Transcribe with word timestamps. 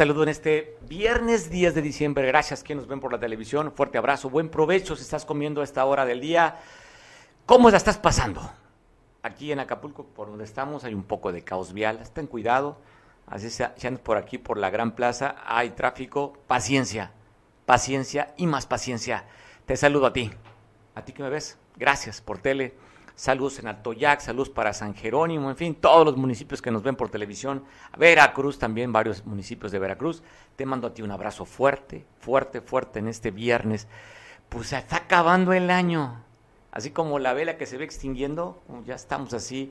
saludo 0.00 0.22
en 0.22 0.30
este 0.30 0.78
viernes 0.88 1.50
10 1.50 1.74
de 1.74 1.82
diciembre. 1.82 2.26
Gracias 2.26 2.64
que 2.64 2.74
nos 2.74 2.86
ven 2.86 3.00
por 3.00 3.12
la 3.12 3.20
televisión. 3.20 3.70
Fuerte 3.70 3.98
abrazo, 3.98 4.30
buen 4.30 4.48
provecho 4.48 4.96
si 4.96 5.02
estás 5.02 5.26
comiendo 5.26 5.60
a 5.60 5.64
esta 5.64 5.84
hora 5.84 6.06
del 6.06 6.22
día. 6.22 6.56
¿Cómo 7.44 7.68
la 7.68 7.76
estás 7.76 7.98
pasando? 7.98 8.50
Aquí 9.22 9.52
en 9.52 9.60
Acapulco, 9.60 10.06
por 10.06 10.28
donde 10.28 10.44
estamos, 10.44 10.84
hay 10.84 10.94
un 10.94 11.02
poco 11.02 11.32
de 11.32 11.44
caos 11.44 11.74
vial. 11.74 12.00
Ten 12.14 12.26
cuidado. 12.26 12.78
Así 13.26 13.62
andas 13.62 14.00
por 14.00 14.16
aquí, 14.16 14.38
por 14.38 14.56
la 14.56 14.70
Gran 14.70 14.92
Plaza, 14.92 15.36
hay 15.44 15.68
tráfico. 15.68 16.32
Paciencia, 16.46 17.12
paciencia 17.66 18.32
y 18.38 18.46
más 18.46 18.64
paciencia. 18.64 19.26
Te 19.66 19.76
saludo 19.76 20.06
a 20.06 20.14
ti. 20.14 20.30
A 20.94 21.04
ti 21.04 21.12
que 21.12 21.22
me 21.22 21.28
ves. 21.28 21.58
Gracias 21.76 22.22
por 22.22 22.38
tele 22.38 22.72
saludos 23.20 23.58
en 23.58 23.68
Altoyac, 23.68 24.20
saludos 24.20 24.48
para 24.48 24.72
San 24.72 24.94
Jerónimo, 24.94 25.50
en 25.50 25.56
fin, 25.56 25.74
todos 25.74 26.06
los 26.06 26.16
municipios 26.16 26.62
que 26.62 26.70
nos 26.70 26.82
ven 26.82 26.96
por 26.96 27.10
televisión, 27.10 27.64
Veracruz 27.98 28.58
también, 28.58 28.94
varios 28.94 29.26
municipios 29.26 29.70
de 29.72 29.78
Veracruz. 29.78 30.22
Te 30.56 30.64
mando 30.64 30.86
a 30.86 30.94
ti 30.94 31.02
un 31.02 31.10
abrazo 31.10 31.44
fuerte, 31.44 32.06
fuerte, 32.18 32.62
fuerte 32.62 32.98
en 32.98 33.08
este 33.08 33.30
viernes. 33.30 33.88
Pues 34.48 34.72
está 34.72 34.96
acabando 34.96 35.52
el 35.52 35.68
año, 35.68 36.24
así 36.72 36.92
como 36.92 37.18
la 37.18 37.34
vela 37.34 37.58
que 37.58 37.66
se 37.66 37.76
ve 37.76 37.84
extinguiendo, 37.84 38.58
ya 38.86 38.94
estamos 38.94 39.34
así, 39.34 39.70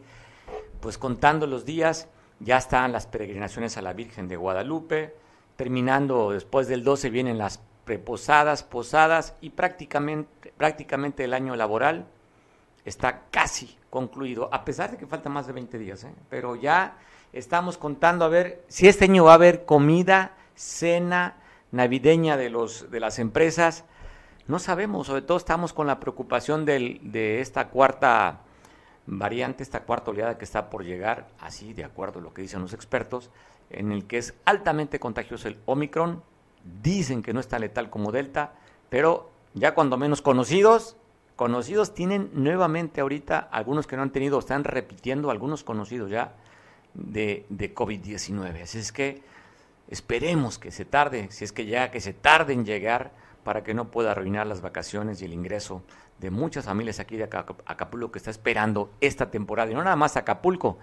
pues 0.79 0.99
contando 0.99 1.47
los 1.47 1.65
días, 1.65 2.07
ya 2.39 2.57
están 2.57 2.91
las 2.91 3.07
peregrinaciones 3.07 3.77
a 3.77 3.81
la 3.81 3.93
Virgen 3.93 4.27
de 4.27 4.35
Guadalupe, 4.35 5.15
terminando 5.55 6.29
después 6.29 6.67
del 6.67 6.83
12 6.83 7.09
vienen 7.09 7.39
las 7.39 7.63
preposadas, 7.83 8.61
posadas 8.61 9.33
y 9.41 9.49
prácticamente, 9.49 10.53
prácticamente 10.55 11.23
el 11.23 11.33
año 11.33 11.55
laboral 11.55 12.05
está 12.85 13.23
casi 13.31 13.77
concluido, 13.89 14.49
a 14.51 14.63
pesar 14.65 14.91
de 14.91 14.97
que 14.97 15.07
falta 15.07 15.29
más 15.29 15.47
de 15.47 15.53
20 15.53 15.77
días, 15.77 16.03
¿eh? 16.03 16.13
pero 16.29 16.55
ya 16.55 16.97
estamos 17.33 17.77
contando 17.77 18.25
a 18.25 18.29
ver 18.29 18.63
si 18.67 18.87
este 18.87 19.05
año 19.05 19.25
va 19.25 19.31
a 19.31 19.35
haber 19.35 19.65
comida, 19.65 20.33
cena 20.55 21.37
navideña 21.71 22.37
de, 22.37 22.49
los, 22.49 22.89
de 22.91 22.99
las 22.99 23.19
empresas. 23.19 23.85
No 24.47 24.59
sabemos, 24.59 25.07
sobre 25.07 25.21
todo 25.21 25.37
estamos 25.37 25.73
con 25.73 25.87
la 25.87 25.99
preocupación 25.99 26.65
del, 26.65 26.99
de 27.03 27.41
esta 27.41 27.69
cuarta 27.69 28.41
variante, 29.05 29.63
esta 29.63 29.83
cuarta 29.83 30.11
oleada 30.11 30.37
que 30.37 30.45
está 30.45 30.69
por 30.69 30.83
llegar, 30.83 31.27
así 31.39 31.73
de 31.73 31.83
acuerdo 31.83 32.19
a 32.19 32.23
lo 32.23 32.33
que 32.33 32.41
dicen 32.41 32.61
los 32.61 32.73
expertos, 32.73 33.29
en 33.69 33.91
el 33.91 34.05
que 34.05 34.17
es 34.17 34.33
altamente 34.45 34.99
contagioso 34.99 35.47
el 35.47 35.59
Omicron. 35.65 36.23
Dicen 36.81 37.23
que 37.23 37.33
no 37.33 37.39
es 37.39 37.47
tan 37.47 37.61
letal 37.61 37.89
como 37.89 38.11
Delta, 38.11 38.53
pero 38.89 39.31
ya 39.53 39.73
cuando 39.73 39.97
menos 39.97 40.21
conocidos, 40.21 40.97
conocidos 41.39 41.93
tienen 41.93 42.31
nuevamente 42.33 42.99
ahorita, 42.99 43.39
algunos 43.39 43.87
que 43.87 43.95
no 43.95 44.01
han 44.01 44.11
tenido, 44.11 44.37
están 44.39 44.65
repitiendo, 44.65 45.31
algunos 45.31 45.63
conocidos 45.63 46.11
ya 46.11 46.33
de, 46.93 47.45
de 47.47 47.73
COVID-19. 47.73 48.63
Así 48.63 48.77
es 48.77 48.91
que 48.91 49.23
esperemos 49.87 50.59
que 50.59 50.69
se 50.69 50.83
tarde, 50.83 51.29
si 51.31 51.45
es 51.45 51.53
que 51.53 51.65
ya 51.65 51.91
que 51.91 52.01
se 52.01 52.11
tarde 52.11 52.51
en 52.51 52.65
llegar 52.65 53.13
para 53.45 53.63
que 53.63 53.73
no 53.73 53.89
pueda 53.89 54.11
arruinar 54.11 54.47
las 54.47 54.59
vacaciones 54.59 55.21
y 55.21 55.25
el 55.25 55.31
ingreso 55.31 55.81
de 56.17 56.29
muchas 56.29 56.65
familias 56.65 56.99
aquí 56.99 57.15
de 57.15 57.23
Acapulco 57.23 58.11
que 58.11 58.19
está 58.19 58.31
esperando 58.31 58.91
esta 58.99 59.31
temporada. 59.31 59.71
Y 59.71 59.75
no 59.75 59.81
nada 59.81 59.95
más 59.95 60.17
Acapulco, 60.17 60.77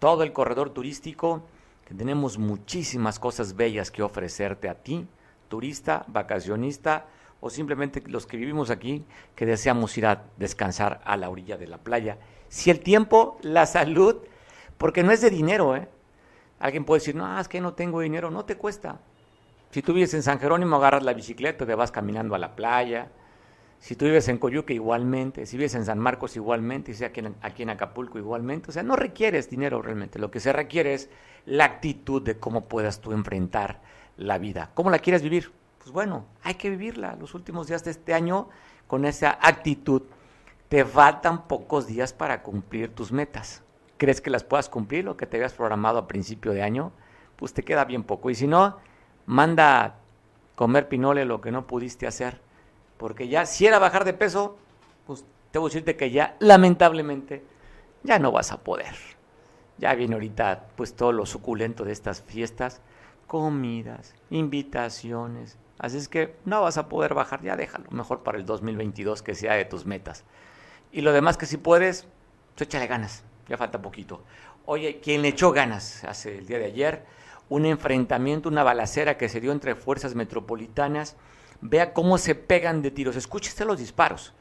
todo 0.00 0.24
el 0.24 0.32
corredor 0.32 0.70
turístico, 0.70 1.44
que 1.86 1.94
tenemos 1.94 2.36
muchísimas 2.36 3.20
cosas 3.20 3.54
bellas 3.54 3.92
que 3.92 4.02
ofrecerte 4.02 4.68
a 4.68 4.74
ti, 4.74 5.06
turista, 5.48 6.04
vacacionista, 6.08 7.06
o 7.40 7.50
simplemente 7.50 8.02
los 8.06 8.26
que 8.26 8.36
vivimos 8.36 8.70
aquí 8.70 9.04
que 9.34 9.46
deseamos 9.46 9.96
ir 9.98 10.06
a 10.06 10.24
descansar 10.36 11.00
a 11.04 11.16
la 11.16 11.30
orilla 11.30 11.56
de 11.56 11.66
la 11.66 11.78
playa. 11.78 12.18
Si 12.48 12.70
el 12.70 12.80
tiempo, 12.80 13.38
la 13.42 13.66
salud, 13.66 14.16
porque 14.76 15.02
no 15.02 15.12
es 15.12 15.20
de 15.20 15.30
dinero, 15.30 15.76
¿eh? 15.76 15.88
Alguien 16.58 16.84
puede 16.84 17.00
decir, 17.00 17.14
no, 17.14 17.40
es 17.40 17.48
que 17.48 17.60
no 17.60 17.72
tengo 17.72 18.00
dinero, 18.00 18.30
no 18.30 18.44
te 18.44 18.56
cuesta. 18.56 19.00
Si 19.70 19.82
tú 19.82 19.94
vives 19.94 20.12
en 20.14 20.22
San 20.22 20.38
Jerónimo, 20.38 20.76
agarras 20.76 21.02
la 21.02 21.14
bicicleta, 21.14 21.64
te 21.64 21.74
vas 21.74 21.90
caminando 21.90 22.34
a 22.34 22.38
la 22.38 22.54
playa. 22.54 23.08
Si 23.78 23.96
tú 23.96 24.04
vives 24.04 24.28
en 24.28 24.36
Coyuca, 24.36 24.74
igualmente. 24.74 25.46
Si 25.46 25.56
vives 25.56 25.74
en 25.74 25.86
San 25.86 25.98
Marcos, 25.98 26.36
igualmente. 26.36 26.92
Si 26.92 27.04
aquí 27.04 27.20
en, 27.20 27.34
aquí 27.40 27.62
en 27.62 27.70
Acapulco, 27.70 28.18
igualmente. 28.18 28.70
O 28.70 28.72
sea, 28.72 28.82
no 28.82 28.96
requieres 28.96 29.48
dinero 29.48 29.80
realmente. 29.80 30.18
Lo 30.18 30.30
que 30.30 30.40
se 30.40 30.52
requiere 30.52 30.92
es 30.92 31.08
la 31.46 31.64
actitud 31.64 32.20
de 32.20 32.36
cómo 32.36 32.66
puedas 32.66 33.00
tú 33.00 33.12
enfrentar 33.12 33.80
la 34.18 34.36
vida. 34.36 34.70
¿Cómo 34.74 34.90
la 34.90 34.98
quieres 34.98 35.22
vivir? 35.22 35.50
Pues 35.80 35.92
bueno, 35.92 36.26
hay 36.42 36.54
que 36.54 36.68
vivirla 36.68 37.16
los 37.16 37.34
últimos 37.34 37.66
días 37.66 37.82
de 37.84 37.90
este 37.90 38.12
año 38.12 38.48
con 38.86 39.06
esa 39.06 39.38
actitud. 39.40 40.02
Te 40.68 40.84
faltan 40.84 41.48
pocos 41.48 41.86
días 41.86 42.12
para 42.12 42.42
cumplir 42.42 42.94
tus 42.94 43.10
metas. 43.10 43.62
¿Crees 43.96 44.20
que 44.20 44.30
las 44.30 44.44
puedas 44.44 44.68
cumplir 44.68 45.04
lo 45.04 45.16
que 45.16 45.26
te 45.26 45.38
habías 45.38 45.54
programado 45.54 45.98
a 45.98 46.06
principio 46.06 46.52
de 46.52 46.62
año? 46.62 46.92
Pues 47.36 47.54
te 47.54 47.62
queda 47.62 47.86
bien 47.86 48.04
poco. 48.04 48.28
Y 48.28 48.34
si 48.34 48.46
no, 48.46 48.76
manda 49.24 49.96
comer 50.54 50.88
pinole 50.88 51.24
lo 51.24 51.40
que 51.40 51.50
no 51.50 51.66
pudiste 51.66 52.06
hacer. 52.06 52.40
Porque 52.98 53.28
ya, 53.28 53.46
si 53.46 53.66
era 53.66 53.78
bajar 53.78 54.04
de 54.04 54.12
peso, 54.12 54.58
pues 55.06 55.24
te 55.50 55.58
voy 55.58 55.68
a 55.68 55.70
decirte 55.70 55.96
que 55.96 56.10
ya, 56.10 56.36
lamentablemente, 56.40 57.42
ya 58.02 58.18
no 58.18 58.32
vas 58.32 58.52
a 58.52 58.58
poder. 58.58 58.94
Ya 59.78 59.94
viene 59.94 60.14
ahorita, 60.14 60.66
pues 60.76 60.94
todo 60.94 61.12
lo 61.12 61.24
suculento 61.24 61.84
de 61.84 61.92
estas 61.92 62.20
fiestas, 62.20 62.82
comidas, 63.26 64.14
invitaciones, 64.28 65.56
Así 65.80 65.96
es 65.96 66.08
que 66.08 66.36
no 66.44 66.60
vas 66.60 66.76
a 66.76 66.90
poder 66.90 67.14
bajar, 67.14 67.40
ya 67.40 67.56
déjalo, 67.56 67.90
mejor 67.90 68.22
para 68.22 68.36
el 68.36 68.44
2022 68.44 69.22
que 69.22 69.34
sea 69.34 69.54
de 69.54 69.64
tus 69.64 69.86
metas. 69.86 70.24
Y 70.92 71.00
lo 71.00 71.10
demás 71.12 71.38
que 71.38 71.46
si 71.46 71.56
puedes, 71.56 72.06
pues 72.54 72.68
échale 72.68 72.86
ganas, 72.86 73.24
ya 73.48 73.56
falta 73.56 73.80
poquito. 73.80 74.22
Oye, 74.66 75.00
quien 75.00 75.22
le 75.22 75.28
echó 75.28 75.52
ganas 75.52 76.04
hace 76.04 76.36
el 76.36 76.46
día 76.46 76.58
de 76.58 76.66
ayer, 76.66 77.06
un 77.48 77.64
enfrentamiento, 77.64 78.50
una 78.50 78.62
balacera 78.62 79.16
que 79.16 79.30
se 79.30 79.40
dio 79.40 79.52
entre 79.52 79.74
fuerzas 79.74 80.14
metropolitanas, 80.14 81.16
vea 81.62 81.94
cómo 81.94 82.18
se 82.18 82.34
pegan 82.34 82.82
de 82.82 82.90
tiros, 82.90 83.16
escúchese 83.16 83.64
los 83.64 83.78
disparos. 83.78 84.34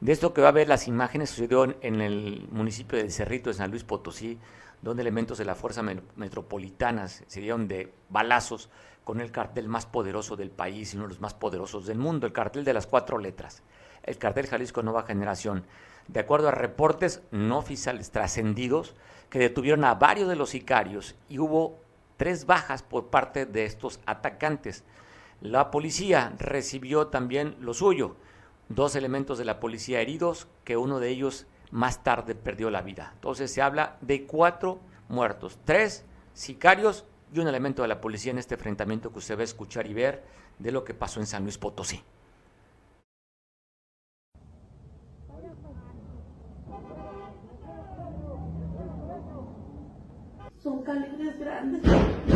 De 0.00 0.12
esto 0.12 0.32
que 0.32 0.42
va 0.42 0.48
a 0.50 0.52
ver 0.52 0.68
las 0.68 0.86
imágenes 0.86 1.30
sucedió 1.30 1.64
en 1.80 2.00
el 2.02 2.46
municipio 2.52 2.98
de 2.98 3.10
Cerrito, 3.10 3.50
de 3.50 3.54
San 3.54 3.72
Luis 3.72 3.82
Potosí, 3.82 4.38
donde 4.80 5.02
elementos 5.02 5.38
de 5.38 5.44
la 5.44 5.56
fuerza 5.56 5.82
metropolitana 5.82 7.08
se 7.08 7.40
dieron 7.40 7.66
de 7.66 7.92
balazos 8.10 8.70
con 9.04 9.20
el 9.20 9.30
cartel 9.30 9.68
más 9.68 9.86
poderoso 9.86 10.36
del 10.36 10.50
país 10.50 10.92
y 10.92 10.96
uno 10.96 11.04
de 11.04 11.10
los 11.10 11.20
más 11.20 11.34
poderosos 11.34 11.86
del 11.86 11.98
mundo, 11.98 12.26
el 12.26 12.32
cartel 12.32 12.64
de 12.64 12.72
las 12.72 12.86
cuatro 12.86 13.18
letras, 13.18 13.62
el 14.02 14.18
cartel 14.18 14.46
Jalisco 14.46 14.82
Nueva 14.82 15.04
Generación. 15.04 15.64
De 16.08 16.20
acuerdo 16.20 16.48
a 16.48 16.52
reportes 16.52 17.22
no 17.30 17.58
oficiales 17.58 18.10
trascendidos 18.10 18.94
que 19.30 19.38
detuvieron 19.38 19.84
a 19.84 19.94
varios 19.94 20.28
de 20.28 20.36
los 20.36 20.50
sicarios 20.50 21.14
y 21.28 21.38
hubo 21.38 21.78
tres 22.16 22.46
bajas 22.46 22.82
por 22.82 23.08
parte 23.08 23.46
de 23.46 23.64
estos 23.64 24.00
atacantes. 24.06 24.84
La 25.40 25.70
policía 25.70 26.32
recibió 26.38 27.08
también 27.08 27.56
lo 27.60 27.74
suyo, 27.74 28.16
dos 28.68 28.96
elementos 28.96 29.38
de 29.38 29.44
la 29.44 29.60
policía 29.60 30.00
heridos, 30.00 30.46
que 30.64 30.76
uno 30.76 31.00
de 31.00 31.10
ellos 31.10 31.46
más 31.70 32.02
tarde 32.02 32.34
perdió 32.34 32.70
la 32.70 32.82
vida. 32.82 33.10
Entonces 33.14 33.52
se 33.52 33.60
habla 33.60 33.96
de 34.00 34.26
cuatro 34.26 34.80
muertos, 35.08 35.58
tres 35.64 36.04
sicarios 36.32 37.04
y 37.34 37.40
un 37.40 37.48
elemento 37.48 37.82
de 37.82 37.88
la 37.88 38.00
policía 38.00 38.30
en 38.30 38.38
este 38.38 38.54
enfrentamiento 38.54 39.10
que 39.10 39.18
usted 39.18 39.36
va 39.36 39.40
a 39.40 39.44
escuchar 39.44 39.88
y 39.88 39.94
ver 39.94 40.22
de 40.58 40.70
lo 40.70 40.84
que 40.84 40.94
pasó 40.94 41.18
en 41.18 41.26
San 41.26 41.42
Luis 41.42 41.58
Potosí. 41.58 42.00
Son 50.62 50.82
calibres 50.82 51.38
grandes. 51.38 52.33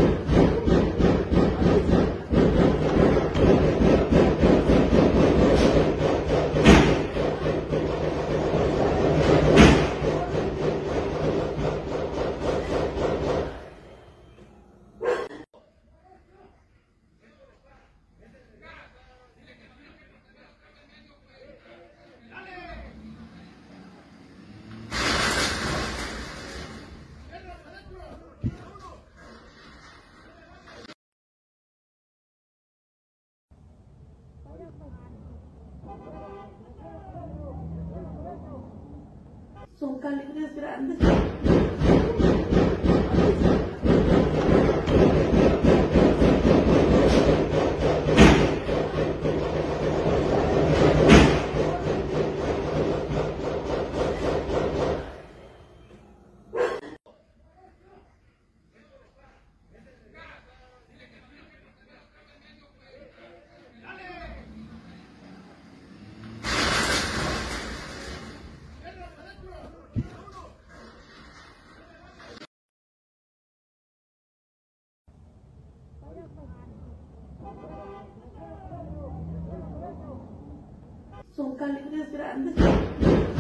Son 81.58 81.66
calibres 81.66 82.12
grandes. 82.12 83.37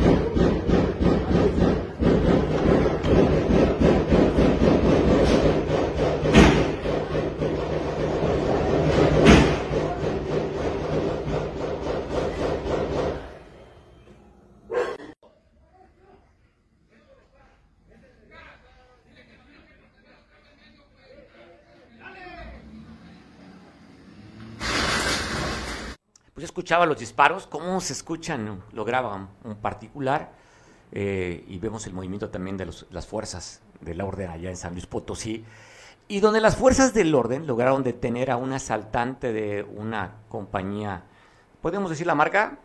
Pues 26.38 26.44
escuchaba 26.44 26.86
los 26.86 27.00
disparos, 27.00 27.48
cómo 27.48 27.80
se 27.80 27.92
escuchan, 27.92 28.62
lo 28.70 28.84
graba 28.84 29.28
un 29.42 29.56
particular 29.56 30.30
eh, 30.92 31.44
y 31.48 31.58
vemos 31.58 31.84
el 31.88 31.94
movimiento 31.94 32.30
también 32.30 32.56
de 32.56 32.70
las 32.90 33.08
fuerzas 33.08 33.60
del 33.80 34.00
orden 34.00 34.30
allá 34.30 34.48
en 34.48 34.56
San 34.56 34.70
Luis 34.70 34.86
Potosí 34.86 35.44
y 36.06 36.20
donde 36.20 36.40
las 36.40 36.54
fuerzas 36.54 36.94
del 36.94 37.12
orden 37.12 37.48
lograron 37.48 37.82
detener 37.82 38.30
a 38.30 38.36
un 38.36 38.52
asaltante 38.52 39.32
de 39.32 39.64
una 39.64 40.12
compañía, 40.28 41.02
¿podemos 41.60 41.90
decir 41.90 42.06
la 42.06 42.14
marca? 42.14 42.58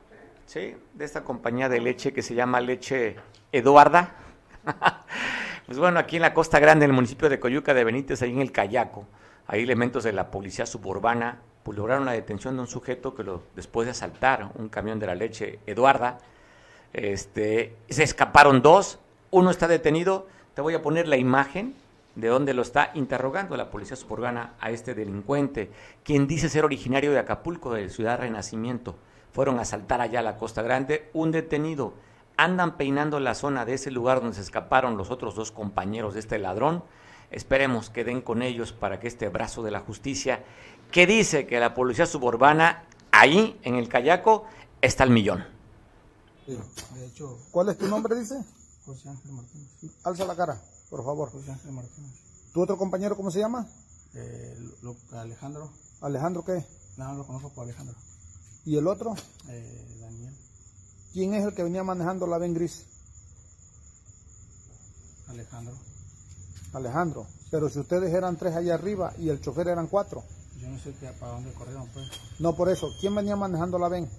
Sí, 0.45 0.75
de 0.93 1.05
esta 1.05 1.23
compañía 1.23 1.67
de 1.67 1.81
leche 1.81 2.13
que 2.13 2.21
se 2.21 2.35
llama 2.35 2.61
Leche 2.61 3.15
Eduarda. 3.51 4.17
pues 5.65 5.79
bueno, 5.79 5.97
aquí 5.97 6.17
en 6.17 6.21
la 6.21 6.35
Costa 6.35 6.59
Grande, 6.59 6.85
en 6.85 6.91
el 6.91 6.95
municipio 6.95 7.27
de 7.27 7.39
Coyuca 7.39 7.73
de 7.73 7.83
Benítez, 7.83 8.21
ahí 8.21 8.33
en 8.33 8.41
el 8.41 8.51
Cayaco, 8.51 9.07
hay 9.47 9.63
elementos 9.63 10.03
de 10.03 10.13
la 10.13 10.31
policía 10.31 10.65
suburbana, 10.65 11.39
pues 11.63 11.77
lograron 11.77 12.05
la 12.05 12.11
detención 12.13 12.55
de 12.55 12.61
un 12.61 12.67
sujeto 12.67 13.15
que 13.15 13.23
lo, 13.23 13.43
después 13.55 13.85
de 13.85 13.91
asaltar 13.91 14.51
un 14.55 14.69
camión 14.69 14.99
de 14.99 15.07
la 15.07 15.15
leche 15.15 15.59
Eduarda, 15.65 16.19
este, 16.93 17.75
se 17.89 18.03
escaparon 18.03 18.61
dos, 18.61 18.99
uno 19.31 19.49
está 19.49 19.67
detenido, 19.67 20.27
te 20.53 20.61
voy 20.61 20.75
a 20.75 20.81
poner 20.81 21.07
la 21.07 21.17
imagen 21.17 21.75
de 22.15 22.27
donde 22.27 22.53
lo 22.53 22.61
está 22.61 22.91
interrogando 22.93 23.57
la 23.57 23.71
policía 23.71 23.95
suburbana 23.95 24.53
a 24.59 24.69
este 24.69 24.93
delincuente, 24.93 25.71
quien 26.03 26.27
dice 26.27 26.49
ser 26.49 26.65
originario 26.65 27.11
de 27.11 27.19
Acapulco, 27.19 27.73
de 27.73 27.89
Ciudad 27.89 28.19
Renacimiento. 28.19 28.95
Fueron 29.31 29.57
a 29.57 29.63
asaltar 29.63 29.99
allá 29.99 30.19
a 30.19 30.23
la 30.23 30.37
Costa 30.37 30.61
Grande, 30.61 31.09
un 31.13 31.31
detenido. 31.31 31.93
Andan 32.37 32.77
peinando 32.77 33.19
la 33.19 33.33
zona 33.33 33.65
de 33.65 33.73
ese 33.73 33.89
lugar 33.89 34.19
donde 34.19 34.35
se 34.35 34.41
escaparon 34.41 34.95
los 34.95 35.09
otros 35.09 35.33
dos 35.33 35.51
compañeros 35.51 36.13
de 36.13 36.19
este 36.19 36.37
ladrón. 36.37 36.83
Esperemos 37.33 37.89
que 37.89 38.03
den 38.03 38.21
con 38.21 38.41
ellos 38.41 38.71
para 38.71 38.99
que 38.99 39.07
este 39.07 39.27
brazo 39.29 39.63
de 39.63 39.71
la 39.71 39.79
justicia, 39.81 40.43
que 40.91 41.07
dice 41.07 41.47
que 41.47 41.59
la 41.59 41.73
policía 41.73 42.05
suburbana, 42.05 42.85
ahí 43.11 43.59
en 43.63 43.75
el 43.75 43.89
Cayaco, 43.89 44.45
está 44.81 45.03
al 45.03 45.09
millón. 45.09 45.43
Sí, 46.45 46.57
de 46.95 47.05
hecho, 47.07 47.39
¿cuál 47.51 47.69
es 47.69 47.77
tu 47.77 47.87
nombre, 47.87 48.15
dice? 48.19 48.35
José 48.85 49.09
Ángel 49.09 49.31
Martínez. 49.31 49.69
Alza 50.03 50.25
la 50.25 50.35
cara, 50.35 50.61
por 50.89 51.03
favor. 51.03 51.31
José 51.31 51.51
Ángel 51.51 51.71
Martínez. 51.71 52.11
¿Tu 52.53 52.61
otro 52.61 52.77
compañero 52.77 53.15
cómo 53.17 53.31
se 53.31 53.39
llama? 53.39 53.67
Eh, 54.13 54.55
lo- 54.83 54.95
Alejandro. 55.17 55.71
Alejandro, 56.01 56.43
¿qué? 56.45 56.63
No, 56.97 57.13
lo 57.15 57.25
conozco 57.25 57.49
por 57.49 57.63
Alejandro. 57.63 57.95
¿Y 58.65 58.77
el 58.77 58.85
otro? 58.87 59.15
Eh, 59.49 59.97
Daniel. 60.01 60.33
¿Quién 61.13 61.33
es 61.33 61.45
el 61.45 61.55
que 61.55 61.63
venía 61.63 61.83
manejando 61.83 62.27
la 62.27 62.37
Ben 62.37 62.53
Gris? 62.53 62.85
Alejandro. 65.29 65.75
Alejandro. 66.73 67.27
Pero 67.51 67.69
si 67.69 67.79
ustedes 67.79 68.13
eran 68.13 68.37
tres 68.37 68.55
allá 68.55 68.73
arriba 68.73 69.13
y 69.19 69.29
el 69.29 69.39
chofer 69.41 69.67
eran 69.67 69.87
cuatro. 69.87 70.23
Yo 70.59 70.69
no 70.69 70.79
sé 70.79 70.93
qué, 70.99 71.07
para 71.19 71.33
dónde 71.33 71.51
corrieron, 71.53 71.87
pues. 71.89 72.07
No 72.39 72.55
por 72.55 72.69
eso. 72.69 72.87
¿Quién 72.99 73.13
venía 73.15 73.35
manejando 73.35 73.77
la 73.77 73.89
Ben? 73.89 74.09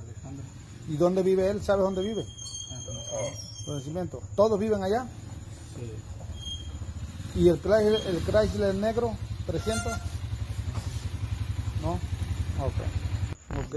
Alejandro. 0.00 0.44
¿Y 0.88 0.96
dónde 0.96 1.22
vive 1.22 1.50
él? 1.50 1.62
¿Sabes 1.62 1.82
dónde 1.82 2.02
vive? 2.02 2.22
Ah. 2.22 3.64
Conocimiento. 3.64 4.20
¿Todos 4.36 4.58
viven 4.58 4.82
allá? 4.82 5.06
Sí. 5.76 7.40
¿Y 7.40 7.48
el 7.48 7.60
Chrysler, 7.60 8.06
el 8.06 8.24
Chrysler 8.24 8.74
negro? 8.74 9.16
¿300? 9.46 10.00
¿No? 11.82 11.92
Ok. 11.94 13.64
Ok. 13.66 13.74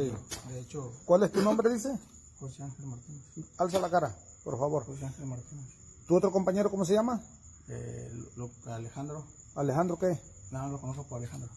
De 0.50 0.60
hecho, 0.60 0.92
¿Cuál 1.06 1.24
es 1.24 1.31
tu 1.31 1.42
nombre, 1.42 1.72
dice? 1.72 1.98
José 2.40 2.63
Ángel 2.63 2.86
Martínez. 2.86 3.24
Alza 3.57 3.80
la 3.80 3.90
cara, 3.90 4.16
por 4.44 4.60
favor. 4.60 4.86
José 4.86 5.06
Ángel 5.06 5.25
Martínez. 5.25 5.66
¿Tu 6.07 6.16
otro 6.16 6.31
compañero 6.31 6.69
cómo 6.69 6.86
se 6.86 6.94
llama? 6.94 7.22
Eh, 7.69 8.12
lo- 8.36 8.50
Alejandro. 8.72 9.25
Alejandro, 9.56 9.98
¿qué? 10.00 10.19
No, 10.52 10.68
lo 10.69 10.80
conozco 10.80 11.04
por 11.08 11.18
Alejandro. 11.18 11.50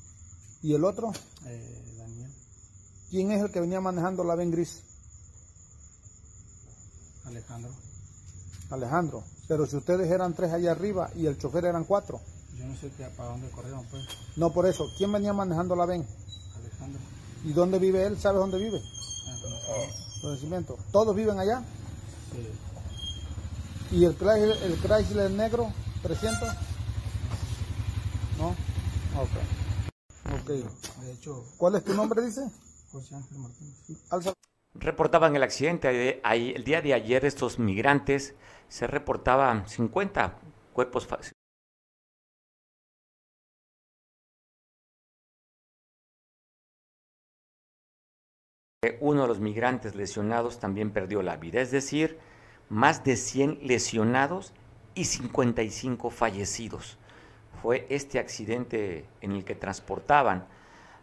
¿Y 0.63 0.75
el 0.75 0.85
otro? 0.85 1.13
Eh, 1.47 1.95
Daniel. 1.99 2.33
¿Quién 3.11 3.31
es 3.33 3.41
el 3.43 3.51
que 3.51 3.61
venía 3.61 3.81
manejando 3.81 4.25
la 4.25 4.35
Ben 4.35 4.51
Gris? 4.51 4.83
Alejandro. 7.27 7.71
Alejandro. 8.71 9.25
Pero 9.49 9.67
si 9.67 9.77
ustedes 9.77 10.11
eran 10.11 10.35
tres 10.35 10.53
allá 10.53 10.73
arriba 10.73 11.11
y 11.17 11.27
el 11.27 11.39
chofer 11.39 11.65
eran 11.65 11.85
cuatro. 11.85 12.21
Yo 12.59 12.67
no 12.67 12.77
sé 12.77 12.91
qué, 12.97 13.05
para 13.17 13.31
dónde 13.31 13.49
corrieron, 13.51 13.85
pues. 13.87 14.05
No 14.37 14.53
por 14.53 14.67
eso. 14.67 14.85
¿Quién 14.99 15.13
venía 15.13 15.33
manejando 15.33 15.75
la 15.77 15.87
Ben? 15.87 16.07
Alejandro. 16.57 17.01
¿Y 17.45 17.53
dónde 17.53 17.79
vive 17.79 18.05
él? 18.07 18.19
¿Sabes 18.21 18.39
dónde 18.41 18.59
vive? 18.59 18.79
Ah. 18.79 19.87
Conocimiento. 20.23 20.77
¿Todos 20.93 21.17
viven 21.17 21.39
allá? 21.39 21.63
Sí. 22.33 23.97
¿Y 23.97 24.05
el 24.05 24.15
Chrysler, 24.17 24.63
el 24.63 24.81
Chrysler 24.81 25.31
negro? 25.31 25.73
¿300? 26.03 26.57
¿No? 28.39 28.49
Ok. 29.21 30.41
Ok. 30.41 30.49
De 30.49 31.13
hecho, 31.13 31.45
¿Cuál 31.59 31.77
es 31.77 31.85
tu 31.85 31.95
nombre, 31.95 32.23
dice? 32.23 32.43
José 32.91 33.15
Ángel 33.15 33.39
Martínez. 33.39 33.77
Alza. 34.11 34.33
Reportaban 34.75 35.37
el 35.37 35.43
accidente 35.43 36.21
el 36.55 36.65
día 36.65 36.81
de 36.81 36.95
ayer 36.95 37.25
estos 37.25 37.59
migrantes, 37.59 38.35
se 38.69 38.87
reportaban 38.87 39.69
50 39.69 40.39
cuerpos 40.73 41.07
uno 49.01 49.23
de 49.23 49.29
los 49.29 49.41
migrantes 49.41 49.95
lesionados 49.95 50.59
también 50.59 50.91
perdió 50.91 51.21
la 51.23 51.37
vida, 51.37 51.61
es 51.61 51.71
decir, 51.71 52.19
más 52.71 53.05
de 53.05 53.17
100 53.17 53.59
lesionados 53.63 54.55
y 55.01 55.05
55 55.05 56.11
fallecidos. 56.11 56.99
Fue 57.63 57.87
este 57.89 58.19
accidente 58.19 59.07
en 59.23 59.33
el 59.33 59.45
que 59.45 59.55
transportaban 59.55 60.45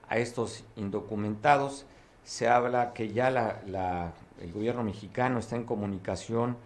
a 0.07 0.17
estos 0.17 0.63
indocumentados. 0.75 1.87
Se 2.23 2.47
habla 2.47 2.93
que 2.93 3.11
ya 3.11 3.31
la- 3.31 4.13
el 4.39 4.53
gobierno 4.53 4.83
mexicano 4.83 5.39
está 5.39 5.55
en 5.55 5.63
comunicación 5.63 6.57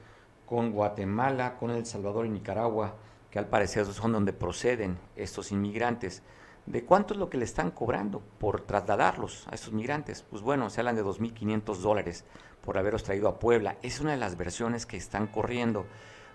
con 0.45 0.71
Guatemala, 0.73 1.55
con 1.57 1.71
El 1.71 1.85
Salvador 1.85 2.25
y 2.25 2.29
Nicaragua, 2.29 2.95
que 3.29 3.39
al 3.39 3.47
parecer 3.47 3.85
son 3.85 4.11
donde 4.11 4.33
proceden 4.33 4.97
estos 5.15 5.53
inmigrantes. 5.53 6.23
¿De 6.65 6.83
cuánto 6.83 7.13
es 7.13 7.19
lo 7.19 7.29
que 7.29 7.37
le 7.37 7.45
están 7.45 7.71
cobrando 7.71 8.21
por 8.39 8.61
trasladarlos 8.61 9.47
a 9.49 9.55
estos 9.55 9.71
migrantes? 9.71 10.23
Pues 10.29 10.41
bueno, 10.41 10.69
se 10.69 10.81
hablan 10.81 10.97
de 10.97 11.03
2.500 11.03 11.81
dólares 11.81 12.25
por 12.61 12.77
haberlos 12.77 13.03
traído 13.03 13.29
a 13.29 13.39
Puebla. 13.39 13.77
Es 13.81 14.01
una 14.01 14.11
de 14.11 14.17
las 14.17 14.35
versiones 14.35 14.85
que 14.85 14.97
están 14.97 15.27
corriendo. 15.27 15.85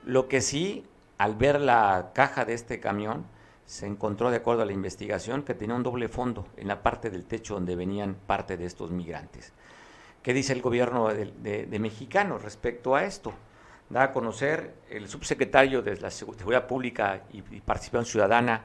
Lo 0.07 0.29
que 0.29 0.41
sí, 0.41 0.85
al 1.19 1.35
ver 1.35 1.61
la 1.61 2.13
caja 2.15 2.45
de 2.45 2.55
este 2.55 2.79
camión, 2.79 3.27
se 3.67 3.87
encontró, 3.87 4.31
de 4.31 4.37
acuerdo 4.37 4.63
a 4.63 4.65
la 4.65 4.73
investigación, 4.73 5.43
que 5.43 5.53
tenía 5.53 5.75
un 5.75 5.83
doble 5.83 6.09
fondo 6.09 6.47
en 6.57 6.69
la 6.69 6.85
parte 6.85 7.11
del 7.11 7.25
techo 7.25 7.55
donde 7.55 7.75
venían 7.75 8.15
parte 8.15 8.57
de 8.57 8.67
estos 8.67 8.93
migrantes. 8.93 9.53
¿Qué 10.23 10.33
dice 10.33 10.53
el 10.53 10.63
gobierno 10.63 11.09
de, 11.09 11.79
mexicano 11.81 12.39
respecto 12.39 12.95
a 12.95 13.03
esto? 13.03 13.35
Da 13.91 14.05
a 14.05 14.13
conocer 14.13 14.75
el 14.91 15.09
subsecretario 15.09 15.83
de 15.83 15.97
la 15.97 16.09
Segu- 16.09 16.37
Seguridad 16.37 16.69
Pública 16.69 17.23
y, 17.33 17.39
y 17.39 17.61
Participación 17.61 18.07
Ciudadana, 18.07 18.63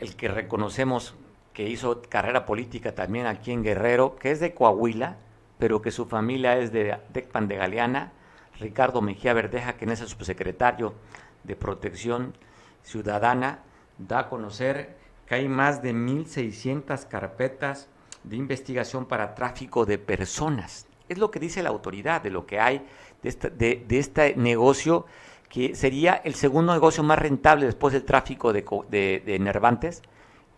el 0.00 0.16
que 0.16 0.28
reconocemos 0.28 1.14
que 1.52 1.68
hizo 1.68 2.00
carrera 2.08 2.46
política 2.46 2.94
también 2.94 3.26
aquí 3.26 3.52
en 3.52 3.62
Guerrero, 3.62 4.16
que 4.16 4.30
es 4.30 4.40
de 4.40 4.54
Coahuila, 4.54 5.16
pero 5.58 5.82
que 5.82 5.90
su 5.90 6.06
familia 6.06 6.56
es 6.58 6.72
de 6.72 6.98
Tecpan 7.12 7.46
de 7.46 7.56
Galeana, 7.56 8.12
Ricardo 8.60 9.00
Mejía 9.00 9.32
Verdeja, 9.34 9.74
que 9.76 9.84
es 9.84 10.00
el 10.00 10.08
subsecretario 10.08 10.94
de 11.42 11.56
Protección 11.56 12.34
Ciudadana, 12.82 13.60
da 13.98 14.20
a 14.20 14.28
conocer 14.28 14.96
que 15.26 15.36
hay 15.36 15.48
más 15.48 15.82
de 15.82 15.94
1.600 15.94 17.06
carpetas 17.08 17.88
de 18.22 18.36
investigación 18.36 19.06
para 19.06 19.34
tráfico 19.34 19.84
de 19.84 19.98
personas. 19.98 20.86
Es 21.08 21.18
lo 21.18 21.30
que 21.30 21.40
dice 21.40 21.62
la 21.62 21.68
autoridad 21.70 22.22
de 22.22 22.30
lo 22.30 22.46
que 22.46 22.60
hay 22.60 22.86
de, 23.22 23.86
este 23.98 24.34
negocio, 24.36 25.06
que 25.48 25.74
sería 25.74 26.14
el 26.14 26.34
segundo 26.34 26.72
negocio 26.72 27.02
más 27.02 27.18
rentable 27.18 27.66
después 27.66 27.92
del 27.92 28.04
tráfico 28.04 28.52
de, 28.52 28.64
co- 28.64 28.86
de, 28.90 29.22
de 29.24 29.34
enervantes. 29.34 30.02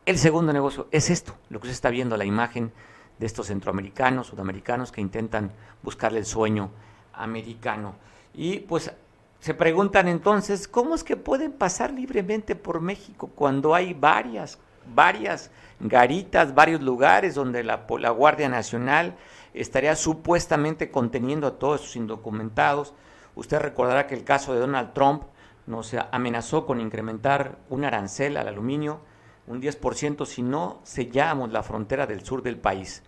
El 0.04 0.18
segundo 0.18 0.52
negocio 0.52 0.86
es 0.90 1.10
esto, 1.10 1.34
lo 1.50 1.60
que 1.60 1.66
se 1.66 1.72
está 1.74 1.90
viendo, 1.90 2.16
la 2.16 2.24
imagen 2.24 2.72
de 3.18 3.26
estos 3.26 3.46
centroamericanos, 3.48 4.28
sudamericanos 4.28 4.92
que 4.92 5.00
intentan 5.00 5.52
buscarle 5.82 6.18
el 6.20 6.26
sueño 6.26 6.70
americano. 7.16 7.94
Y 8.35 8.61
pues 8.61 8.92
se 9.40 9.54
preguntan 9.54 10.08
entonces, 10.08 10.68
¿cómo 10.68 10.94
es 10.94 11.04
que 11.04 11.16
pueden 11.16 11.52
pasar 11.52 11.92
libremente 11.92 12.54
por 12.54 12.80
México 12.80 13.30
cuando 13.35 13.75
hay 13.75 13.94
varias, 13.94 14.58
varias 14.94 15.50
garitas, 15.80 16.54
varios 16.54 16.80
lugares 16.82 17.35
donde 17.35 17.62
la, 17.62 17.87
la 17.99 18.11
Guardia 18.11 18.49
Nacional 18.49 19.16
estaría 19.54 19.94
supuestamente 19.96 20.90
conteniendo 20.90 21.46
a 21.46 21.58
todos 21.58 21.82
esos 21.82 21.96
indocumentados. 21.96 22.94
Usted 23.35 23.58
recordará 23.61 24.06
que 24.06 24.14
el 24.14 24.25
caso 24.25 24.52
de 24.52 24.61
Donald 24.61 24.92
Trump 24.92 25.25
nos 25.66 25.94
amenazó 26.12 26.66
con 26.66 26.80
incrementar 26.80 27.58
un 27.68 27.85
arancel 27.85 28.37
al 28.37 28.49
aluminio, 28.49 29.00
un 29.46 29.61
10% 29.61 30.26
si 30.26 30.42
no 30.42 30.80
sellamos 30.85 31.52
la 31.52 31.62
frontera 31.62 32.06
del 32.06 32.25
sur 32.25 32.42
del 32.42 32.58
país. 32.58 33.02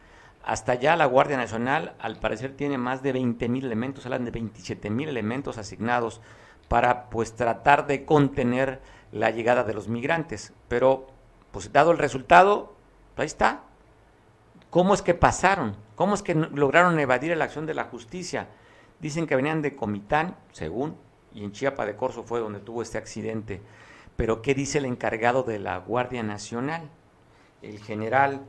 Hasta 0.49 0.73
allá 0.73 0.97
la 0.97 1.05
Guardia 1.05 1.37
Nacional 1.37 1.93
al 1.99 2.17
parecer 2.21 2.57
tiene 2.57 2.78
más 2.78 3.02
de 3.02 3.12
20 3.12 3.50
mil 3.50 3.67
elementos, 3.67 4.07
hablan 4.07 4.25
de 4.25 4.31
27 4.31 4.88
mil 4.88 5.11
elementos 5.11 5.59
asignados 5.59 6.23
para 6.69 7.11
pues 7.11 7.37
tratar 7.37 7.87
de 7.87 8.07
contener 8.07 8.81
la 9.12 9.31
llegada 9.31 9.62
de 9.62 9.75
los 9.75 9.88
migrantes. 9.88 10.55
Pero 10.69 11.09
pues 11.50 11.71
dado 11.71 11.90
el 11.90 11.99
resultado, 11.99 12.73
ahí 13.19 13.26
está. 13.26 13.64
¿Cómo 14.71 14.95
es 14.95 15.02
que 15.02 15.12
pasaron? 15.12 15.76
¿Cómo 15.97 16.14
es 16.14 16.23
que 16.23 16.35
lograron 16.35 16.99
evadir 16.99 17.37
la 17.37 17.45
acción 17.45 17.67
de 17.67 17.75
la 17.75 17.85
justicia? 17.85 18.49
Dicen 19.00 19.26
que 19.26 19.37
venían 19.37 19.61
de 19.61 19.76
Comitán, 19.76 20.35
según, 20.52 20.97
y 21.35 21.45
en 21.45 21.52
Chiapa 21.52 21.85
de 21.85 21.95
Corzo 21.95 22.23
fue 22.23 22.40
donde 22.40 22.61
tuvo 22.61 22.81
este 22.81 22.97
accidente. 22.97 23.61
Pero 24.17 24.40
¿qué 24.40 24.55
dice 24.55 24.78
el 24.78 24.87
encargado 24.87 25.43
de 25.43 25.59
la 25.59 25.76
Guardia 25.76 26.23
Nacional? 26.23 26.88
El 27.61 27.81
general 27.81 28.47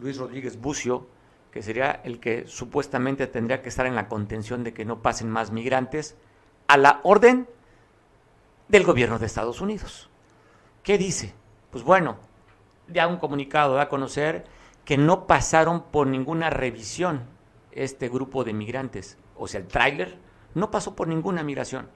Luis 0.00 0.18
Rodríguez 0.18 0.60
Bucio, 0.60 1.06
que 1.56 1.62
sería 1.62 2.02
el 2.04 2.20
que 2.20 2.46
supuestamente 2.46 3.26
tendría 3.26 3.62
que 3.62 3.70
estar 3.70 3.86
en 3.86 3.94
la 3.94 4.08
contención 4.08 4.62
de 4.62 4.74
que 4.74 4.84
no 4.84 5.00
pasen 5.00 5.30
más 5.30 5.52
migrantes, 5.52 6.14
a 6.66 6.76
la 6.76 7.00
orden 7.02 7.48
del 8.68 8.84
gobierno 8.84 9.18
de 9.18 9.24
Estados 9.24 9.62
Unidos. 9.62 10.10
¿Qué 10.82 10.98
dice? 10.98 11.32
Pues 11.70 11.82
bueno, 11.82 12.18
ya 12.88 13.06
un 13.06 13.16
comunicado 13.16 13.74
da 13.74 13.84
a 13.84 13.88
conocer 13.88 14.44
que 14.84 14.98
no 14.98 15.26
pasaron 15.26 15.84
por 15.84 16.08
ninguna 16.08 16.50
revisión 16.50 17.22
este 17.72 18.10
grupo 18.10 18.44
de 18.44 18.52
migrantes. 18.52 19.16
O 19.34 19.48
sea, 19.48 19.60
el 19.60 19.66
tráiler 19.66 20.18
no 20.52 20.70
pasó 20.70 20.94
por 20.94 21.08
ninguna 21.08 21.42
migración. 21.42 21.88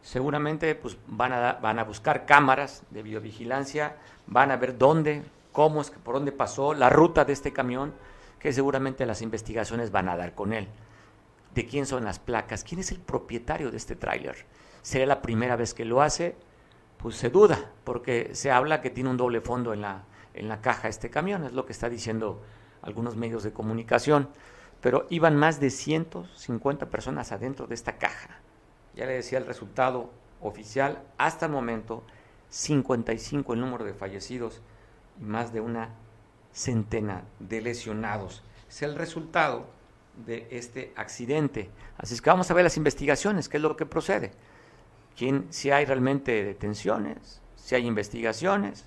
Seguramente 0.00 0.74
pues, 0.76 0.96
van, 1.08 1.34
a, 1.34 1.52
van 1.60 1.78
a 1.78 1.84
buscar 1.84 2.24
cámaras 2.24 2.84
de 2.88 3.02
videovigilancia, 3.02 3.96
van 4.26 4.50
a 4.50 4.56
ver 4.56 4.78
dónde, 4.78 5.24
cómo 5.52 5.82
es 5.82 5.90
que 5.90 5.98
por 5.98 6.14
dónde 6.14 6.32
pasó, 6.32 6.72
la 6.72 6.88
ruta 6.88 7.26
de 7.26 7.34
este 7.34 7.52
camión, 7.52 7.92
que 8.44 8.52
seguramente 8.52 9.06
las 9.06 9.22
investigaciones 9.22 9.90
van 9.90 10.10
a 10.10 10.18
dar 10.18 10.34
con 10.34 10.52
él. 10.52 10.68
¿De 11.54 11.64
quién 11.64 11.86
son 11.86 12.04
las 12.04 12.18
placas? 12.18 12.62
¿Quién 12.62 12.78
es 12.78 12.90
el 12.92 13.00
propietario 13.00 13.70
de 13.70 13.78
este 13.78 13.96
tráiler? 13.96 14.36
¿Sería 14.82 15.06
la 15.06 15.22
primera 15.22 15.56
vez 15.56 15.72
que 15.72 15.86
lo 15.86 16.02
hace? 16.02 16.36
Pues 16.98 17.16
se 17.16 17.30
duda, 17.30 17.72
porque 17.84 18.34
se 18.34 18.50
habla 18.50 18.82
que 18.82 18.90
tiene 18.90 19.08
un 19.08 19.16
doble 19.16 19.40
fondo 19.40 19.72
en 19.72 19.80
la, 19.80 20.04
en 20.34 20.50
la 20.50 20.60
caja 20.60 20.88
este 20.88 21.08
camión, 21.08 21.44
es 21.44 21.54
lo 21.54 21.64
que 21.64 21.72
está 21.72 21.88
diciendo 21.88 22.42
algunos 22.82 23.16
medios 23.16 23.44
de 23.44 23.54
comunicación. 23.54 24.28
Pero 24.82 25.06
iban 25.08 25.36
más 25.36 25.58
de 25.58 25.70
150 25.70 26.90
personas 26.90 27.32
adentro 27.32 27.66
de 27.66 27.74
esta 27.74 27.96
caja. 27.96 28.40
Ya 28.94 29.06
le 29.06 29.14
decía 29.14 29.38
el 29.38 29.46
resultado 29.46 30.10
oficial, 30.42 31.02
hasta 31.16 31.46
el 31.46 31.52
momento 31.52 32.04
55 32.50 33.54
el 33.54 33.60
número 33.60 33.86
de 33.86 33.94
fallecidos 33.94 34.60
y 35.18 35.24
más 35.24 35.54
de 35.54 35.62
una 35.62 35.94
centena 36.54 37.24
de 37.40 37.60
lesionados. 37.60 38.42
Es 38.68 38.82
el 38.82 38.94
resultado 38.94 39.66
de 40.24 40.46
este 40.50 40.92
accidente. 40.96 41.70
Así 41.98 42.14
es 42.14 42.22
que 42.22 42.30
vamos 42.30 42.50
a 42.50 42.54
ver 42.54 42.64
las 42.64 42.76
investigaciones, 42.76 43.48
qué 43.48 43.58
es 43.58 43.62
lo 43.62 43.76
que 43.76 43.84
procede. 43.84 44.32
¿Quién, 45.16 45.46
si 45.50 45.70
hay 45.70 45.84
realmente 45.84 46.44
detenciones, 46.44 47.42
si 47.56 47.74
hay 47.74 47.86
investigaciones, 47.86 48.86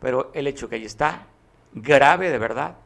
pero 0.00 0.30
el 0.34 0.46
hecho 0.46 0.68
que 0.68 0.76
ahí 0.76 0.84
está, 0.84 1.26
grave 1.72 2.30
de 2.30 2.38
verdad, 2.38 2.76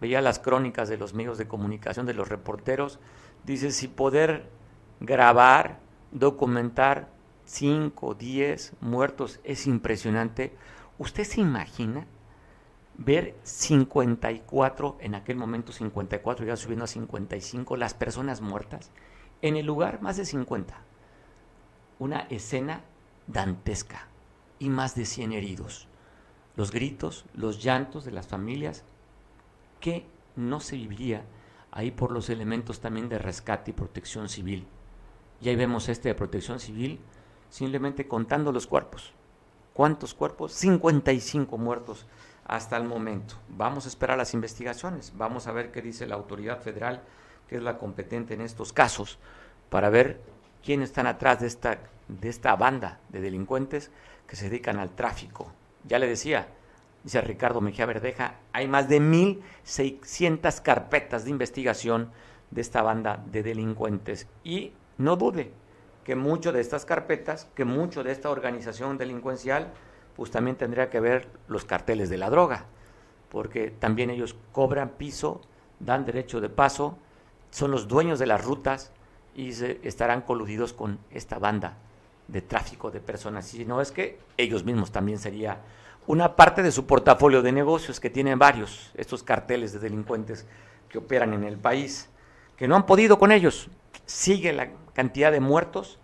veía 0.00 0.20
las 0.20 0.38
crónicas 0.38 0.88
de 0.88 0.98
los 0.98 1.14
medios 1.14 1.38
de 1.38 1.48
comunicación, 1.48 2.06
de 2.06 2.14
los 2.14 2.28
reporteros, 2.28 2.98
dice, 3.44 3.70
si 3.70 3.88
poder 3.88 4.48
grabar, 5.00 5.78
documentar 6.10 7.08
5, 7.44 8.14
10 8.14 8.72
muertos 8.80 9.40
es 9.44 9.66
impresionante, 9.66 10.52
¿usted 10.98 11.24
se 11.24 11.40
imagina 11.40 12.06
ver 12.98 13.36
54, 13.42 14.96
en 15.00 15.14
aquel 15.14 15.36
momento 15.36 15.72
54, 15.72 16.46
ya 16.46 16.56
subiendo 16.56 16.84
a 16.84 16.88
55, 16.88 17.76
las 17.76 17.94
personas 17.94 18.40
muertas? 18.40 18.90
En 19.42 19.56
el 19.56 19.66
lugar, 19.66 20.00
más 20.02 20.16
de 20.16 20.24
50. 20.24 20.74
Una 21.98 22.20
escena 22.30 22.82
dantesca 23.26 24.08
y 24.58 24.70
más 24.70 24.94
de 24.94 25.04
100 25.04 25.32
heridos 25.32 25.88
los 26.56 26.72
gritos, 26.72 27.26
los 27.34 27.62
llantos 27.62 28.04
de 28.04 28.12
las 28.12 28.26
familias, 28.26 28.82
que 29.78 30.06
no 30.34 30.60
se 30.60 30.76
viviría 30.76 31.24
ahí 31.70 31.90
por 31.90 32.10
los 32.10 32.30
elementos 32.30 32.80
también 32.80 33.08
de 33.08 33.18
rescate 33.18 33.70
y 33.70 33.74
protección 33.74 34.28
civil. 34.28 34.66
Y 35.40 35.50
ahí 35.50 35.56
vemos 35.56 35.88
este 35.88 36.08
de 36.08 36.14
protección 36.14 36.58
civil 36.58 36.98
simplemente 37.50 38.08
contando 38.08 38.52
los 38.52 38.66
cuerpos. 38.66 39.12
¿Cuántos 39.74 40.14
cuerpos? 40.14 40.52
55 40.52 41.58
muertos 41.58 42.06
hasta 42.46 42.76
el 42.76 42.84
momento. 42.84 43.34
Vamos 43.48 43.86
a 43.86 43.88
esperar 43.88 44.16
las 44.16 44.34
investigaciones, 44.34 45.12
vamos 45.16 45.46
a 45.46 45.52
ver 45.52 45.72
qué 45.72 45.82
dice 45.82 46.06
la 46.06 46.14
autoridad 46.14 46.60
federal, 46.60 47.02
que 47.48 47.56
es 47.56 47.62
la 47.62 47.78
competente 47.78 48.34
en 48.34 48.40
estos 48.40 48.72
casos, 48.72 49.18
para 49.70 49.90
ver 49.90 50.20
quiénes 50.64 50.90
están 50.90 51.06
atrás 51.06 51.40
de 51.40 51.46
esta, 51.46 51.78
de 52.08 52.28
esta 52.28 52.54
banda 52.56 53.00
de 53.08 53.20
delincuentes 53.20 53.90
que 54.26 54.36
se 54.36 54.48
dedican 54.48 54.78
al 54.78 54.90
tráfico 54.90 55.52
ya 55.86 55.98
le 55.98 56.08
decía, 56.08 56.48
dice 57.04 57.20
Ricardo 57.20 57.60
Mejía 57.60 57.86
Verdeja, 57.86 58.34
hay 58.52 58.66
más 58.66 58.88
de 58.88 59.00
1.600 59.00 60.62
carpetas 60.62 61.24
de 61.24 61.30
investigación 61.30 62.10
de 62.50 62.60
esta 62.60 62.82
banda 62.82 63.22
de 63.30 63.42
delincuentes. 63.42 64.26
Y 64.44 64.72
no 64.98 65.16
dude 65.16 65.52
que 66.04 66.16
mucho 66.16 66.52
de 66.52 66.60
estas 66.60 66.84
carpetas, 66.84 67.48
que 67.54 67.64
mucho 67.64 68.02
de 68.02 68.12
esta 68.12 68.30
organización 68.30 68.98
delincuencial, 68.98 69.72
pues 70.16 70.30
también 70.30 70.56
tendría 70.56 70.88
que 70.90 71.00
ver 71.00 71.28
los 71.46 71.64
carteles 71.64 72.08
de 72.08 72.16
la 72.16 72.30
droga, 72.30 72.64
porque 73.28 73.70
también 73.70 74.10
ellos 74.10 74.34
cobran 74.52 74.90
piso, 74.90 75.42
dan 75.78 76.06
derecho 76.06 76.40
de 76.40 76.48
paso, 76.48 76.98
son 77.50 77.70
los 77.70 77.86
dueños 77.86 78.18
de 78.18 78.26
las 78.26 78.44
rutas 78.44 78.92
y 79.34 79.52
se 79.52 79.78
estarán 79.82 80.22
coludidos 80.22 80.72
con 80.72 80.98
esta 81.10 81.38
banda 81.38 81.76
de 82.28 82.40
tráfico 82.40 82.90
de 82.90 83.00
personas. 83.00 83.52
Y 83.54 83.64
no 83.64 83.80
es 83.80 83.92
que 83.92 84.18
ellos 84.36 84.64
mismos 84.64 84.90
también 84.90 85.18
sería 85.18 85.60
una 86.06 86.36
parte 86.36 86.62
de 86.62 86.72
su 86.72 86.86
portafolio 86.86 87.42
de 87.42 87.52
negocios, 87.52 88.00
que 88.00 88.10
tienen 88.10 88.38
varios, 88.38 88.90
estos 88.94 89.22
carteles 89.22 89.72
de 89.72 89.80
delincuentes 89.80 90.46
que 90.88 90.98
operan 90.98 91.34
en 91.34 91.44
el 91.44 91.58
país, 91.58 92.08
que 92.56 92.68
no 92.68 92.76
han 92.76 92.86
podido 92.86 93.18
con 93.18 93.32
ellos. 93.32 93.68
Sigue 94.06 94.52
la 94.52 94.70
cantidad 94.94 95.32
de 95.32 95.40
muertos, 95.40 95.98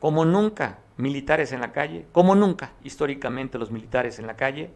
como 0.00 0.24
nunca, 0.24 0.78
militares 0.96 1.52
en 1.52 1.60
la 1.60 1.72
calle, 1.72 2.06
como 2.12 2.34
nunca, 2.34 2.72
históricamente 2.82 3.58
los 3.58 3.70
militares 3.70 4.18
en 4.18 4.26
la 4.26 4.36
calle, 4.36 4.70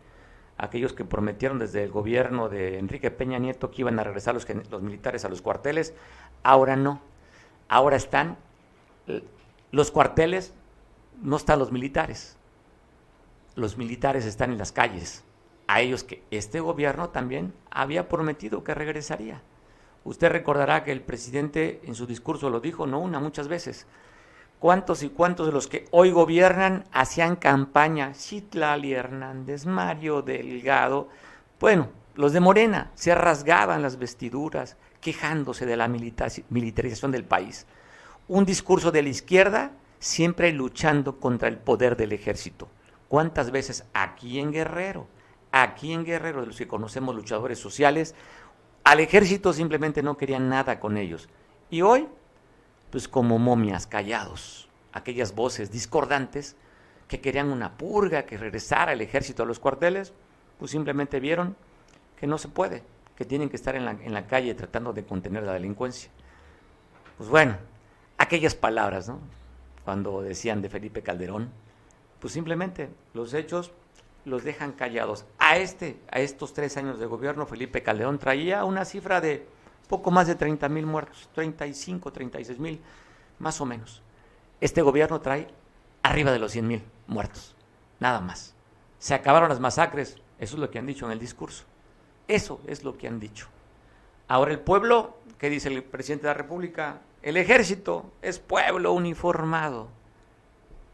aquellos 0.58 0.92
que 0.92 1.04
prometieron 1.04 1.58
desde 1.58 1.82
el 1.84 1.90
gobierno 1.90 2.48
de 2.48 2.78
Enrique 2.78 3.10
Peña 3.10 3.38
Nieto 3.38 3.70
que 3.70 3.82
iban 3.82 3.98
a 3.98 4.04
regresar 4.04 4.34
los, 4.34 4.46
militares 4.82 5.24
a 5.24 5.28
los 5.28 5.42
cuarteles, 5.42 5.94
ahora 6.42 6.76
no, 6.76 7.00
ahora 7.68 7.96
están 7.96 8.36
los 9.70 9.90
cuarteles, 9.90 10.54
no 11.22 11.36
están 11.36 11.58
los 11.58 11.72
militares, 11.72 12.36
los 13.54 13.76
militares 13.76 14.24
están 14.24 14.52
en 14.52 14.58
las 14.58 14.72
calles, 14.72 15.24
a 15.66 15.80
ellos 15.80 16.04
que 16.04 16.22
este 16.30 16.60
gobierno 16.60 17.10
también 17.10 17.52
había 17.70 18.08
prometido 18.08 18.64
que 18.64 18.74
regresaría. 18.74 19.42
Usted 20.04 20.30
recordará 20.30 20.84
que 20.84 20.92
el 20.92 21.00
presidente 21.00 21.80
en 21.84 21.96
su 21.96 22.06
discurso 22.06 22.48
lo 22.48 22.60
dijo, 22.60 22.86
no 22.86 23.00
una, 23.00 23.18
muchas 23.18 23.48
veces. 23.48 23.86
¿Cuántos 24.58 25.02
y 25.02 25.10
cuántos 25.10 25.46
de 25.46 25.52
los 25.52 25.66
que 25.66 25.86
hoy 25.90 26.10
gobiernan 26.10 26.84
hacían 26.90 27.36
campaña? 27.36 28.12
Chitlali 28.14 28.94
Hernández, 28.94 29.66
Mario 29.66 30.22
Delgado. 30.22 31.08
Bueno, 31.60 31.88
los 32.14 32.32
de 32.32 32.40
Morena 32.40 32.90
se 32.94 33.14
rasgaban 33.14 33.82
las 33.82 33.98
vestiduras 33.98 34.76
quejándose 35.02 35.66
de 35.66 35.76
la 35.76 35.88
militarización 35.88 37.12
del 37.12 37.24
país. 37.24 37.66
Un 38.28 38.46
discurso 38.46 38.90
de 38.90 39.02
la 39.02 39.10
izquierda 39.10 39.72
siempre 39.98 40.50
luchando 40.52 41.20
contra 41.20 41.48
el 41.48 41.58
poder 41.58 41.96
del 41.96 42.12
ejército. 42.12 42.68
¿Cuántas 43.08 43.50
veces 43.50 43.84
aquí 43.92 44.40
en 44.40 44.52
Guerrero, 44.52 45.06
aquí 45.52 45.92
en 45.92 46.04
Guerrero, 46.04 46.40
de 46.40 46.46
los 46.46 46.56
que 46.56 46.66
conocemos 46.66 47.14
luchadores 47.14 47.58
sociales, 47.58 48.14
al 48.84 49.00
ejército 49.00 49.52
simplemente 49.52 50.02
no 50.02 50.16
querían 50.16 50.48
nada 50.48 50.80
con 50.80 50.96
ellos? 50.96 51.28
Y 51.70 51.82
hoy, 51.82 52.08
pues 52.90 53.08
como 53.08 53.38
momias 53.38 53.86
callados, 53.86 54.68
aquellas 54.92 55.34
voces 55.34 55.70
discordantes 55.70 56.56
que 57.08 57.20
querían 57.20 57.50
una 57.50 57.76
purga, 57.76 58.24
que 58.26 58.36
regresara 58.36 58.92
el 58.92 59.00
ejército 59.00 59.42
a 59.42 59.46
los 59.46 59.58
cuarteles, 59.58 60.12
pues 60.58 60.70
simplemente 60.70 61.20
vieron 61.20 61.56
que 62.16 62.26
no 62.26 62.38
se 62.38 62.48
puede, 62.48 62.82
que 63.14 63.24
tienen 63.24 63.48
que 63.48 63.56
estar 63.56 63.76
en 63.76 63.84
la, 63.84 63.92
en 63.92 64.12
la 64.12 64.26
calle 64.26 64.54
tratando 64.54 64.92
de 64.92 65.04
contener 65.04 65.44
la 65.44 65.52
delincuencia. 65.52 66.10
Pues 67.16 67.28
bueno, 67.28 67.56
aquellas 68.18 68.54
palabras, 68.54 69.08
¿no? 69.08 69.20
Cuando 69.84 70.22
decían 70.22 70.62
de 70.62 70.68
Felipe 70.68 71.02
Calderón, 71.02 71.50
pues 72.20 72.32
simplemente 72.32 72.88
los 73.14 73.34
hechos 73.34 73.72
los 74.24 74.42
dejan 74.42 74.72
callados. 74.72 75.24
A 75.38 75.56
este, 75.58 76.00
a 76.10 76.20
estos 76.20 76.52
tres 76.52 76.76
años 76.76 76.98
de 76.98 77.06
gobierno, 77.06 77.46
Felipe 77.46 77.82
Calderón 77.82 78.18
traía 78.18 78.64
una 78.64 78.84
cifra 78.84 79.20
de 79.20 79.46
poco 79.88 80.10
más 80.10 80.26
de 80.26 80.34
30 80.34 80.68
mil 80.68 80.86
muertos, 80.86 81.28
35, 81.34 82.12
36 82.12 82.58
mil, 82.58 82.80
más 83.38 83.60
o 83.60 83.66
menos. 83.66 84.02
Este 84.60 84.82
gobierno 84.82 85.20
trae 85.20 85.48
arriba 86.02 86.32
de 86.32 86.38
los 86.38 86.52
100 86.52 86.66
mil 86.66 86.82
muertos, 87.06 87.54
nada 88.00 88.20
más. 88.20 88.54
Se 88.98 89.14
acabaron 89.14 89.48
las 89.48 89.60
masacres, 89.60 90.16
eso 90.38 90.56
es 90.56 90.60
lo 90.60 90.70
que 90.70 90.78
han 90.78 90.86
dicho 90.86 91.06
en 91.06 91.12
el 91.12 91.18
discurso. 91.18 91.64
Eso 92.28 92.60
es 92.66 92.82
lo 92.82 92.96
que 92.96 93.06
han 93.06 93.20
dicho. 93.20 93.48
Ahora 94.28 94.50
el 94.50 94.58
pueblo, 94.58 95.18
¿qué 95.38 95.48
dice 95.48 95.68
el 95.68 95.84
presidente 95.84 96.26
de 96.26 96.30
la 96.30 96.38
República? 96.38 97.00
El 97.22 97.36
ejército 97.36 98.12
es 98.22 98.38
pueblo 98.38 98.92
uniformado. 98.92 99.88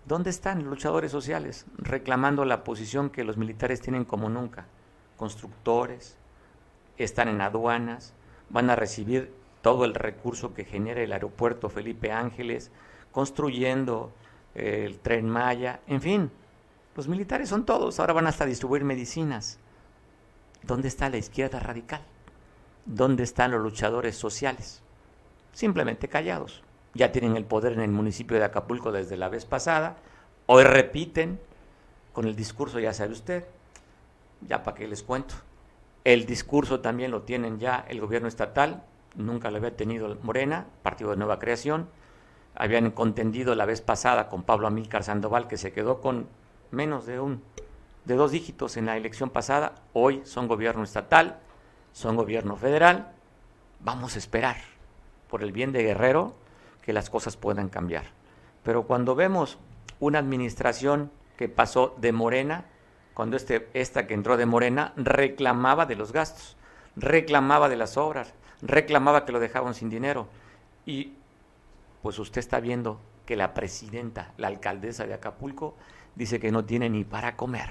¿Dónde 0.04 0.30
están 0.30 0.58
los 0.58 0.68
luchadores 0.68 1.12
sociales 1.12 1.64
reclamando 1.78 2.44
la 2.44 2.64
posición 2.64 3.08
que 3.08 3.24
los 3.24 3.36
militares 3.36 3.80
tienen 3.80 4.04
como 4.04 4.28
nunca? 4.28 4.66
Constructores, 5.16 6.18
están 6.98 7.28
en 7.28 7.40
aduanas, 7.40 8.12
van 8.52 8.70
a 8.70 8.76
recibir 8.76 9.32
todo 9.62 9.84
el 9.84 9.94
recurso 9.94 10.54
que 10.54 10.64
genera 10.64 11.00
el 11.00 11.12
aeropuerto 11.12 11.68
Felipe 11.68 12.12
Ángeles, 12.12 12.70
construyendo 13.10 14.12
eh, 14.54 14.84
el 14.86 15.00
tren 15.00 15.28
Maya, 15.28 15.80
en 15.86 16.00
fin, 16.00 16.30
los 16.94 17.08
militares 17.08 17.48
son 17.48 17.64
todos, 17.64 17.98
ahora 17.98 18.12
van 18.12 18.26
hasta 18.26 18.44
distribuir 18.44 18.84
medicinas. 18.84 19.58
¿Dónde 20.62 20.88
está 20.88 21.08
la 21.08 21.16
izquierda 21.16 21.58
radical? 21.58 22.02
¿Dónde 22.84 23.22
están 23.22 23.50
los 23.52 23.62
luchadores 23.62 24.16
sociales? 24.16 24.82
Simplemente 25.52 26.08
callados. 26.08 26.62
Ya 26.94 27.10
tienen 27.10 27.36
el 27.36 27.44
poder 27.44 27.72
en 27.72 27.80
el 27.80 27.90
municipio 27.90 28.36
de 28.36 28.44
Acapulco 28.44 28.92
desde 28.92 29.16
la 29.16 29.28
vez 29.28 29.44
pasada. 29.46 29.96
Hoy 30.46 30.64
repiten 30.64 31.40
con 32.12 32.26
el 32.26 32.36
discurso, 32.36 32.78
ya 32.78 32.92
sabe 32.92 33.12
usted. 33.12 33.44
Ya 34.42 34.62
para 34.62 34.76
qué 34.76 34.86
les 34.86 35.02
cuento. 35.02 35.34
El 36.04 36.26
discurso 36.26 36.80
también 36.80 37.10
lo 37.10 37.22
tienen 37.22 37.58
ya 37.58 37.84
el 37.88 38.00
gobierno 38.00 38.26
estatal. 38.26 38.82
Nunca 39.14 39.50
lo 39.50 39.58
había 39.58 39.76
tenido 39.76 40.16
Morena, 40.22 40.66
Partido 40.82 41.10
de 41.10 41.16
Nueva 41.16 41.38
Creación. 41.38 41.88
Habían 42.54 42.90
contendido 42.90 43.54
la 43.54 43.66
vez 43.66 43.80
pasada 43.80 44.28
con 44.28 44.42
Pablo 44.42 44.66
Amílcar 44.66 45.04
Sandoval, 45.04 45.46
que 45.46 45.56
se 45.56 45.72
quedó 45.72 46.00
con 46.00 46.26
menos 46.70 47.06
de 47.06 47.20
un 47.20 47.42
de 48.04 48.16
dos 48.16 48.32
dígitos 48.32 48.76
en 48.76 48.86
la 48.86 48.96
elección 48.96 49.30
pasada. 49.30 49.76
Hoy 49.92 50.22
son 50.24 50.48
gobierno 50.48 50.82
estatal, 50.82 51.38
son 51.92 52.16
gobierno 52.16 52.56
federal. 52.56 53.12
Vamos 53.80 54.16
a 54.16 54.18
esperar, 54.18 54.56
por 55.28 55.42
el 55.42 55.52
bien 55.52 55.72
de 55.72 55.84
Guerrero, 55.84 56.34
que 56.82 56.92
las 56.92 57.10
cosas 57.10 57.36
puedan 57.36 57.68
cambiar. 57.68 58.06
Pero 58.64 58.84
cuando 58.88 59.14
vemos 59.14 59.58
una 60.00 60.18
administración 60.18 61.12
que 61.36 61.48
pasó 61.48 61.94
de 61.98 62.10
Morena, 62.12 62.66
cuando 63.14 63.36
este, 63.36 63.68
esta 63.74 64.06
que 64.06 64.14
entró 64.14 64.36
de 64.36 64.46
Morena 64.46 64.92
reclamaba 64.96 65.86
de 65.86 65.96
los 65.96 66.12
gastos, 66.12 66.56
reclamaba 66.96 67.68
de 67.68 67.76
las 67.76 67.96
obras, 67.96 68.32
reclamaba 68.62 69.24
que 69.24 69.32
lo 69.32 69.40
dejaban 69.40 69.74
sin 69.74 69.90
dinero. 69.90 70.28
Y 70.86 71.12
pues 72.02 72.18
usted 72.18 72.38
está 72.38 72.60
viendo 72.60 73.00
que 73.26 73.36
la 73.36 73.54
presidenta, 73.54 74.32
la 74.36 74.48
alcaldesa 74.48 75.06
de 75.06 75.14
Acapulco, 75.14 75.74
dice 76.14 76.40
que 76.40 76.50
no 76.50 76.64
tiene 76.64 76.88
ni 76.88 77.04
para 77.04 77.36
comer. 77.36 77.70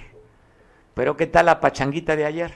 Pero 0.94 1.18
¿qué 1.18 1.28
tal 1.28 1.48
la 1.48 1.60
pachanguita 1.60 2.16
de 2.16 2.26
ayer? 2.26 2.54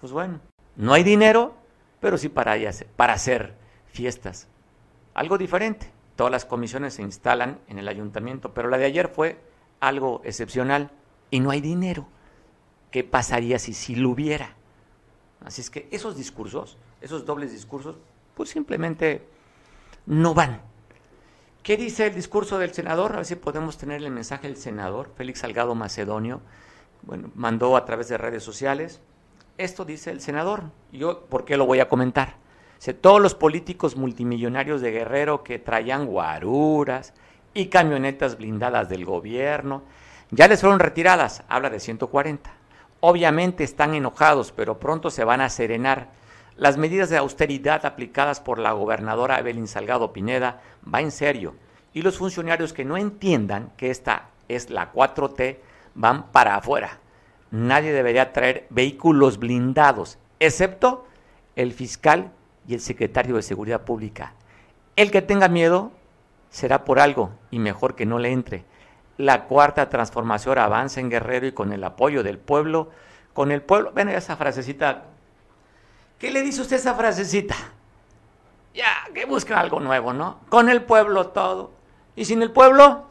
Pues 0.00 0.12
bueno, 0.12 0.40
no 0.76 0.92
hay 0.92 1.02
dinero, 1.02 1.54
pero 2.00 2.18
sí 2.18 2.28
para, 2.28 2.56
para 2.96 3.14
hacer 3.14 3.54
fiestas. 3.86 4.48
Algo 5.14 5.38
diferente. 5.38 5.90
Todas 6.16 6.30
las 6.30 6.44
comisiones 6.44 6.94
se 6.94 7.02
instalan 7.02 7.58
en 7.68 7.78
el 7.78 7.88
ayuntamiento, 7.88 8.54
pero 8.54 8.68
la 8.68 8.78
de 8.78 8.84
ayer 8.84 9.08
fue 9.08 9.40
algo 9.80 10.20
excepcional 10.24 10.90
y 11.30 11.40
no 11.40 11.50
hay 11.50 11.60
dinero. 11.60 12.06
¿Qué 12.90 13.04
pasaría 13.04 13.58
si 13.58 13.74
si 13.74 13.94
lo 13.94 14.10
hubiera? 14.10 14.54
Así 15.44 15.60
es 15.60 15.70
que 15.70 15.88
esos 15.90 16.16
discursos, 16.16 16.78
esos 17.00 17.26
dobles 17.26 17.52
discursos, 17.52 17.96
pues 18.34 18.50
simplemente 18.50 19.26
no 20.06 20.34
van. 20.34 20.62
¿Qué 21.62 21.76
dice 21.76 22.06
el 22.06 22.14
discurso 22.14 22.58
del 22.58 22.72
senador? 22.72 23.12
A 23.12 23.16
ver 23.16 23.24
si 23.24 23.36
podemos 23.36 23.78
tener 23.78 24.02
el 24.02 24.10
mensaje 24.10 24.48
del 24.48 24.56
senador, 24.56 25.10
Félix 25.16 25.40
Salgado 25.40 25.74
Macedonio. 25.74 26.40
Bueno, 27.02 27.30
mandó 27.34 27.76
a 27.76 27.84
través 27.84 28.08
de 28.08 28.18
redes 28.18 28.42
sociales. 28.42 29.00
Esto 29.56 29.84
dice 29.84 30.10
el 30.10 30.20
senador. 30.20 30.64
Yo, 30.92 31.26
¿por 31.26 31.44
qué 31.44 31.56
lo 31.56 31.66
voy 31.66 31.80
a 31.80 31.88
comentar? 31.88 32.36
todos 32.92 33.22
los 33.22 33.34
políticos 33.34 33.96
multimillonarios 33.96 34.82
de 34.82 34.90
Guerrero 34.90 35.42
que 35.42 35.58
traían 35.58 36.04
guaruras 36.04 37.14
y 37.54 37.66
camionetas 37.68 38.36
blindadas 38.36 38.90
del 38.90 39.06
gobierno, 39.06 39.84
ya 40.34 40.48
les 40.48 40.60
fueron 40.60 40.80
retiradas, 40.80 41.44
habla 41.48 41.70
de 41.70 41.78
140. 41.78 42.50
Obviamente 43.00 43.62
están 43.62 43.94
enojados, 43.94 44.50
pero 44.50 44.80
pronto 44.80 45.10
se 45.10 45.22
van 45.22 45.40
a 45.40 45.48
serenar. 45.48 46.08
Las 46.56 46.76
medidas 46.76 47.08
de 47.08 47.18
austeridad 47.18 47.86
aplicadas 47.86 48.40
por 48.40 48.58
la 48.58 48.72
gobernadora 48.72 49.38
Evelyn 49.38 49.68
Salgado 49.68 50.12
Pineda 50.12 50.60
va 50.92 51.00
en 51.00 51.10
serio. 51.10 51.54
Y 51.92 52.02
los 52.02 52.18
funcionarios 52.18 52.72
que 52.72 52.84
no 52.84 52.96
entiendan 52.96 53.70
que 53.76 53.90
esta 53.90 54.30
es 54.48 54.70
la 54.70 54.92
4T 54.92 55.58
van 55.94 56.32
para 56.32 56.56
afuera. 56.56 56.98
Nadie 57.50 57.92
debería 57.92 58.32
traer 58.32 58.66
vehículos 58.70 59.38
blindados, 59.38 60.18
excepto 60.40 61.06
el 61.54 61.72
fiscal 61.72 62.32
y 62.66 62.74
el 62.74 62.80
secretario 62.80 63.36
de 63.36 63.42
Seguridad 63.42 63.82
Pública. 63.82 64.34
El 64.96 65.12
que 65.12 65.22
tenga 65.22 65.48
miedo 65.48 65.92
será 66.50 66.84
por 66.84 66.98
algo 66.98 67.30
y 67.52 67.60
mejor 67.60 67.94
que 67.94 68.06
no 68.06 68.18
le 68.18 68.32
entre. 68.32 68.64
La 69.16 69.44
cuarta 69.44 69.88
transformación 69.88 70.58
avanza 70.58 71.00
en 71.00 71.10
Guerrero 71.10 71.46
y 71.46 71.52
con 71.52 71.72
el 71.72 71.84
apoyo 71.84 72.22
del 72.22 72.38
pueblo, 72.38 72.90
con 73.32 73.52
el 73.52 73.62
pueblo, 73.62 73.92
ven 73.92 74.08
esa 74.08 74.36
frasecita. 74.36 75.04
¿Qué 76.18 76.30
le 76.30 76.42
dice 76.42 76.62
usted 76.62 76.76
esa 76.76 76.94
frasecita? 76.94 77.54
Ya, 78.74 78.92
que 79.12 79.24
busca 79.24 79.58
algo 79.60 79.78
nuevo, 79.80 80.12
¿no? 80.12 80.40
Con 80.48 80.68
el 80.68 80.82
pueblo 80.82 81.28
todo. 81.28 81.70
¿Y 82.16 82.24
sin 82.24 82.42
el 82.42 82.50
pueblo? 82.50 83.06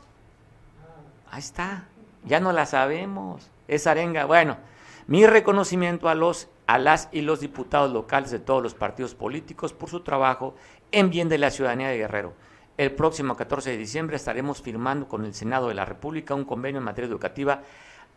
Ahí 1.31 1.39
está, 1.39 1.85
ya 2.25 2.39
no 2.39 2.51
la 2.51 2.65
sabemos. 2.65 3.49
Es 3.67 3.87
arenga. 3.87 4.25
Bueno, 4.25 4.57
mi 5.07 5.25
reconocimiento 5.25 6.09
a 6.09 6.15
los 6.15 6.49
a 6.67 6.77
las 6.77 7.09
y 7.11 7.21
los 7.21 7.39
diputados 7.39 7.91
locales 7.91 8.31
de 8.31 8.39
todos 8.39 8.63
los 8.63 8.73
partidos 8.73 9.15
políticos 9.15 9.73
por 9.73 9.89
su 9.89 10.01
trabajo 10.01 10.55
en 10.91 11.09
bien 11.09 11.29
de 11.29 11.37
la 11.37 11.51
ciudadanía 11.51 11.89
de 11.89 11.97
Guerrero. 11.97 12.33
El 12.75 12.91
próximo 12.91 13.35
14 13.35 13.71
de 13.71 13.77
diciembre 13.77 14.15
estaremos 14.15 14.61
firmando 14.61 15.07
con 15.07 15.25
el 15.25 15.33
Senado 15.35 15.67
de 15.67 15.75
la 15.75 15.85
República 15.85 16.33
un 16.33 16.43
convenio 16.43 16.79
en 16.79 16.85
materia 16.85 17.07
educativa. 17.07 17.61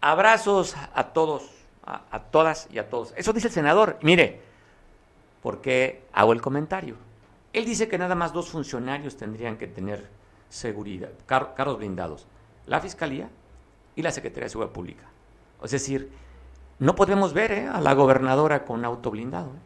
Abrazos 0.01 0.75
a 0.95 1.09
todos, 1.09 1.51
a, 1.85 2.21
todas 2.31 2.67
y 2.73 2.79
a 2.79 2.89
todos. 2.89 3.13
Eso 3.17 3.35
dice 3.35 3.49
el 3.49 3.53
senador. 3.53 3.99
Mire, 4.01 4.41
¿por 5.43 5.61
qué 5.61 6.05
hago 6.13 6.33
el 6.33 6.41
comentario? 6.41 6.97
Él 7.53 7.67
dice 7.67 7.87
que 7.87 7.99
nada 7.99 8.15
más 8.15 8.33
dos 8.33 8.49
funcionarios 8.49 9.17
tendrían 9.19 9.59
que 9.59 9.67
tener 9.67 10.09
seguridad, 10.49 11.11
carros 11.27 11.77
blindados, 11.77 12.27
la 12.67 12.81
Fiscalía 12.81 13.29
y 13.95 14.03
la 14.03 14.11
Secretaría 14.11 14.45
de 14.45 14.51
Seguridad 14.51 14.73
Pública. 14.73 15.05
Es 15.63 15.71
decir, 15.71 16.11
no 16.79 16.95
podemos 16.95 17.35
ver 17.35 17.53
¿eh? 17.53 17.67
a 17.67 17.81
la 17.81 17.93
gobernadora 17.93 18.65
con 18.65 18.85
auto 18.85 19.11
blindado, 19.11 19.49
¿eh? 19.49 19.61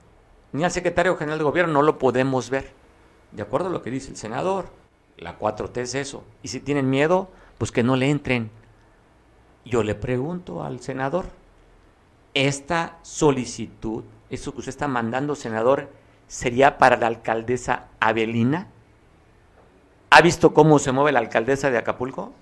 ni 0.52 0.64
al 0.64 0.70
secretario 0.72 1.16
general 1.16 1.38
de 1.38 1.44
gobierno, 1.44 1.74
no 1.74 1.82
lo 1.82 1.98
podemos 1.98 2.50
ver. 2.50 2.72
De 3.30 3.42
acuerdo 3.42 3.68
a 3.68 3.70
lo 3.70 3.82
que 3.82 3.90
dice 3.90 4.10
el 4.10 4.16
senador, 4.16 4.79
la 5.20 5.38
4T 5.38 5.76
es 5.78 5.94
eso. 5.94 6.24
Y 6.42 6.48
si 6.48 6.60
tienen 6.60 6.90
miedo, 6.90 7.28
pues 7.58 7.70
que 7.70 7.82
no 7.82 7.96
le 7.96 8.10
entren. 8.10 8.50
Yo 9.64 9.82
le 9.82 9.94
pregunto 9.94 10.64
al 10.64 10.80
senador, 10.80 11.26
¿esta 12.34 12.98
solicitud, 13.02 14.04
eso 14.30 14.52
que 14.52 14.58
usted 14.58 14.70
está 14.70 14.88
mandando, 14.88 15.34
senador, 15.34 15.90
sería 16.26 16.78
para 16.78 16.96
la 16.96 17.06
alcaldesa 17.06 17.88
Abelina? 18.00 18.68
¿Ha 20.08 20.22
visto 20.22 20.54
cómo 20.54 20.78
se 20.78 20.92
mueve 20.92 21.12
la 21.12 21.20
alcaldesa 21.20 21.70
de 21.70 21.78
Acapulco? 21.78 22.32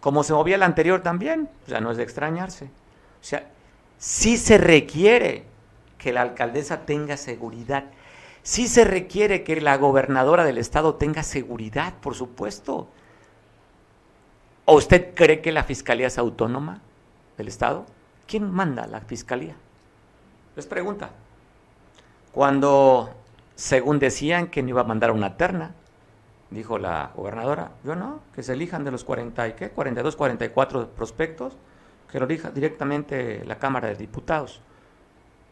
Como 0.00 0.22
se 0.22 0.34
movía 0.34 0.58
la 0.58 0.66
anterior 0.66 1.00
también, 1.00 1.48
o 1.66 1.68
sea, 1.70 1.80
no 1.80 1.90
es 1.90 1.96
de 1.96 2.04
extrañarse. 2.04 2.66
O 2.66 3.24
sea, 3.24 3.50
sí 3.98 4.36
se 4.36 4.58
requiere 4.58 5.44
que 5.96 6.12
la 6.12 6.22
alcaldesa 6.22 6.82
tenga 6.86 7.16
seguridad. 7.16 7.84
Sí 8.48 8.66
se 8.66 8.84
requiere 8.84 9.44
que 9.44 9.60
la 9.60 9.76
gobernadora 9.76 10.42
del 10.42 10.56
estado 10.56 10.94
tenga 10.94 11.22
seguridad, 11.22 11.92
por 12.00 12.14
supuesto. 12.14 12.88
¿O 14.64 14.74
usted 14.74 15.14
cree 15.14 15.42
que 15.42 15.52
la 15.52 15.64
fiscalía 15.64 16.06
es 16.06 16.16
autónoma 16.16 16.80
del 17.36 17.48
estado? 17.48 17.84
¿Quién 18.26 18.50
manda 18.50 18.86
la 18.86 19.02
fiscalía? 19.02 19.54
Les 20.56 20.64
pregunta. 20.64 21.10
Cuando, 22.32 23.10
según 23.54 23.98
decían 23.98 24.46
que 24.46 24.62
no 24.62 24.70
iba 24.70 24.80
a 24.80 24.84
mandar 24.84 25.10
una 25.10 25.36
terna, 25.36 25.74
dijo 26.48 26.78
la 26.78 27.12
gobernadora, 27.14 27.72
yo 27.84 27.96
no, 27.96 28.22
que 28.34 28.42
se 28.42 28.54
elijan 28.54 28.82
de 28.82 28.92
los 28.92 29.04
40 29.04 29.46
y 29.46 29.52
qué, 29.52 29.68
42, 29.68 30.16
44 30.16 30.88
prospectos, 30.92 31.52
que 32.10 32.18
lo 32.18 32.24
elija 32.24 32.50
directamente 32.50 33.44
la 33.44 33.58
Cámara 33.58 33.88
de 33.88 33.96
Diputados. 33.96 34.62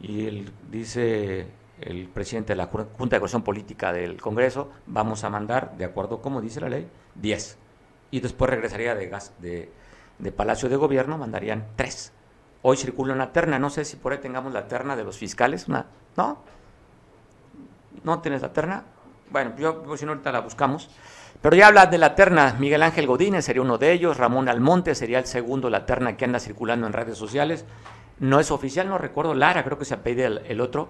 Y 0.00 0.26
él 0.26 0.50
dice 0.70 1.46
el 1.80 2.08
presidente 2.08 2.52
de 2.52 2.56
la 2.56 2.66
Junta 2.66 2.86
de 2.88 3.20
Coordinación 3.20 3.42
Política 3.42 3.92
del 3.92 4.20
Congreso, 4.20 4.70
vamos 4.86 5.24
a 5.24 5.30
mandar, 5.30 5.76
de 5.76 5.84
acuerdo 5.84 6.20
como 6.20 6.40
dice 6.40 6.60
la 6.60 6.68
ley, 6.68 6.88
10. 7.16 7.58
Y 8.10 8.20
después 8.20 8.50
regresaría 8.50 8.94
de, 8.94 9.08
gas, 9.08 9.32
de, 9.40 9.70
de 10.18 10.32
Palacio 10.32 10.68
de 10.68 10.76
Gobierno, 10.76 11.18
mandarían 11.18 11.66
3. 11.76 12.12
Hoy 12.62 12.76
circula 12.76 13.14
una 13.14 13.32
terna, 13.32 13.58
no 13.58 13.70
sé 13.70 13.84
si 13.84 13.96
por 13.96 14.12
ahí 14.12 14.18
tengamos 14.18 14.52
la 14.52 14.68
terna 14.68 14.96
de 14.96 15.04
los 15.04 15.18
fiscales, 15.18 15.68
una, 15.68 15.86
¿no? 16.16 16.38
¿No 18.04 18.20
tienes 18.20 18.42
la 18.42 18.52
terna? 18.52 18.84
Bueno, 19.30 19.52
yo, 19.58 19.82
pues, 19.82 20.00
si 20.00 20.06
no, 20.06 20.12
ahorita 20.12 20.32
la 20.32 20.40
buscamos. 20.40 20.88
Pero 21.42 21.56
ya 21.56 21.68
habla 21.68 21.86
de 21.86 21.98
la 21.98 22.14
terna. 22.14 22.56
Miguel 22.58 22.82
Ángel 22.82 23.06
Godínez 23.06 23.44
sería 23.44 23.62
uno 23.62 23.78
de 23.78 23.92
ellos. 23.92 24.16
Ramón 24.16 24.48
Almonte 24.48 24.94
sería 24.94 25.18
el 25.18 25.26
segundo, 25.26 25.70
la 25.70 25.84
terna 25.86 26.16
que 26.16 26.24
anda 26.24 26.38
circulando 26.38 26.86
en 26.86 26.92
redes 26.92 27.18
sociales. 27.18 27.64
No 28.18 28.40
es 28.40 28.50
oficial, 28.50 28.88
no 28.88 28.98
recuerdo. 28.98 29.34
Lara, 29.34 29.64
creo 29.64 29.78
que 29.78 29.84
se 29.84 29.94
apellida 29.94 30.26
el, 30.26 30.38
el 30.46 30.60
otro. 30.60 30.88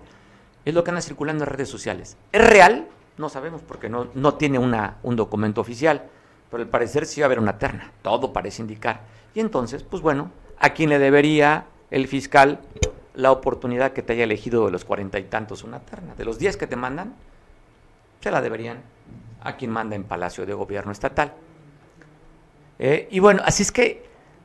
Es 0.67 0.75
lo 0.75 0.83
que 0.83 0.91
anda 0.91 1.01
circulando 1.01 1.45
en 1.45 1.51
redes 1.51 1.69
sociales. 1.69 2.17
¿Es 2.33 2.45
real? 2.45 2.89
No 3.19 3.29
sabemos 3.29 3.63
porque 3.63 3.89
no, 3.89 4.09
no 4.15 4.35
tiene 4.35 4.59
una, 4.59 4.97
un 5.05 5.15
documento 5.15 5.61
oficial. 5.61 6.03
Pero 6.51 6.63
al 6.65 6.69
parecer 6.69 7.07
sí 7.07 7.21
va 7.21 7.27
a 7.27 7.29
haber 7.29 7.39
una 7.39 7.57
terna. 7.57 7.93
Todo 8.03 8.33
parece 8.33 8.63
indicar. 8.63 9.03
Y 9.33 9.39
entonces, 9.41 9.85
pues 9.85 10.03
bueno, 10.03 10.33
¿a 10.59 10.71
quién 10.71 10.91
le 10.91 10.99
debería 10.99 11.67
el 11.93 12.09
fiscal 12.09 12.59
la 13.15 13.31
oportunidad 13.31 13.93
que 13.93 14.03
te 14.03 14.15
haya 14.15 14.25
elegido 14.25 14.67
de 14.67 14.73
los 14.73 14.85
cuarenta 14.85 15.21
y 15.21 15.25
tantos 15.25 15.63
una 15.63 15.79
terna? 15.79 16.17
De 16.17 16.25
los 16.25 16.37
diez 16.39 16.57
que 16.57 16.67
te 16.67 16.75
mandan, 16.75 17.15
se 18.21 18.33
la 18.33 18.43
deberían 18.43 18.83
a 19.43 19.57
quien 19.57 19.71
manda 19.71 19.95
en 19.95 20.03
Palacio 20.03 20.47
de 20.47 20.55
Gobierno 20.55 20.91
Estatal. 20.91 21.33
Eh, 22.81 23.07
y 23.13 23.21
bueno, 23.21 23.41
así 23.45 23.63
es 23.63 23.71
que 23.71 24.05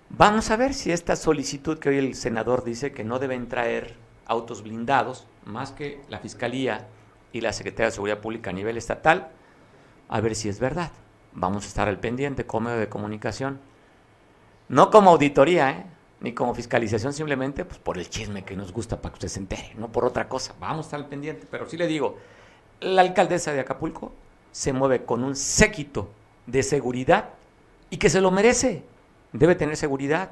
vamos 0.10 0.52
a 0.52 0.56
ver 0.56 0.76
si 0.76 0.92
esta 0.92 1.16
solicitud 1.16 1.80
que 1.80 1.90
hoy 1.90 1.98
el 1.98 2.14
senador 2.14 2.64
dice 2.64 2.92
que 2.92 3.04
no 3.04 3.18
deben 3.18 3.50
traer 3.50 3.96
autos 4.32 4.64
blindados, 4.64 5.28
más 5.46 5.72
que 5.72 6.02
la 6.10 6.20
Fiscalía 6.20 6.88
y 7.34 7.42
la 7.42 7.54
Secretaría 7.54 7.88
de 7.88 7.92
Seguridad 7.92 8.20
Pública 8.20 8.50
a 8.50 8.54
nivel 8.54 8.78
estatal, 8.78 9.30
a 10.10 10.22
ver 10.22 10.36
si 10.36 10.50
es 10.50 10.60
verdad. 10.60 10.92
Vamos 11.34 11.66
a 11.66 11.68
estar 11.68 11.88
al 11.88 12.00
pendiente 12.00 12.46
como 12.46 12.70
medio 12.70 12.80
de 12.80 12.90
comunicación. 12.90 13.60
No 14.70 14.90
como 14.90 15.12
auditoría, 15.12 15.72
¿eh? 15.72 15.86
ni 16.22 16.34
como 16.34 16.54
fiscalización, 16.54 17.14
simplemente 17.14 17.66
pues, 17.66 17.80
por 17.80 17.98
el 17.98 18.10
chisme 18.10 18.44
que 18.44 18.56
nos 18.56 18.72
gusta 18.72 19.02
para 19.02 19.12
que 19.12 19.16
usted 19.16 19.28
se 19.28 19.40
entere, 19.40 19.74
no 19.78 19.92
por 19.92 20.06
otra 20.06 20.30
cosa. 20.30 20.54
Vamos 20.60 20.86
a 20.86 20.88
estar 20.88 21.00
al 21.00 21.08
pendiente, 21.08 21.48
pero 21.50 21.68
sí 21.68 21.78
le 21.78 21.88
digo, 21.88 22.18
la 22.80 23.02
alcaldesa 23.02 23.52
de 23.52 23.60
Acapulco 23.60 24.14
se 24.52 24.72
mueve 24.72 25.04
con 25.04 25.24
un 25.24 25.36
séquito 25.36 26.10
de 26.46 26.64
seguridad 26.64 27.30
y 27.90 27.98
que 27.98 28.10
se 28.10 28.22
lo 28.22 28.32
merece. 28.32 28.84
Debe 29.34 29.56
tener 29.56 29.78
seguridad. 29.78 30.32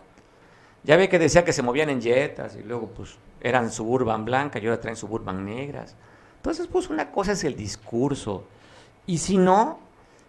Ya 0.84 0.96
ve 0.96 1.10
que 1.10 1.20
decía 1.20 1.44
que 1.44 1.54
se 1.54 1.62
movían 1.62 1.90
en 1.90 2.02
jetas 2.02 2.56
y 2.56 2.64
luego 2.64 2.88
pues 2.88 3.18
eran 3.42 3.72
suburban 3.72 4.26
blancas 4.26 4.62
y 4.62 4.68
ahora 4.68 4.80
traen 4.80 4.96
suburban 4.96 5.46
negras. 5.46 5.96
Entonces, 6.38 6.68
pues 6.68 6.90
una 6.90 7.12
cosa 7.12 7.34
es 7.34 7.44
el 7.44 7.56
discurso. 7.56 8.46
Y 9.06 9.18
si 9.18 9.38
no, 9.38 9.80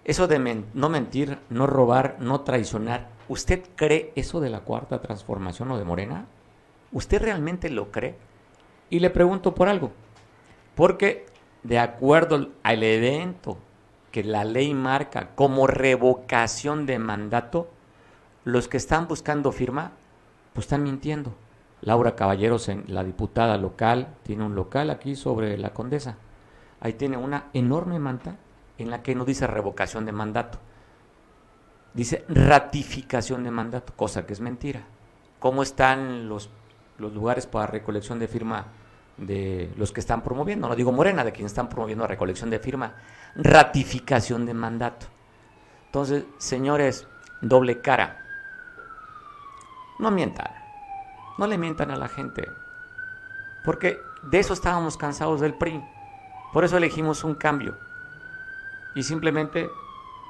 eso 0.05 0.27
de 0.27 0.65
no 0.75 0.89
mentir, 0.89 1.39
no 1.51 1.67
robar, 1.67 2.17
no 2.19 2.41
traicionar, 2.41 3.09
¿usted 3.29 3.63
cree 3.77 4.13
eso 4.17 4.41
de 4.41 4.51
la 4.51 4.61
cuarta 4.61 5.01
transformación 5.01 5.71
o 5.71 5.79
de 5.79 5.85
Morena? 5.85 6.27
¿Usted 6.93 7.23
realmente 7.23 7.71
lo 7.71 7.93
cree? 7.93 8.17
Y 8.89 8.99
le 8.99 9.11
pregunto 9.11 9.55
por 9.55 9.69
algo. 9.69 9.93
Porque 10.75 11.27
de 11.63 11.79
acuerdo 11.79 12.49
al 12.63 12.83
evento 12.83 13.59
que 14.11 14.25
la 14.25 14.45
ley 14.45 14.75
marca 14.75 15.31
como 15.35 15.67
revocación 15.67 16.87
de 16.87 16.99
mandato, 16.99 17.71
los 18.45 18.67
que 18.67 18.79
están 18.79 19.07
buscando 19.07 19.53
firma, 19.53 19.93
pues 20.53 20.67
están 20.67 20.83
mintiendo. 20.83 21.35
Laura 21.83 22.15
Caballeros, 22.15 22.71
la 22.89 23.05
diputada 23.05 23.57
local, 23.57 24.17
tiene 24.23 24.45
un 24.45 24.55
local 24.55 24.91
aquí 24.91 25.17
sobre 25.17 25.57
la 25.57 25.73
Condesa. 25.73 26.17
Ahí 26.81 26.95
tiene 26.95 27.17
una 27.17 27.47
enorme 27.53 27.99
manta 27.99 28.37
en 28.79 28.91
la 28.91 29.03
que 29.03 29.15
no 29.15 29.25
dice 29.25 29.47
revocación 29.47 30.05
de 30.05 30.13
mandato. 30.13 30.59
Dice 31.95 32.25
ratificación 32.29 33.45
de 33.45 33.51
mandato, 33.51 33.93
cosa 33.97 34.27
que 34.27 34.33
es 34.33 34.41
mentira. 34.41 34.83
¿Cómo 35.39 35.63
están 35.63 36.29
los, 36.29 36.51
los 36.99 37.13
lugares 37.13 37.47
para 37.47 37.67
recolección 37.67 38.19
de 38.19 38.29
firma 38.29 38.67
de 39.17 39.73
los 39.77 39.91
que 39.93 40.01
están 40.01 40.23
promoviendo? 40.23 40.69
No 40.69 40.77
digo 40.77 40.93
Morena, 40.93 41.25
de 41.25 41.33
quienes 41.33 41.53
están 41.53 41.69
promoviendo 41.69 42.05
la 42.05 42.09
recolección 42.09 42.51
de 42.51 42.59
firma. 42.59 42.95
Ratificación 43.35 44.47
de 44.47 44.55
mandato. 44.55 45.07
Entonces, 45.87 46.25
señores, 46.39 47.07
doble 47.41 47.81
cara. 47.81 48.20
No 50.01 50.11
mientan. 50.11 50.51
No 51.39 51.47
le 51.47 51.59
mientan 51.59 51.91
a 51.91 51.97
la 51.97 52.09
gente. 52.09 52.51
Porque 53.65 54.01
de 54.23 54.39
eso 54.39 54.55
estábamos 54.55 54.97
cansados 54.97 55.41
del 55.41 55.55
PRI. 55.55 55.85
Por 56.53 56.65
eso 56.65 56.77
elegimos 56.77 57.23
un 57.23 57.35
cambio 57.35 57.77
y 58.95 59.03
simplemente 59.03 59.71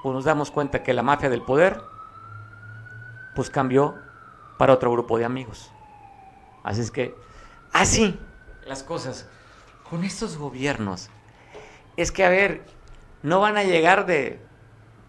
pues, 0.03 0.15
nos 0.15 0.25
damos 0.25 0.51
cuenta 0.51 0.83
que 0.83 0.93
la 0.93 1.03
mafia 1.03 1.31
del 1.31 1.43
poder 1.43 1.81
pues 3.35 3.49
cambió 3.49 3.97
para 4.59 4.75
otro 4.75 4.93
grupo 4.93 5.17
de 5.17 5.25
amigos. 5.25 5.71
Así 6.63 6.81
es 6.81 6.91
que 6.91 7.15
así 7.73 8.19
las 8.67 8.83
cosas 8.83 9.27
con 9.89 10.05
estos 10.05 10.37
gobiernos 10.37 11.09
es 11.97 12.13
que 12.13 12.25
a 12.25 12.29
ver, 12.29 12.67
no 13.23 13.41
van 13.41 13.57
a 13.57 13.63
llegar 13.63 14.05
de 14.05 14.45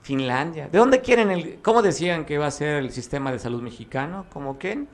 Finlandia. 0.01 0.67
¿De 0.67 0.77
dónde 0.77 1.01
quieren 1.01 1.31
el 1.31 1.59
cómo 1.61 1.81
decían 1.81 2.25
que 2.25 2.37
va 2.37 2.47
a 2.47 2.51
ser 2.51 2.77
el 2.77 2.91
sistema 2.91 3.31
de 3.31 3.39
salud 3.39 3.61
mexicano? 3.61 4.25
¿Como 4.31 4.57
quién? 4.57 4.87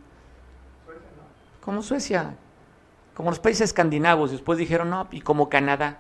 Como 1.62 1.82
Suecia, 1.82 2.36
como 3.14 3.30
los 3.30 3.40
países 3.40 3.70
escandinavos, 3.70 4.32
después 4.32 4.58
dijeron, 4.58 4.90
"No, 4.90 5.08
y 5.12 5.22
como 5.22 5.50
Canadá." 5.50 6.00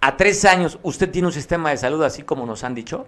a 0.00 0.16
tres 0.16 0.44
años 0.44 0.78
usted 0.82 1.10
tiene 1.10 1.28
un 1.28 1.32
sistema 1.32 1.70
de 1.70 1.76
salud 1.76 2.02
así 2.02 2.22
como 2.22 2.46
nos 2.46 2.64
han 2.64 2.74
dicho? 2.74 3.06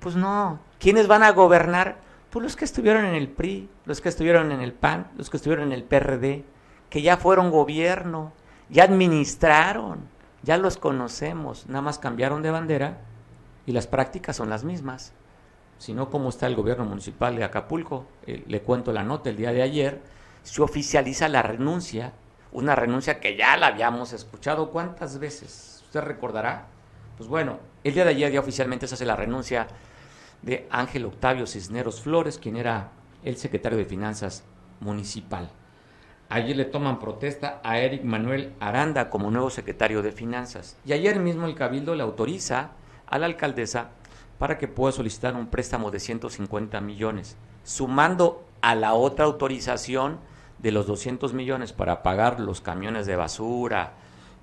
Pues 0.00 0.16
no. 0.16 0.58
¿Quiénes 0.78 1.06
van 1.06 1.22
a 1.22 1.32
gobernar? 1.32 1.98
Pues 2.30 2.42
los 2.42 2.56
que 2.56 2.64
estuvieron 2.64 3.04
en 3.04 3.14
el 3.14 3.28
PRI, 3.28 3.68
los 3.84 4.00
que 4.00 4.08
estuvieron 4.08 4.52
en 4.52 4.60
el 4.60 4.72
PAN, 4.72 5.08
los 5.16 5.30
que 5.30 5.36
estuvieron 5.36 5.68
en 5.68 5.72
el 5.72 5.84
PRD, 5.84 6.44
que 6.90 7.02
ya 7.02 7.16
fueron 7.16 7.50
gobierno, 7.50 8.32
ya 8.68 8.84
administraron, 8.84 10.00
ya 10.42 10.58
los 10.58 10.76
conocemos, 10.76 11.66
nada 11.68 11.82
más 11.82 11.98
cambiaron 11.98 12.42
de 12.42 12.50
bandera 12.50 12.98
y 13.66 13.72
las 13.72 13.86
prácticas 13.86 14.36
son 14.36 14.48
las 14.48 14.64
mismas. 14.64 15.12
Si 15.78 15.92
no, 15.92 16.08
¿cómo 16.08 16.30
está 16.30 16.46
el 16.46 16.54
gobierno 16.54 16.84
municipal 16.84 17.36
de 17.36 17.44
Acapulco? 17.44 18.06
Eh, 18.26 18.44
le 18.46 18.62
cuento 18.62 18.92
la 18.92 19.02
nota 19.02 19.28
el 19.28 19.36
día 19.36 19.52
de 19.52 19.62
ayer, 19.62 20.00
se 20.42 20.62
oficializa 20.62 21.28
la 21.28 21.42
renuncia, 21.42 22.12
una 22.52 22.74
renuncia 22.74 23.20
que 23.20 23.36
ya 23.36 23.56
la 23.56 23.66
habíamos 23.66 24.12
escuchado 24.12 24.70
cuántas 24.70 25.18
veces 25.18 25.82
usted 25.84 26.00
recordará, 26.00 26.68
pues 27.16 27.28
bueno, 27.28 27.58
el 27.84 27.94
día 27.94 28.04
de 28.04 28.10
ayer 28.10 28.32
ya 28.32 28.40
oficialmente 28.40 28.86
se 28.86 28.94
hace 28.94 29.04
la 29.04 29.16
renuncia 29.16 29.66
de 30.42 30.66
Ángel 30.70 31.04
Octavio 31.04 31.46
Cisneros 31.46 32.00
Flores, 32.00 32.38
quien 32.38 32.56
era 32.56 32.92
el 33.24 33.36
secretario 33.36 33.78
de 33.78 33.84
Finanzas 33.84 34.44
municipal. 34.80 35.50
Ayer 36.28 36.56
le 36.56 36.64
toman 36.64 36.98
protesta 36.98 37.60
a 37.62 37.78
Eric 37.78 38.02
Manuel 38.02 38.52
Aranda 38.60 39.10
como 39.10 39.30
nuevo 39.30 39.48
secretario 39.50 40.02
de 40.02 40.12
Finanzas. 40.12 40.76
Y 40.84 40.92
ayer 40.92 41.18
mismo 41.20 41.46
el 41.46 41.54
Cabildo 41.54 41.94
le 41.94 42.02
autoriza 42.02 42.70
a 43.06 43.18
la 43.18 43.26
alcaldesa 43.26 43.90
para 44.38 44.58
que 44.58 44.68
pueda 44.68 44.92
solicitar 44.92 45.34
un 45.34 45.46
préstamo 45.46 45.90
de 45.90 46.00
150 46.00 46.80
millones, 46.80 47.36
sumando 47.64 48.44
a 48.60 48.74
la 48.74 48.94
otra 48.94 49.24
autorización 49.24 50.18
de 50.58 50.72
los 50.72 50.86
200 50.86 51.32
millones 51.32 51.72
para 51.72 52.02
pagar 52.02 52.40
los 52.40 52.60
camiones 52.60 53.06
de 53.06 53.16
basura, 53.16 53.94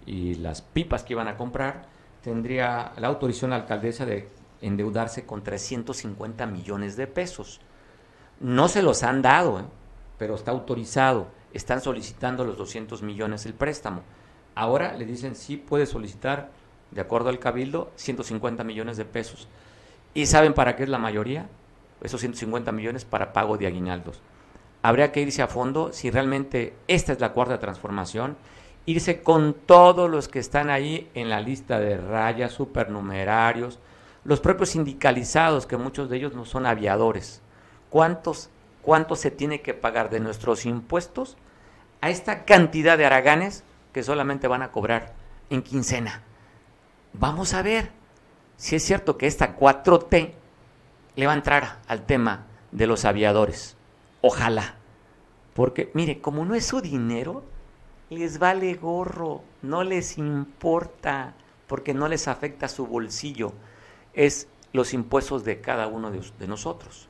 y 0.05 0.35
las 0.35 0.61
pipas 0.61 1.03
que 1.03 1.13
iban 1.13 1.27
a 1.27 1.37
comprar, 1.37 1.85
tendría 2.21 2.93
la 2.97 3.07
autorización 3.07 3.51
la 3.51 3.57
alcaldesa 3.57 4.05
de 4.05 4.29
endeudarse 4.61 5.25
con 5.25 5.43
350 5.43 6.45
millones 6.45 6.95
de 6.95 7.07
pesos. 7.07 7.59
No 8.39 8.67
se 8.67 8.81
los 8.81 9.03
han 9.03 9.21
dado, 9.21 9.59
¿eh? 9.59 9.63
pero 10.17 10.35
está 10.35 10.51
autorizado. 10.51 11.27
Están 11.53 11.81
solicitando 11.81 12.43
los 12.45 12.57
200 12.57 13.03
millones 13.03 13.45
el 13.45 13.53
préstamo. 13.53 14.01
Ahora 14.55 14.93
le 14.93 15.05
dicen 15.05 15.35
sí 15.35 15.57
puede 15.57 15.85
solicitar, 15.85 16.51
de 16.93 17.01
acuerdo 17.01 17.29
al 17.29 17.39
cabildo, 17.39 17.91
150 17.95 18.63
millones 18.63 18.97
de 18.97 19.05
pesos. 19.05 19.47
¿Y 20.13 20.25
saben 20.27 20.53
para 20.53 20.75
qué 20.75 20.83
es 20.83 20.89
la 20.89 20.97
mayoría? 20.97 21.47
Esos 22.01 22.21
150 22.21 22.71
millones 22.71 23.05
para 23.05 23.33
pago 23.33 23.57
de 23.57 23.67
aguinaldos. 23.67 24.21
Habría 24.81 25.11
que 25.11 25.21
irse 25.21 25.41
a 25.41 25.47
fondo 25.47 25.93
si 25.93 26.11
realmente 26.11 26.73
esta 26.87 27.13
es 27.13 27.19
la 27.19 27.33
cuarta 27.33 27.59
transformación 27.59 28.35
irse 28.85 29.21
con 29.21 29.53
todos 29.53 30.09
los 30.09 30.27
que 30.27 30.39
están 30.39 30.69
ahí 30.69 31.09
en 31.13 31.29
la 31.29 31.39
lista 31.39 31.79
de 31.79 31.97
rayas, 31.97 32.51
supernumerarios, 32.51 33.79
los 34.25 34.39
propios 34.39 34.69
sindicalizados, 34.69 35.65
que 35.65 35.77
muchos 35.77 36.09
de 36.09 36.17
ellos 36.17 36.33
no 36.33 36.45
son 36.45 36.65
aviadores. 36.65 37.41
¿Cuántos, 37.89 38.49
¿Cuánto 38.81 39.15
se 39.15 39.31
tiene 39.31 39.61
que 39.61 39.73
pagar 39.73 40.09
de 40.09 40.19
nuestros 40.19 40.65
impuestos 40.65 41.37
a 42.01 42.09
esta 42.09 42.43
cantidad 42.45 42.97
de 42.97 43.05
araganes 43.05 43.63
que 43.93 44.03
solamente 44.03 44.47
van 44.47 44.61
a 44.61 44.71
cobrar 44.71 45.13
en 45.49 45.61
quincena? 45.61 46.23
Vamos 47.13 47.53
a 47.53 47.61
ver 47.61 47.91
si 48.57 48.75
es 48.75 48.83
cierto 48.83 49.17
que 49.17 49.27
esta 49.27 49.55
4T 49.57 50.33
le 51.15 51.25
va 51.27 51.33
a 51.33 51.35
entrar 51.35 51.79
al 51.87 52.05
tema 52.05 52.47
de 52.71 52.87
los 52.87 53.05
aviadores. 53.05 53.77
Ojalá. 54.21 54.75
Porque, 55.53 55.91
mire, 55.93 56.21
como 56.21 56.43
no 56.45 56.55
es 56.55 56.65
su 56.65 56.81
dinero, 56.81 57.43
les 58.09 58.39
vale 58.39 58.73
gorro, 58.73 59.43
no 59.61 59.83
les 59.83 60.17
importa, 60.17 61.35
porque 61.67 61.93
no 61.93 62.07
les 62.07 62.27
afecta 62.27 62.67
su 62.67 62.87
bolsillo, 62.87 63.53
es 64.13 64.47
los 64.71 64.93
impuestos 64.93 65.43
de 65.43 65.61
cada 65.61 65.85
uno 65.85 66.09
de, 66.09 66.21
de 66.39 66.47
nosotros. 66.47 67.07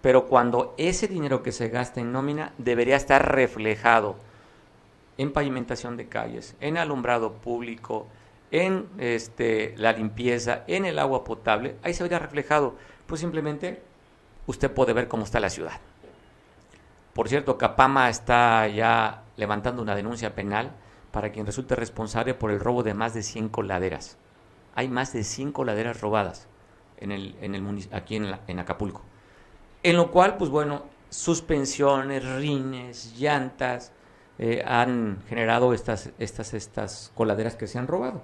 Pero 0.00 0.26
cuando 0.28 0.74
ese 0.78 1.08
dinero 1.08 1.42
que 1.42 1.52
se 1.52 1.68
gasta 1.68 2.00
en 2.00 2.12
nómina 2.12 2.54
debería 2.56 2.96
estar 2.96 3.34
reflejado 3.34 4.16
en 5.18 5.32
pavimentación 5.32 5.98
de 5.98 6.08
calles, 6.08 6.56
en 6.60 6.78
alumbrado 6.78 7.34
público, 7.34 8.06
en 8.52 8.88
este, 8.98 9.74
la 9.78 9.92
limpieza, 9.92 10.62
en 10.68 10.84
el 10.84 10.98
agua 11.00 11.24
potable, 11.24 11.74
ahí 11.82 11.94
se 11.94 12.04
vería 12.04 12.20
reflejado. 12.20 12.76
Pues 13.06 13.20
simplemente 13.20 13.82
usted 14.46 14.70
puede 14.70 14.92
ver 14.92 15.08
cómo 15.08 15.24
está 15.24 15.40
la 15.40 15.50
ciudad. 15.50 15.80
Por 17.14 17.28
cierto, 17.28 17.58
Capama 17.58 18.08
está 18.08 18.66
ya 18.68 19.22
levantando 19.36 19.82
una 19.82 19.94
denuncia 19.94 20.34
penal 20.34 20.70
para 21.10 21.30
quien 21.32 21.44
resulte 21.46 21.74
responsable 21.74 22.34
por 22.34 22.50
el 22.50 22.60
robo 22.60 22.82
de 22.82 22.94
más 22.94 23.12
de 23.14 23.22
100 23.22 23.48
coladeras. 23.50 24.16
Hay 24.74 24.88
más 24.88 25.12
de 25.12 25.24
100 25.24 25.52
coladeras 25.52 26.00
robadas 26.00 26.46
en 26.98 27.12
el, 27.12 27.36
en 27.42 27.54
el, 27.54 27.88
aquí 27.92 28.16
en, 28.16 28.30
la- 28.30 28.40
en 28.46 28.60
Acapulco. 28.60 29.02
En 29.82 29.96
lo 29.96 30.10
cual, 30.10 30.36
pues 30.38 30.50
bueno, 30.50 30.84
suspensiones, 31.10 32.24
rines, 32.24 33.14
llantas, 33.18 33.92
eh, 34.38 34.62
han 34.66 35.22
generado 35.28 35.74
estas, 35.74 36.10
estas, 36.18 36.54
estas 36.54 37.12
coladeras 37.14 37.56
que 37.56 37.66
se 37.66 37.78
han 37.78 37.86
robado. 37.88 38.22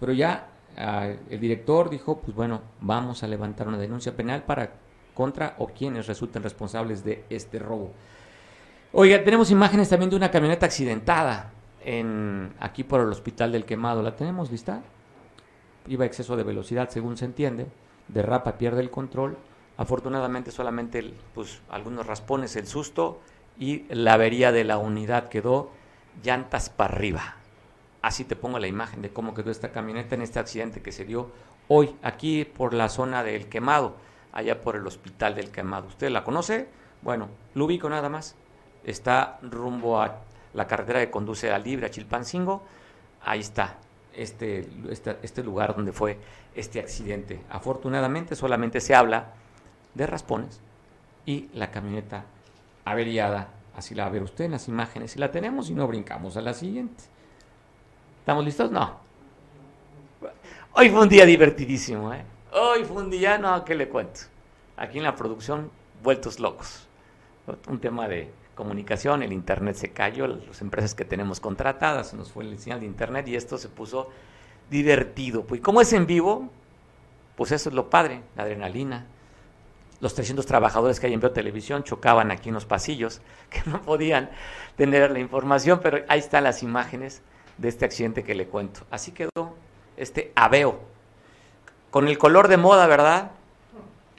Pero 0.00 0.12
ya 0.12 0.48
ah, 0.76 1.08
el 1.28 1.40
director 1.40 1.90
dijo, 1.90 2.18
pues 2.18 2.36
bueno, 2.36 2.62
vamos 2.80 3.22
a 3.22 3.26
levantar 3.26 3.68
una 3.68 3.78
denuncia 3.78 4.14
penal 4.16 4.42
para 4.44 4.70
contra 5.14 5.54
o 5.58 5.66
quienes 5.66 6.06
resulten 6.06 6.42
responsables 6.42 7.04
de 7.04 7.24
este 7.28 7.58
robo. 7.58 7.92
Oiga, 8.92 9.22
tenemos 9.24 9.50
imágenes 9.50 9.88
también 9.88 10.10
de 10.10 10.16
una 10.16 10.30
camioneta 10.30 10.66
accidentada 10.66 11.50
en, 11.84 12.52
aquí 12.60 12.84
por 12.84 13.00
el 13.00 13.08
Hospital 13.08 13.52
del 13.52 13.64
Quemado. 13.64 14.02
¿La 14.02 14.14
tenemos 14.16 14.50
lista? 14.50 14.80
Iba 15.88 16.04
a 16.04 16.06
exceso 16.06 16.36
de 16.36 16.42
velocidad, 16.44 16.88
según 16.88 17.16
se 17.16 17.24
entiende. 17.24 17.66
Derrapa, 18.08 18.56
pierde 18.58 18.80
el 18.80 18.90
control. 18.90 19.36
Afortunadamente 19.76 20.50
solamente 20.50 21.00
el- 21.00 21.14
pues, 21.34 21.60
algunos 21.68 22.06
raspones, 22.06 22.56
el 22.56 22.66
susto 22.66 23.20
y 23.58 23.84
la 23.92 24.14
avería 24.14 24.52
de 24.52 24.64
la 24.64 24.78
unidad 24.78 25.28
quedó 25.28 25.70
llantas 26.22 26.70
para 26.70 26.94
arriba. 26.94 27.36
Así 28.00 28.24
te 28.24 28.36
pongo 28.36 28.58
la 28.58 28.68
imagen 28.68 29.02
de 29.02 29.10
cómo 29.10 29.34
quedó 29.34 29.50
esta 29.50 29.70
camioneta 29.70 30.14
en 30.14 30.22
este 30.22 30.38
accidente 30.38 30.82
que 30.82 30.92
se 30.92 31.04
dio 31.04 31.30
hoy 31.66 31.96
aquí 32.02 32.44
por 32.44 32.72
la 32.72 32.88
zona 32.88 33.24
del 33.24 33.48
Quemado, 33.48 33.96
allá 34.32 34.60
por 34.60 34.76
el 34.76 34.86
Hospital 34.86 35.34
del 35.34 35.50
Quemado. 35.50 35.88
¿Usted 35.88 36.10
la 36.10 36.24
conoce? 36.24 36.68
Bueno, 37.02 37.28
lo 37.54 37.64
ubico 37.64 37.88
nada 37.88 38.08
más. 38.08 38.36
Está 38.84 39.38
rumbo 39.42 40.00
a 40.00 40.20
la 40.54 40.66
carretera 40.66 41.00
que 41.00 41.10
conduce 41.10 41.50
a 41.50 41.58
Libre, 41.58 41.86
a 41.86 41.90
Chilpancingo. 41.90 42.62
Ahí 43.24 43.40
está 43.40 43.78
este, 44.14 44.68
este, 44.90 45.18
este 45.22 45.42
lugar 45.42 45.74
donde 45.74 45.92
fue 45.92 46.18
este 46.54 46.80
accidente. 46.80 47.40
Afortunadamente 47.50 48.36
solamente 48.36 48.80
se 48.80 48.94
habla 48.94 49.32
de 49.94 50.06
raspones 50.06 50.60
y 51.26 51.48
la 51.52 51.70
camioneta 51.70 52.24
averiada. 52.84 53.48
Así 53.76 53.94
la 53.94 54.04
va 54.04 54.08
a 54.08 54.12
ver 54.12 54.22
usted 54.22 54.44
en 54.46 54.52
las 54.52 54.68
imágenes. 54.68 55.12
Si 55.12 55.18
la 55.18 55.30
tenemos 55.30 55.68
y 55.68 55.74
no 55.74 55.86
brincamos 55.86 56.36
a 56.36 56.40
la 56.40 56.54
siguiente. 56.54 57.04
¿Estamos 58.28 58.44
listos? 58.44 58.70
No. 58.70 58.94
Hoy 60.74 60.90
fue 60.90 61.00
un 61.00 61.08
día 61.08 61.24
divertidísimo, 61.24 62.12
¿eh? 62.12 62.22
Hoy 62.52 62.84
fue 62.84 63.02
un 63.02 63.08
día, 63.08 63.38
no, 63.38 63.64
¿qué 63.64 63.74
le 63.74 63.88
cuento? 63.88 64.20
Aquí 64.76 64.98
en 64.98 65.04
la 65.04 65.16
producción, 65.16 65.70
vueltos 66.02 66.38
locos. 66.38 66.86
Un 67.68 67.80
tema 67.80 68.06
de 68.06 68.30
comunicación, 68.54 69.22
el 69.22 69.32
internet 69.32 69.76
se 69.76 69.92
cayó, 69.92 70.26
las 70.26 70.60
empresas 70.60 70.94
que 70.94 71.06
tenemos 71.06 71.40
contratadas, 71.40 72.12
nos 72.12 72.30
fue 72.30 72.44
el 72.44 72.58
señal 72.58 72.80
de 72.80 72.84
internet 72.84 73.26
y 73.28 73.34
esto 73.34 73.56
se 73.56 73.70
puso 73.70 74.10
divertido. 74.68 75.44
Pues, 75.44 75.62
¿cómo 75.62 75.80
es 75.80 75.90
en 75.94 76.06
vivo? 76.06 76.50
Pues 77.34 77.50
eso 77.50 77.70
es 77.70 77.74
lo 77.74 77.88
padre, 77.88 78.20
la 78.36 78.42
adrenalina. 78.42 79.06
Los 80.02 80.12
300 80.14 80.44
trabajadores 80.44 81.00
que 81.00 81.06
hay 81.06 81.14
en 81.14 81.20
Veo 81.20 81.30
Televisión 81.30 81.82
chocaban 81.82 82.30
aquí 82.30 82.50
en 82.50 82.56
los 82.56 82.66
pasillos, 82.66 83.22
que 83.48 83.62
no 83.64 83.80
podían 83.80 84.28
tener 84.76 85.12
la 85.12 85.18
información, 85.18 85.80
pero 85.82 86.04
ahí 86.08 86.18
están 86.18 86.44
las 86.44 86.62
imágenes 86.62 87.22
de 87.58 87.68
este 87.68 87.84
accidente 87.84 88.24
que 88.24 88.34
le 88.34 88.46
cuento. 88.46 88.80
Así 88.90 89.12
quedó 89.12 89.54
este 89.96 90.32
aveo, 90.36 90.80
con 91.90 92.08
el 92.08 92.18
color 92.18 92.48
de 92.48 92.56
moda, 92.56 92.86
¿verdad? 92.86 93.32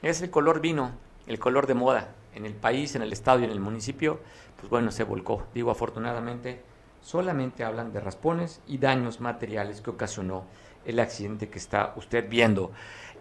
Es 0.02 0.22
el 0.22 0.30
color 0.30 0.60
vino, 0.60 0.92
el 1.26 1.38
color 1.38 1.66
de 1.66 1.74
moda 1.74 2.14
en 2.34 2.46
el 2.46 2.54
país, 2.54 2.94
en 2.94 3.02
el 3.02 3.12
estado 3.12 3.40
y 3.40 3.44
en 3.44 3.50
el 3.50 3.60
municipio, 3.60 4.20
pues 4.56 4.68
bueno, 4.70 4.90
se 4.90 5.04
volcó. 5.04 5.46
Digo, 5.54 5.70
afortunadamente, 5.70 6.62
solamente 7.00 7.64
hablan 7.64 7.92
de 7.92 8.00
raspones 8.00 8.60
y 8.66 8.78
daños 8.78 9.20
materiales 9.20 9.80
que 9.80 9.90
ocasionó 9.90 10.44
el 10.84 10.98
accidente 11.00 11.48
que 11.48 11.58
está 11.58 11.92
usted 11.96 12.28
viendo. 12.28 12.72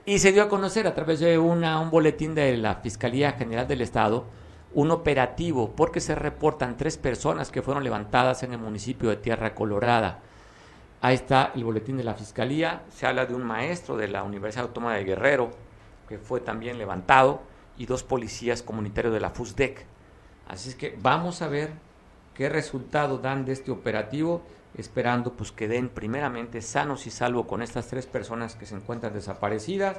Y 0.06 0.20
se 0.20 0.32
dio 0.32 0.44
a 0.44 0.50
conocer 0.50 0.88
a 0.88 0.96
través 0.96 1.20
de 1.20 1.38
una, 1.38 1.80
un 1.80 1.92
boletín 1.92 2.34
de 2.34 2.58
la 2.58 2.76
Fiscalía 2.76 3.34
General 3.34 3.68
del 3.68 3.82
Estado 3.82 4.26
un 4.74 4.92
operativo 4.92 5.72
porque 5.76 6.00
se 6.00 6.16
reportan 6.16 6.78
tres 6.78 6.98
personas 6.98 7.52
que 7.52 7.62
fueron 7.62 7.84
levantadas 7.84 8.44
en 8.44 8.54
el 8.54 8.60
municipio 8.60 9.10
de 9.10 9.18
Tierra 9.18 9.56
Colorada. 9.56 10.20
Ahí 11.02 11.16
está 11.16 11.52
el 11.56 11.64
boletín 11.64 11.98
de 11.98 12.04
la 12.04 12.14
Fiscalía, 12.14 12.84
se 12.90 13.08
habla 13.08 13.26
de 13.26 13.34
un 13.34 13.44
maestro 13.44 13.98
de 13.98 14.08
la 14.08 14.24
Universidad 14.24 14.66
Autónoma 14.66 14.96
de 14.96 15.06
Guerrero 15.06 15.52
que 16.08 16.18
fue 16.18 16.42
también 16.42 16.78
levantado 16.78 17.42
y 17.78 17.86
dos 17.86 18.04
policías 18.04 18.64
comunitarios 18.64 19.14
de 19.14 19.20
la 19.20 19.30
FUSDEC. 19.30 19.86
Así 20.48 20.70
es 20.70 20.76
que 20.76 20.98
vamos 21.02 21.42
a 21.42 21.48
ver 21.48 21.72
qué 22.34 22.50
resultado 22.50 23.20
dan 23.20 23.46
de 23.46 23.54
este 23.54 23.72
operativo, 23.72 24.42
esperando 24.76 25.34
pues 25.34 25.52
que 25.52 25.68
den 25.68 25.90
primeramente 25.90 26.62
sanos 26.62 27.06
y 27.08 27.12
salvo 27.12 27.48
con 27.48 27.62
estas 27.62 27.88
tres 27.88 28.08
personas 28.08 28.56
que 28.56 28.66
se 28.66 28.76
encuentran 28.76 29.14
desaparecidas, 29.14 29.98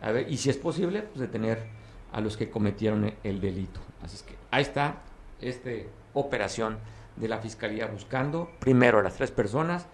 a 0.00 0.10
ver, 0.10 0.32
y 0.32 0.38
si 0.38 0.50
es 0.50 0.56
posible, 0.56 1.02
pues 1.02 1.20
detener 1.20 1.64
a 2.12 2.20
los 2.20 2.36
que 2.36 2.50
cometieron 2.50 3.12
el 3.24 3.40
delito. 3.40 3.80
Así 4.02 4.16
es 4.16 4.22
que 4.22 4.36
ahí 4.50 4.62
está 4.62 4.96
esta 5.40 5.70
operación 6.14 6.78
de 7.16 7.28
la 7.28 7.38
Fiscalía 7.38 7.86
buscando 7.86 8.50
primero 8.58 8.98
a 8.98 9.02
las 9.02 9.14
tres 9.14 9.30
personas 9.30 9.86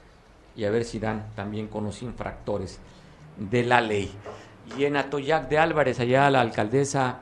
y 0.57 0.65
a 0.65 0.71
ver 0.71 0.85
si 0.85 0.99
dan 0.99 1.31
también 1.35 1.69
con 1.69 1.85
los 1.85 2.03
infractores 2.03 2.81
de 3.37 3.63
la 3.65 3.81
ley. 3.81 4.11
Y 4.77 4.85
en 4.85 4.97
Atoyac 4.97 5.49
de 5.49 5.59
Álvarez, 5.59 6.01
allá 6.01 6.31
la 6.31 6.41
alcaldesa 6.41 7.21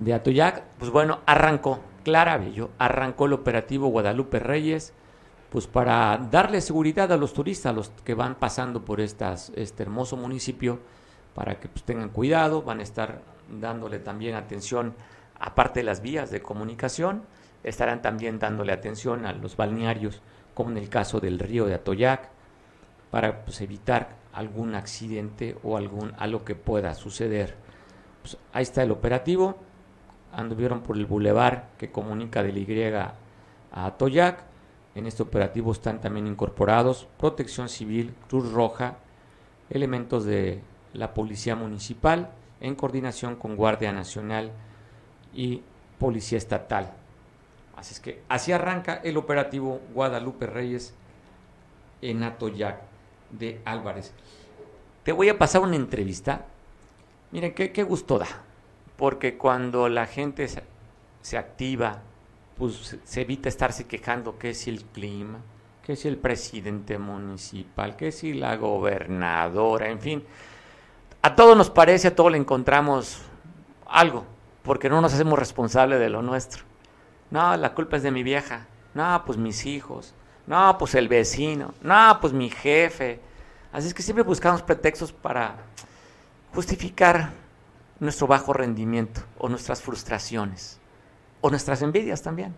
de 0.00 0.12
Atoyac, 0.12 0.64
pues 0.78 0.90
bueno, 0.90 1.20
arrancó, 1.26 1.80
Clara 2.04 2.36
Bello, 2.36 2.70
arrancó 2.78 3.26
el 3.26 3.32
operativo 3.32 3.88
Guadalupe 3.88 4.40
Reyes, 4.40 4.92
pues 5.50 5.66
para 5.66 6.18
darle 6.30 6.60
seguridad 6.60 7.12
a 7.12 7.16
los 7.16 7.32
turistas, 7.32 7.70
a 7.70 7.74
los 7.74 7.90
que 8.04 8.14
van 8.14 8.34
pasando 8.34 8.84
por 8.84 9.00
estas, 9.00 9.52
este 9.54 9.82
hermoso 9.82 10.16
municipio, 10.16 10.80
para 11.34 11.58
que 11.58 11.68
pues, 11.68 11.84
tengan 11.84 12.10
cuidado, 12.10 12.62
van 12.62 12.80
a 12.80 12.82
estar 12.82 13.22
dándole 13.60 13.98
también 13.98 14.34
atención, 14.34 14.94
aparte 15.38 15.80
de 15.80 15.84
las 15.84 16.02
vías 16.02 16.30
de 16.30 16.42
comunicación, 16.42 17.22
estarán 17.64 18.02
también 18.02 18.38
dándole 18.38 18.72
atención 18.72 19.26
a 19.26 19.32
los 19.32 19.56
balnearios, 19.56 20.20
como 20.54 20.70
en 20.70 20.78
el 20.78 20.88
caso 20.88 21.20
del 21.20 21.38
río 21.38 21.66
de 21.66 21.74
Atoyac, 21.74 22.28
para 23.10 23.44
pues, 23.44 23.60
evitar 23.60 24.16
algún 24.32 24.74
accidente 24.74 25.56
o 25.62 25.76
algún 25.76 26.12
algo 26.18 26.44
que 26.44 26.54
pueda 26.54 26.94
suceder. 26.94 27.54
Pues, 28.22 28.36
ahí 28.52 28.62
está 28.62 28.82
el 28.82 28.90
operativo. 28.90 29.56
Anduvieron 30.32 30.82
por 30.82 30.96
el 30.96 31.06
bulevar 31.06 31.68
que 31.78 31.90
comunica 31.90 32.42
del 32.42 32.56
Y 32.56 32.82
a 32.92 33.14
Atoyac. 33.72 34.44
En 34.94 35.06
este 35.06 35.22
operativo 35.22 35.72
están 35.72 36.00
también 36.00 36.26
incorporados 36.26 37.08
Protección 37.18 37.68
Civil, 37.68 38.14
Cruz 38.28 38.50
Roja, 38.52 38.96
elementos 39.70 40.24
de 40.24 40.62
la 40.94 41.14
Policía 41.14 41.56
Municipal 41.56 42.30
en 42.60 42.74
coordinación 42.74 43.36
con 43.36 43.56
Guardia 43.56 43.92
Nacional 43.92 44.52
y 45.34 45.62
Policía 45.98 46.38
Estatal. 46.38 46.92
Así 47.76 47.94
es 47.94 48.00
que 48.00 48.22
así 48.28 48.52
arranca 48.52 49.00
el 49.02 49.16
operativo 49.16 49.80
Guadalupe 49.92 50.46
Reyes 50.46 50.94
en 52.00 52.22
Atoyac 52.22 52.80
de 53.30 53.60
Álvarez. 53.64 54.12
Te 55.02 55.12
voy 55.12 55.28
a 55.28 55.38
pasar 55.38 55.62
una 55.62 55.76
entrevista. 55.76 56.46
Miren, 57.32 57.54
qué, 57.54 57.72
qué 57.72 57.82
gusto 57.82 58.18
da. 58.18 58.28
Porque 58.96 59.36
cuando 59.36 59.88
la 59.88 60.06
gente 60.06 60.46
se, 60.46 61.38
activa, 61.38 62.02
pues 62.56 62.98
se, 63.02 63.20
evita 63.22 63.48
estarse 63.48 63.86
quejando 63.86 64.38
que 64.38 64.54
si 64.54 64.70
el 64.70 64.84
clima, 64.84 65.40
que 65.82 65.96
si 65.96 66.06
el 66.06 66.18
presidente 66.18 66.98
municipal, 66.98 67.96
que 67.96 68.12
si 68.12 68.34
la 68.34 68.56
gobernadora, 68.56 69.88
en 69.88 69.98
fin. 69.98 70.24
A 71.24 71.36
todos 71.36 71.56
nos 71.56 71.70
parece, 71.70 72.08
a 72.08 72.16
todos 72.16 72.32
le 72.32 72.38
encontramos 72.38 73.22
algo, 73.86 74.24
porque 74.64 74.88
no 74.88 75.00
nos 75.00 75.14
hacemos 75.14 75.38
responsables 75.38 76.00
de 76.00 76.10
lo 76.10 76.20
nuestro. 76.20 76.64
No, 77.30 77.56
la 77.56 77.74
culpa 77.74 77.96
es 77.96 78.02
de 78.02 78.10
mi 78.10 78.24
vieja. 78.24 78.66
No, 78.92 79.22
pues 79.24 79.38
mis 79.38 79.64
hijos. 79.64 80.14
No, 80.48 80.76
pues 80.78 80.96
el 80.96 81.06
vecino. 81.06 81.74
No, 81.80 82.18
pues 82.20 82.32
mi 82.32 82.50
jefe. 82.50 83.20
Así 83.72 83.86
es 83.86 83.94
que 83.94 84.02
siempre 84.02 84.24
buscamos 84.24 84.62
pretextos 84.62 85.12
para 85.12 85.58
justificar 86.52 87.30
nuestro 88.00 88.26
bajo 88.26 88.52
rendimiento 88.52 89.20
o 89.38 89.48
nuestras 89.48 89.80
frustraciones 89.80 90.80
o 91.40 91.50
nuestras 91.50 91.82
envidias 91.82 92.22
también. 92.22 92.54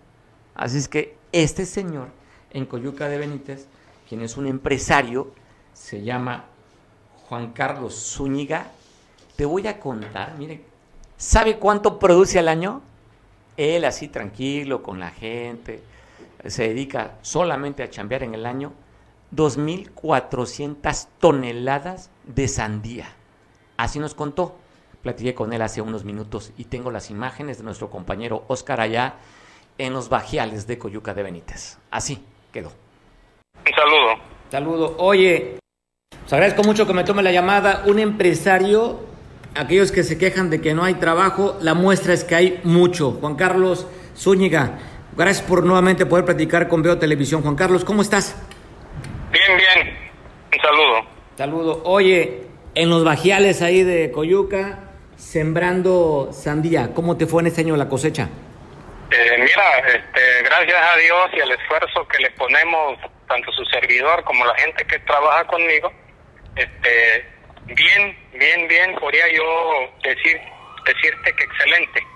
Así 0.55 0.79
es 0.79 0.89
que 0.89 1.19
este 1.33 1.67
señor 1.67 2.09
en 2.51 2.65
Coyuca 2.65 3.09
de 3.09 3.19
Benítez, 3.19 3.69
quien 4.09 4.23
es 4.23 4.39
un 4.39 4.47
empresario, 4.47 5.33
se 5.75 6.03
llama 6.03 6.47
Juan 7.35 7.51
Carlos 7.51 7.97
Zúñiga. 7.97 8.69
Te 9.35 9.45
voy 9.45 9.67
a 9.67 9.81
contar, 9.81 10.37
mire, 10.39 10.63
¿sabe 11.17 11.59
cuánto 11.59 11.99
produce 11.99 12.39
al 12.39 12.47
año? 12.47 12.81
Él 13.57 13.85
así 13.85 14.07
tranquilo 14.07 14.85
con 14.85 15.01
la 15.01 15.11
gente, 15.11 15.83
se 16.47 16.69
dedica 16.69 17.19
solamente 17.23 17.83
a 17.83 17.91
chambear 17.91 18.23
en 18.23 18.35
el 18.35 18.47
año 18.47 18.73
2.400 19.35 21.09
toneladas 21.19 22.11
de 22.23 22.47
sandía. 22.47 23.09
Así 23.79 23.99
nos 23.99 24.15
contó. 24.15 24.55
Platiqué 25.03 25.35
con 25.35 25.53
él 25.53 25.63
hace 25.63 25.81
unos 25.81 26.05
minutos 26.05 26.53
y 26.57 26.67
tengo 26.67 26.93
las 26.93 27.11
imágenes 27.11 27.59
de 27.59 27.65
nuestro 27.65 27.91
compañero 27.91 28.45
Oscar 28.47 28.81
allá 28.81 29.17
en 29.77 29.93
los 29.93 30.09
bajiales 30.09 30.69
de 30.69 30.79
Coyuca 30.79 31.15
de 31.15 31.25
Benítez. 31.25 31.79
Así 31.91 32.25
quedó. 32.53 32.71
Un 33.67 33.75
saludo. 33.75 34.23
Saludo. 34.53 34.95
Oye, 34.99 35.59
os 36.27 36.33
agradezco 36.33 36.63
mucho 36.63 36.87
que 36.87 36.95
me 36.95 37.05
tome 37.05 37.23
la 37.23 37.33
llamada. 37.33 37.83
Un 37.87 37.99
empresario, 37.99 39.01
aquellos 39.55 39.93
que 39.93 40.03
se 40.03 40.17
quejan 40.17 40.51
de 40.51 40.61
que 40.61 40.75
no 40.75 40.85
hay 40.85 40.95
trabajo, 40.95 41.57
la 41.61 41.75
muestra 41.75 42.15
es 42.15 42.25
que 42.25 42.35
hay 42.35 42.61
mucho. 42.65 43.13
Juan 43.21 43.35
Carlos 43.35 43.87
Zúñiga, 44.17 44.79
gracias 45.17 45.47
por 45.47 45.65
nuevamente 45.65 46.07
poder 46.07 46.25
platicar 46.25 46.69
con 46.69 46.83
Veo 46.83 46.99
Televisión. 46.99 47.43
Juan 47.43 47.57
Carlos, 47.57 47.85
¿cómo 47.85 48.03
estás? 48.03 48.37
Bien, 49.31 49.59
bien. 49.59 49.97
Un 50.53 50.61
saludo. 50.61 51.15
Saludo. 51.37 51.83
Oye, 51.85 52.47
en 52.75 52.89
los 52.89 53.05
bajiales 53.05 53.61
ahí 53.63 53.83
de 53.83 54.11
Coyuca, 54.11 54.79
sembrando 55.17 56.31
sandía, 56.33 56.93
¿cómo 56.95 57.17
te 57.17 57.27
fue 57.27 57.43
en 57.43 57.49
este 57.49 57.61
año 57.63 57.77
la 57.77 57.89
cosecha? 57.89 58.29
Eh, 59.11 59.37
mira, 59.39 59.79
este, 59.87 60.43
gracias 60.45 60.83
a 60.83 60.97
Dios 60.97 61.31
y 61.37 61.41
al 61.41 61.51
esfuerzo 61.51 62.09
que 62.09 62.23
le 62.23 62.31
ponemos 62.33 62.99
tanto 63.29 63.53
su 63.53 63.65
servidor 63.67 64.25
como 64.25 64.45
la 64.45 64.55
gente 64.57 64.85
que 64.87 64.99
trabaja 65.01 65.45
conmigo, 65.47 65.93
este, 66.57 67.27
bien, 67.67 68.17
bien, 68.33 68.69
bien, 68.69 68.95
podría 68.97 69.25
yo 69.33 69.91
decir, 70.03 70.41
decirte 70.87 71.35
que 71.37 71.45
excelente. 71.45 72.07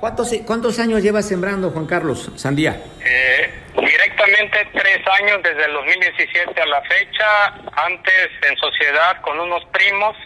¿Cuántos, 0.00 0.30
¿Cuántos 0.46 0.78
años 0.78 1.02
llevas 1.02 1.26
sembrando, 1.26 1.70
Juan 1.70 1.86
Carlos, 1.86 2.30
sandía? 2.36 2.82
Eh, 3.04 3.50
directamente 3.74 4.68
tres 4.72 4.98
años 5.20 5.40
desde 5.42 5.64
el 5.64 5.72
2017 5.72 6.60
a 6.60 6.66
la 6.66 6.82
fecha, 6.82 7.46
antes 7.72 8.28
en 8.48 8.56
sociedad 8.56 9.20
con 9.22 9.40
unos 9.40 9.64
primos, 9.66 10.16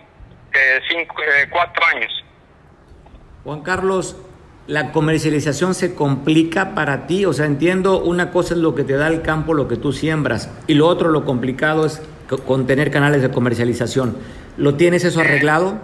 eh, 0.53 0.81
cinco, 0.89 1.23
eh, 1.23 1.49
cuatro 1.51 1.85
años. 1.95 2.25
Juan 3.45 3.63
Carlos, 3.63 4.17
¿la 4.69 4.93
comercialización 4.93 5.75
se 5.75 5.95
complica 5.95 6.75
para 6.75 7.07
ti? 7.07 7.25
O 7.25 7.33
sea, 7.33 7.47
entiendo, 7.47 8.01
una 8.01 8.31
cosa 8.31 8.55
es 8.55 8.61
lo 8.61 8.75
que 8.75 8.85
te 8.85 8.97
da 8.97 9.09
el 9.09 9.23
campo, 9.23 9.55
lo 9.55 9.67
que 9.67 9.77
tú 9.77 9.93
siembras, 9.93 10.53
y 10.69 10.75
lo 10.75 10.87
otro, 10.87 11.09
lo 11.09 11.25
complicado 11.25 11.87
es 11.87 12.03
con 12.47 12.67
tener 12.67 12.91
canales 12.91 13.23
de 13.23 13.31
comercialización. 13.31 14.19
¿Lo 14.59 14.75
tienes 14.75 15.05
eso 15.05 15.21
arreglado? 15.21 15.81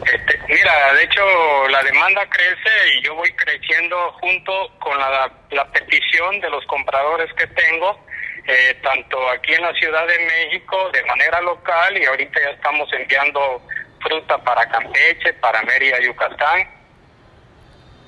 Este, 0.00 0.38
mira, 0.48 0.94
de 0.94 1.02
hecho 1.02 1.22
la 1.68 1.82
demanda 1.82 2.24
crece 2.28 2.98
y 2.98 3.04
yo 3.04 3.14
voy 3.16 3.32
creciendo 3.32 3.96
junto 4.20 4.52
con 4.78 4.96
la, 4.96 5.32
petición 5.72 6.40
de 6.40 6.50
los 6.50 6.64
compradores 6.66 7.32
que 7.34 7.46
tengo, 7.48 7.98
eh, 8.46 8.78
tanto 8.82 9.28
aquí 9.30 9.54
en 9.54 9.62
la 9.62 9.72
Ciudad 9.74 10.06
de 10.06 10.18
México 10.18 10.90
de 10.92 11.02
manera 11.04 11.40
local 11.40 11.96
y 12.00 12.04
ahorita 12.04 12.40
ya 12.40 12.50
estamos 12.50 12.88
enviando 12.92 13.62
fruta 14.00 14.38
para 14.38 14.68
Campeche, 14.68 15.32
para 15.40 15.62
Mérida, 15.62 15.98
Yucatán. 16.00 16.73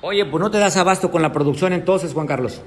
Oye, 0.01 0.25
pues 0.25 0.41
no 0.41 0.51
te 0.51 0.59
das 0.59 0.77
abasto 0.77 1.09
con 1.09 1.21
la 1.21 1.31
producción 1.31 1.73
entonces, 1.73 2.13
Juan 2.13 2.27
Carlos. 2.27 2.61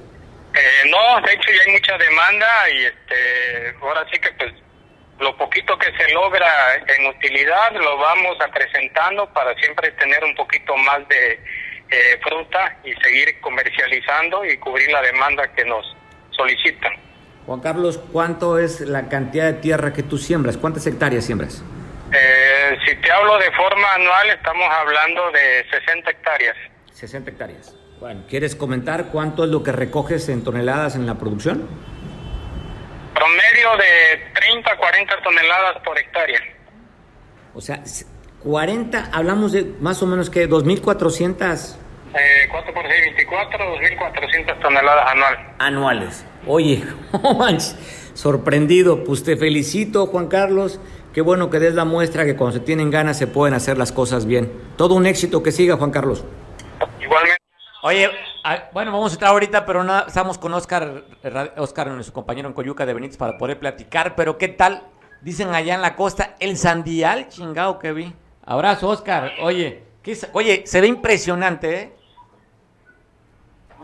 Eh, 0.54 0.90
no, 0.90 1.20
de 1.26 1.32
hecho 1.32 1.48
ya 1.52 1.62
hay 1.66 1.72
mucha 1.72 1.96
demanda 1.96 2.46
y 2.74 2.84
este, 2.84 3.76
ahora 3.80 4.04
sí 4.10 4.18
que 4.18 4.32
pues 4.32 4.52
lo 5.20 5.36
poquito 5.36 5.78
que 5.78 5.92
se 5.96 6.12
logra 6.12 6.48
en 6.74 7.06
utilidad 7.06 7.72
lo 7.72 7.98
vamos 7.98 8.36
acrecentando 8.40 9.32
para 9.32 9.54
siempre 9.54 9.92
tener 9.92 10.24
un 10.24 10.34
poquito 10.34 10.74
más 10.76 11.06
de 11.08 11.34
eh, 11.90 12.18
fruta 12.22 12.76
y 12.82 12.92
seguir 12.94 13.40
comercializando 13.40 14.44
y 14.44 14.56
cubrir 14.58 14.90
la 14.90 15.02
demanda 15.02 15.46
que 15.54 15.64
nos 15.64 15.84
solicitan. 16.30 16.92
Juan 17.46 17.60
Carlos, 17.60 18.00
¿cuánto 18.12 18.58
es 18.58 18.80
la 18.80 19.08
cantidad 19.08 19.46
de 19.46 19.54
tierra 19.54 19.92
que 19.92 20.02
tú 20.02 20.18
siembras? 20.18 20.56
¿Cuántas 20.56 20.86
hectáreas 20.86 21.24
siembras? 21.24 21.62
Eh, 22.12 22.78
si 22.86 22.96
te 22.96 23.10
hablo 23.10 23.38
de 23.38 23.50
forma 23.52 23.94
anual, 23.94 24.30
estamos 24.30 24.68
hablando 24.68 25.30
de 25.32 25.64
60 25.70 26.10
hectáreas. 26.10 26.56
60 27.00 27.30
hectáreas. 27.30 27.74
Bueno, 27.98 28.24
¿quieres 28.28 28.54
comentar 28.54 29.06
cuánto 29.06 29.44
es 29.44 29.50
lo 29.50 29.62
que 29.62 29.72
recoges 29.72 30.28
en 30.28 30.44
toneladas 30.44 30.96
en 30.96 31.06
la 31.06 31.16
producción? 31.16 31.66
Promedio 33.14 33.76
de 33.78 34.32
30 34.34 34.70
a 34.70 34.76
40 34.76 35.22
toneladas 35.22 35.82
por 35.82 35.98
hectárea. 35.98 36.40
O 37.54 37.60
sea, 37.62 37.82
40, 38.42 39.10
hablamos 39.12 39.52
de 39.52 39.64
más 39.80 40.02
o 40.02 40.06
menos 40.06 40.28
que 40.28 40.48
2.400... 40.48 41.76
Eh, 42.12 42.48
4 42.50 42.74
por 42.74 42.86
6, 42.86 43.02
24, 43.16 43.58
2.400 43.76 44.60
toneladas 44.60 45.10
anual. 45.12 45.54
Anuales. 45.58 46.24
Oye, 46.46 46.82
sorprendido. 48.14 49.04
Pues 49.04 49.24
te 49.24 49.36
felicito, 49.36 50.06
Juan 50.06 50.26
Carlos. 50.26 50.80
Qué 51.14 51.22
bueno 51.22 51.50
que 51.50 51.60
des 51.60 51.74
la 51.74 51.84
muestra 51.84 52.24
que 52.24 52.36
cuando 52.36 52.58
se 52.58 52.64
tienen 52.64 52.90
ganas 52.90 53.16
se 53.16 53.26
pueden 53.26 53.54
hacer 53.54 53.78
las 53.78 53.90
cosas 53.90 54.26
bien. 54.26 54.52
Todo 54.76 54.96
un 54.96 55.06
éxito 55.06 55.42
que 55.42 55.52
siga, 55.52 55.76
Juan 55.76 55.92
Carlos. 55.92 56.24
Igualmente. 57.10 57.42
Oye, 57.82 58.10
ah, 58.44 58.68
bueno, 58.72 58.92
vamos 58.92 59.10
a 59.10 59.14
estar 59.14 59.30
ahorita, 59.30 59.66
pero 59.66 59.82
no, 59.82 60.06
estamos 60.06 60.38
con 60.38 60.54
Oscar, 60.54 61.02
Oscar, 61.56 61.88
nuestro 61.88 62.14
compañero 62.14 62.46
en 62.46 62.54
Coyuca 62.54 62.86
de 62.86 62.94
Benítez, 62.94 63.16
para 63.16 63.36
poder 63.36 63.58
platicar. 63.58 64.14
Pero 64.14 64.38
¿qué 64.38 64.46
tal? 64.48 64.86
Dicen 65.22 65.52
allá 65.52 65.74
en 65.74 65.82
la 65.82 65.96
costa, 65.96 66.36
el 66.38 66.56
sandial 66.56 67.28
chingado 67.28 67.80
que 67.80 67.92
vi. 67.92 68.14
Abrazo, 68.46 68.88
Oscar. 68.90 69.32
Oye, 69.40 69.82
¿qué 70.04 70.12
es? 70.12 70.28
oye, 70.34 70.62
se 70.66 70.80
ve 70.80 70.86
impresionante, 70.86 71.80
¿eh? 71.80 71.96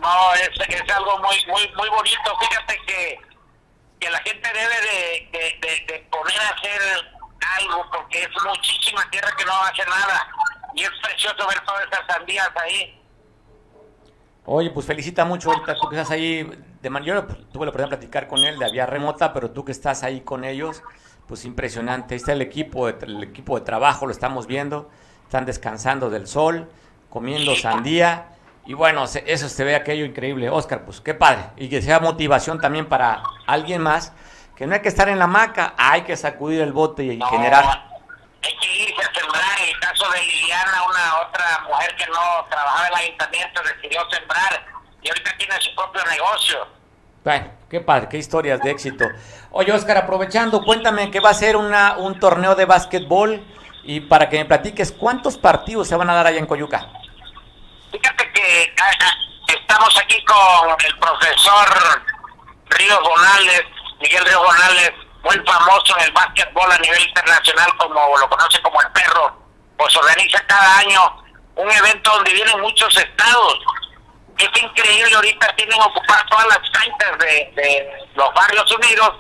No, 0.00 0.34
es, 0.34 0.50
es 0.68 0.90
algo 0.94 1.18
muy 1.18 1.36
muy 1.48 1.68
muy 1.74 1.88
bonito. 1.88 2.38
Fíjate 2.38 2.78
que, 2.86 3.18
que 3.98 4.10
la 4.10 4.18
gente 4.18 4.48
debe 4.52 4.74
de, 4.82 5.28
de, 5.32 5.66
de, 5.66 5.92
de 5.92 5.98
poner 6.10 6.38
a 6.38 6.50
hacer 6.50 6.80
algo 7.58 7.90
porque 7.90 8.22
es 8.22 8.28
muchísima 8.44 9.10
tierra 9.10 9.34
que 9.36 9.44
no 9.44 9.52
hace 9.62 9.84
nada. 9.84 10.28
Y 10.74 10.84
es 10.84 10.90
precioso 11.02 11.48
ver 11.48 11.58
todas 11.64 11.86
esas 11.90 12.06
sandías 12.06 12.50
ahí. 12.62 13.02
Oye, 14.46 14.70
pues 14.70 14.86
felicita 14.86 15.24
mucho 15.24 15.50
ahorita 15.50 15.74
tú 15.74 15.88
que 15.88 15.96
estás 15.96 16.10
ahí 16.12 16.48
de 16.80 16.90
man- 16.90 17.02
Yo 17.02 17.24
tuve 17.24 17.66
la 17.66 17.70
oportunidad 17.70 17.90
de 17.90 17.96
platicar 17.96 18.28
con 18.28 18.44
él 18.44 18.58
de 18.58 18.70
vía 18.70 18.86
remota, 18.86 19.32
pero 19.32 19.50
tú 19.50 19.64
que 19.64 19.72
estás 19.72 20.02
ahí 20.04 20.20
con 20.20 20.44
ellos, 20.44 20.82
pues 21.26 21.44
impresionante. 21.44 22.14
Ahí 22.14 22.18
está 22.18 22.32
el 22.32 22.42
equipo, 22.42 22.88
el 22.88 23.22
equipo 23.24 23.58
de 23.58 23.64
trabajo, 23.64 24.06
lo 24.06 24.12
estamos 24.12 24.46
viendo. 24.46 24.88
Están 25.24 25.44
descansando 25.46 26.10
del 26.10 26.28
sol, 26.28 26.68
comiendo 27.10 27.56
sandía. 27.56 28.26
Y 28.66 28.74
bueno, 28.74 29.04
eso 29.04 29.48
se 29.48 29.64
ve 29.64 29.74
aquello 29.74 30.04
increíble. 30.04 30.48
Oscar, 30.48 30.84
pues 30.84 31.00
qué 31.00 31.14
padre. 31.14 31.42
Y 31.56 31.68
que 31.68 31.82
sea 31.82 31.98
motivación 31.98 32.60
también 32.60 32.86
para 32.86 33.22
alguien 33.48 33.82
más. 33.82 34.12
Que 34.54 34.66
no 34.66 34.74
hay 34.74 34.80
que 34.80 34.88
estar 34.88 35.08
en 35.08 35.18
la 35.18 35.24
hamaca, 35.24 35.74
hay 35.76 36.02
que 36.02 36.16
sacudir 36.16 36.60
el 36.60 36.72
bote 36.72 37.02
y 37.04 37.20
generar. 37.30 37.95
Hay 38.46 38.56
que 38.58 38.82
irse 38.82 39.02
a 39.02 39.14
sembrar. 39.14 39.60
En 39.60 39.68
el 39.68 39.80
caso 39.80 40.10
de 40.10 40.22
Liliana, 40.22 40.82
una 40.88 41.20
otra 41.28 41.64
mujer 41.68 41.94
que 41.96 42.06
no 42.06 42.46
trabajaba 42.48 42.86
en 42.88 42.92
el 42.92 43.00
ayuntamiento, 43.00 43.62
decidió 43.62 44.00
sembrar 44.10 44.66
y 45.02 45.08
ahorita 45.08 45.36
tiene 45.36 45.60
su 45.60 45.74
propio 45.74 46.04
negocio. 46.04 46.66
Bueno, 47.24 47.50
qué 47.68 47.80
padre, 47.80 48.08
qué 48.08 48.18
historias 48.18 48.60
de 48.62 48.70
éxito. 48.70 49.04
Oye, 49.50 49.72
Oscar, 49.72 49.96
aprovechando, 49.98 50.62
cuéntame 50.62 51.10
que 51.10 51.20
va 51.20 51.30
a 51.30 51.34
ser 51.34 51.56
una, 51.56 51.96
un 51.96 52.20
torneo 52.20 52.54
de 52.54 52.64
básquetbol 52.64 53.44
y 53.82 54.00
para 54.00 54.28
que 54.28 54.38
me 54.38 54.44
platiques 54.44 54.92
cuántos 54.92 55.36
partidos 55.36 55.88
se 55.88 55.96
van 55.96 56.10
a 56.10 56.14
dar 56.14 56.26
allá 56.26 56.38
en 56.38 56.46
Coyuca. 56.46 56.86
Fíjate 57.90 58.32
que 58.32 58.74
ah, 58.80 58.90
ah, 59.00 59.12
estamos 59.48 59.98
aquí 59.98 60.24
con 60.24 60.70
el 60.84 60.98
profesor 60.98 62.02
Ríos 62.66 63.00
Bonales, 63.00 63.62
Miguel 64.00 64.24
Ríos 64.24 64.42
Bonales, 64.44 64.92
muy 65.26 65.42
famoso 65.44 65.98
en 65.98 66.04
el 66.04 66.12
básquetbol 66.12 66.70
a 66.70 66.78
nivel 66.78 67.02
internacional, 67.02 67.76
como 67.78 68.16
lo 68.16 68.28
conoce 68.28 68.62
como 68.62 68.80
el 68.80 68.88
perro. 68.92 69.36
Pues 69.76 69.96
organiza 69.96 70.40
cada 70.46 70.78
año 70.78 71.24
un 71.56 71.70
evento 71.70 72.10
donde 72.12 72.32
vienen 72.32 72.60
muchos 72.60 72.96
estados. 72.96 73.58
Es 74.38 74.62
increíble, 74.62 75.14
ahorita 75.14 75.54
tienen 75.56 75.80
ocupadas 75.80 76.24
todas 76.30 76.46
las 76.46 76.70
canchas 76.70 77.18
de, 77.18 78.06
los 78.14 78.34
barrios 78.34 78.70
unidos. 78.72 79.12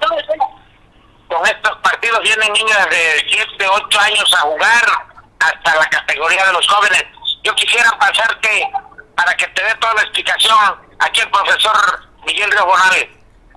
Con 1.28 1.44
estos 1.44 1.76
partidos 1.78 2.20
vienen 2.20 2.52
niños 2.52 2.90
de 2.90 3.26
7, 3.28 3.68
8 3.68 4.00
años 4.00 4.34
a 4.34 4.40
jugar 4.42 4.84
hasta 5.40 5.76
la 5.76 5.86
categoría 5.86 6.46
de 6.46 6.52
los 6.52 6.68
jóvenes. 6.68 7.04
Yo 7.42 7.54
quisiera 7.56 7.90
pasarte 7.98 8.70
para 9.16 9.34
que 9.34 9.46
te 9.48 9.64
dé 9.64 9.74
toda 9.76 9.94
la 9.94 10.02
explicación 10.02 10.56
aquí 11.00 11.20
el 11.20 11.30
profesor 11.30 11.76
Miguel 12.26 12.50
Ríos 12.50 12.64
Bonales. 12.64 13.08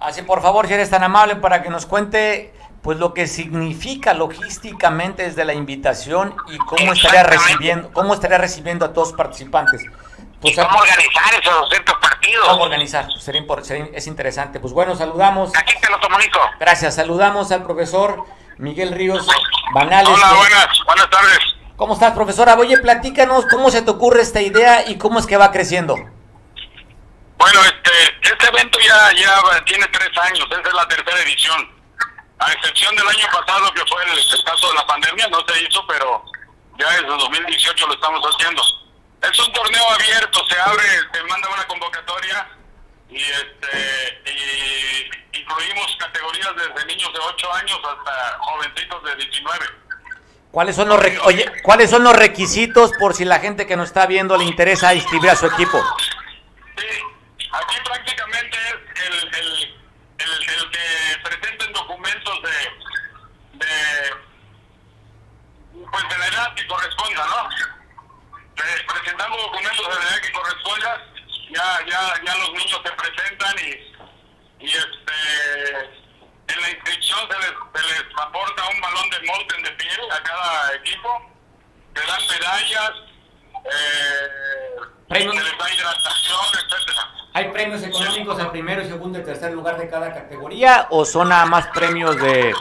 Así, 0.01 0.21
por 0.21 0.41
favor, 0.41 0.67
si 0.67 0.73
eres 0.73 0.89
tan 0.89 1.03
amable 1.03 1.35
para 1.35 1.61
que 1.61 1.69
nos 1.69 1.85
cuente 1.85 2.53
pues 2.81 2.97
lo 2.97 3.13
que 3.13 3.27
significa 3.27 4.13
logísticamente 4.13 5.23
desde 5.23 5.43
la 5.43 5.53
invitación 5.53 6.33
y 6.47 6.57
cómo 6.59 6.93
estaría 6.93 7.23
recibiendo, 7.23 7.91
cómo 7.91 8.13
estaría 8.13 8.37
recibiendo 8.37 8.85
a 8.85 8.93
todos 8.93 9.09
los 9.09 9.17
participantes. 9.17 9.81
Pues, 10.39 10.53
¿Y 10.53 10.55
cómo 10.55 10.77
organizar 10.79 11.33
esos 11.41 11.53
200 11.61 11.95
partidos? 11.99 12.47
¿Cómo 12.47 12.63
organizar? 12.63 13.07
Sería, 13.19 13.41
impor- 13.45 13.63
sería- 13.63 13.89
es 13.93 14.07
interesante. 14.07 14.61
Pues 14.61 14.71
bueno, 14.71 14.95
saludamos. 14.95 15.51
Aquí 15.57 15.73
te 15.81 15.89
lo 15.89 15.99
comunico. 15.99 16.39
Gracias, 16.61 16.95
saludamos 16.95 17.51
al 17.51 17.63
profesor 17.63 18.23
Miguel 18.57 18.93
Ríos 18.93 19.27
Banales. 19.73 20.07
Hola, 20.13 20.29
que- 20.29 20.35
buenas, 20.37 20.67
buenas 20.85 21.09
tardes. 21.09 21.39
¿Cómo 21.75 21.93
estás, 21.95 22.13
profesora? 22.13 22.55
Oye, 22.57 22.77
platícanos 22.77 23.45
cómo 23.51 23.69
se 23.71 23.81
te 23.81 23.91
ocurre 23.91 24.21
esta 24.21 24.39
idea 24.41 24.87
y 24.89 24.97
cómo 24.97 25.19
es 25.19 25.25
que 25.25 25.35
va 25.35 25.51
creciendo. 25.51 25.95
Bueno, 27.39 27.61
este, 27.63 27.91
este 28.21 28.47
evento 28.47 28.77
ya, 28.85 29.11
ya 29.13 29.63
tiene 29.63 29.87
tres 29.87 30.09
años, 30.17 30.45
esta 30.51 30.69
es 30.69 30.75
la 30.75 30.87
tercera 30.89 31.21
edición. 31.21 31.79
A 32.37 32.51
excepción 32.51 32.93
del 32.95 33.07
año 33.07 33.27
pasado, 33.31 33.73
que 33.73 33.85
fue 33.85 34.03
el, 34.03 34.11
el 34.11 34.43
caso 34.43 34.67
de 34.67 34.75
la 34.75 34.85
pandemia, 34.85 35.27
no 35.29 35.39
se 35.47 35.63
hizo, 35.63 35.87
pero 35.87 36.23
ya 36.77 36.89
desde 36.91 37.07
2018 37.07 37.87
lo 37.87 37.93
estamos 37.93 38.21
haciendo. 38.25 38.61
Es 39.21 39.39
un 39.39 39.53
torneo 39.53 39.89
abierto, 39.89 40.41
se 40.49 40.59
abre, 40.59 40.83
se 41.13 41.23
manda 41.23 41.49
una 41.49 41.65
convocatoria 41.67 42.49
y 43.09 43.21
este 43.21 44.21
y 44.25 45.39
incluimos 45.39 45.95
categorías 45.97 46.53
desde 46.55 46.87
niños 46.87 47.11
de 47.13 47.19
8 47.19 47.53
años 47.53 47.79
hasta 47.83 48.37
jovencitos 48.39 49.03
de 49.03 49.15
19. 49.15 49.65
¿Cuáles 50.51 50.75
son 50.75 50.89
los 50.89 50.99
oye, 51.23 51.51
cuáles 51.63 51.89
son 51.89 52.03
los 52.03 52.15
requisitos 52.15 52.91
por 52.99 53.13
si 53.13 53.23
la 53.23 53.39
gente 53.39 53.65
que 53.65 53.75
nos 53.75 53.87
está 53.87 54.05
viendo 54.07 54.37
le 54.37 54.45
interesa 54.45 54.93
inscribir 54.93 55.29
a 55.29 55.35
su 55.35 55.47
equipo? 55.47 55.81
Sí, 56.77 56.85
aquí 57.51 57.75
prácticamente 57.83 58.57
es 58.57 59.05
el, 59.05 59.35
el, 59.35 59.79
el, 60.19 60.49
el 60.49 60.71
que 60.71 61.19
presenten 61.23 61.73
documentos 61.73 62.41
de, 62.43 63.65
de 63.65 64.29
pues 65.91 66.09
de 66.09 66.17
la 66.17 66.27
edad 66.27 66.53
que 66.55 66.67
corresponda, 66.67 67.25
¿no? 67.25 67.49
Eh, 68.55 68.85
presentando 68.87 69.37
documentos 69.37 69.87
de 69.87 69.95
la 69.95 70.09
edad 70.09 70.21
que 70.21 70.31
corresponda, 70.31 71.05
ya, 71.49 71.85
ya, 71.87 72.21
ya 72.25 72.35
los 72.35 72.51
niños 72.51 72.81
se 72.83 72.91
presentan 72.91 73.55
y, 73.59 74.65
y 74.65 74.69
este 74.69 75.99
en 76.49 76.61
la 76.61 76.69
inscripción 76.71 77.19
se 77.29 77.37
les, 77.39 77.49
se 77.49 78.03
les 78.03 78.19
aporta 78.19 78.67
un 78.67 78.81
balón 78.81 79.09
de 79.11 79.21
molten 79.21 79.63
de 79.63 79.71
piel 79.71 80.11
a 80.11 80.23
cada 80.23 80.73
equipo, 80.75 81.31
se 81.95 82.05
dan 82.05 82.27
medallas, 82.27 82.91
eh, 83.65 84.79
se 85.11 85.19
les 85.25 85.57
da 85.57 85.73
hidratación, 85.73 86.45
etcétera. 86.55 87.18
¿Hay 87.33 87.49
premios 87.49 87.83
económicos 87.83 88.39
al 88.39 88.51
primero, 88.51 88.83
segundo 88.83 89.19
y 89.19 89.23
tercer 89.23 89.51
lugar 89.53 89.77
de 89.77 89.87
cada 89.87 90.13
categoría 90.13 90.87
o 90.89 91.05
son 91.05 91.29
nada 91.29 91.45
más 91.45 91.67
premios 91.67 92.19
de 92.19 92.53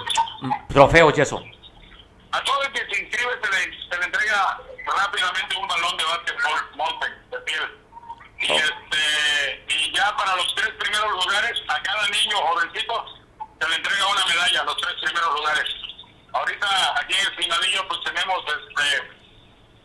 trofeos 0.69 1.17
y 1.17 1.21
eso? 1.23 1.43
A 2.33 2.45
todo 2.45 2.63
el 2.63 2.73
que 2.73 2.81
se 2.81 3.03
inscribe 3.03 3.33
se 3.43 3.51
le, 3.51 3.89
se 3.89 3.99
le 3.99 4.05
entrega 4.05 4.61
rápidamente 4.85 5.57
un 5.57 5.67
balón 5.67 5.97
de 5.97 6.05
básquetbol 6.05 6.77
Molten 6.77 7.13
de 7.31 7.39
piel. 7.39 7.79
Y, 8.41 8.53
este, 8.53 9.65
y 9.69 9.97
ya 9.97 10.15
para 10.17 10.37
los 10.37 10.55
tres 10.55 10.69
primeros 10.79 11.25
lugares, 11.25 11.63
a 11.69 11.83
cada 11.83 12.09
niño 12.11 12.37
jovencito 12.37 13.05
se 13.61 13.69
le 13.69 13.75
entrega 13.75 14.07
una 14.07 14.27
medalla 14.27 14.61
a 14.61 14.65
los 14.65 14.77
tres 14.77 14.95
primeros 15.03 15.35
lugares. 15.35 15.65
Ahorita 16.33 17.01
aquí 17.01 17.15
en 17.15 17.27
el 17.27 17.37
Finalillo 17.37 17.89
pues 17.89 18.01
tenemos 18.05 18.45
este, 18.47 19.11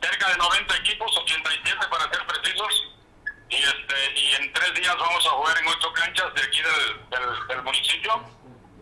cerca 0.01 0.29
de 0.29 0.37
90 0.37 0.75
equipos, 0.75 1.17
87 1.17 1.87
para 1.89 2.03
ser 2.11 2.27
precisos. 2.27 2.92
Y, 3.53 3.63
este, 3.63 4.19
y 4.19 4.31
en 4.41 4.51
tres 4.53 4.73
días 4.73 4.95
vamos 4.99 5.25
a 5.27 5.29
jugar 5.29 5.55
en 5.59 5.67
ocho 5.67 5.93
canchas 5.93 6.33
de 6.33 6.41
aquí 6.41 6.57
del, 6.61 7.09
del, 7.09 7.47
del 7.47 7.61
municipio. 7.63 8.11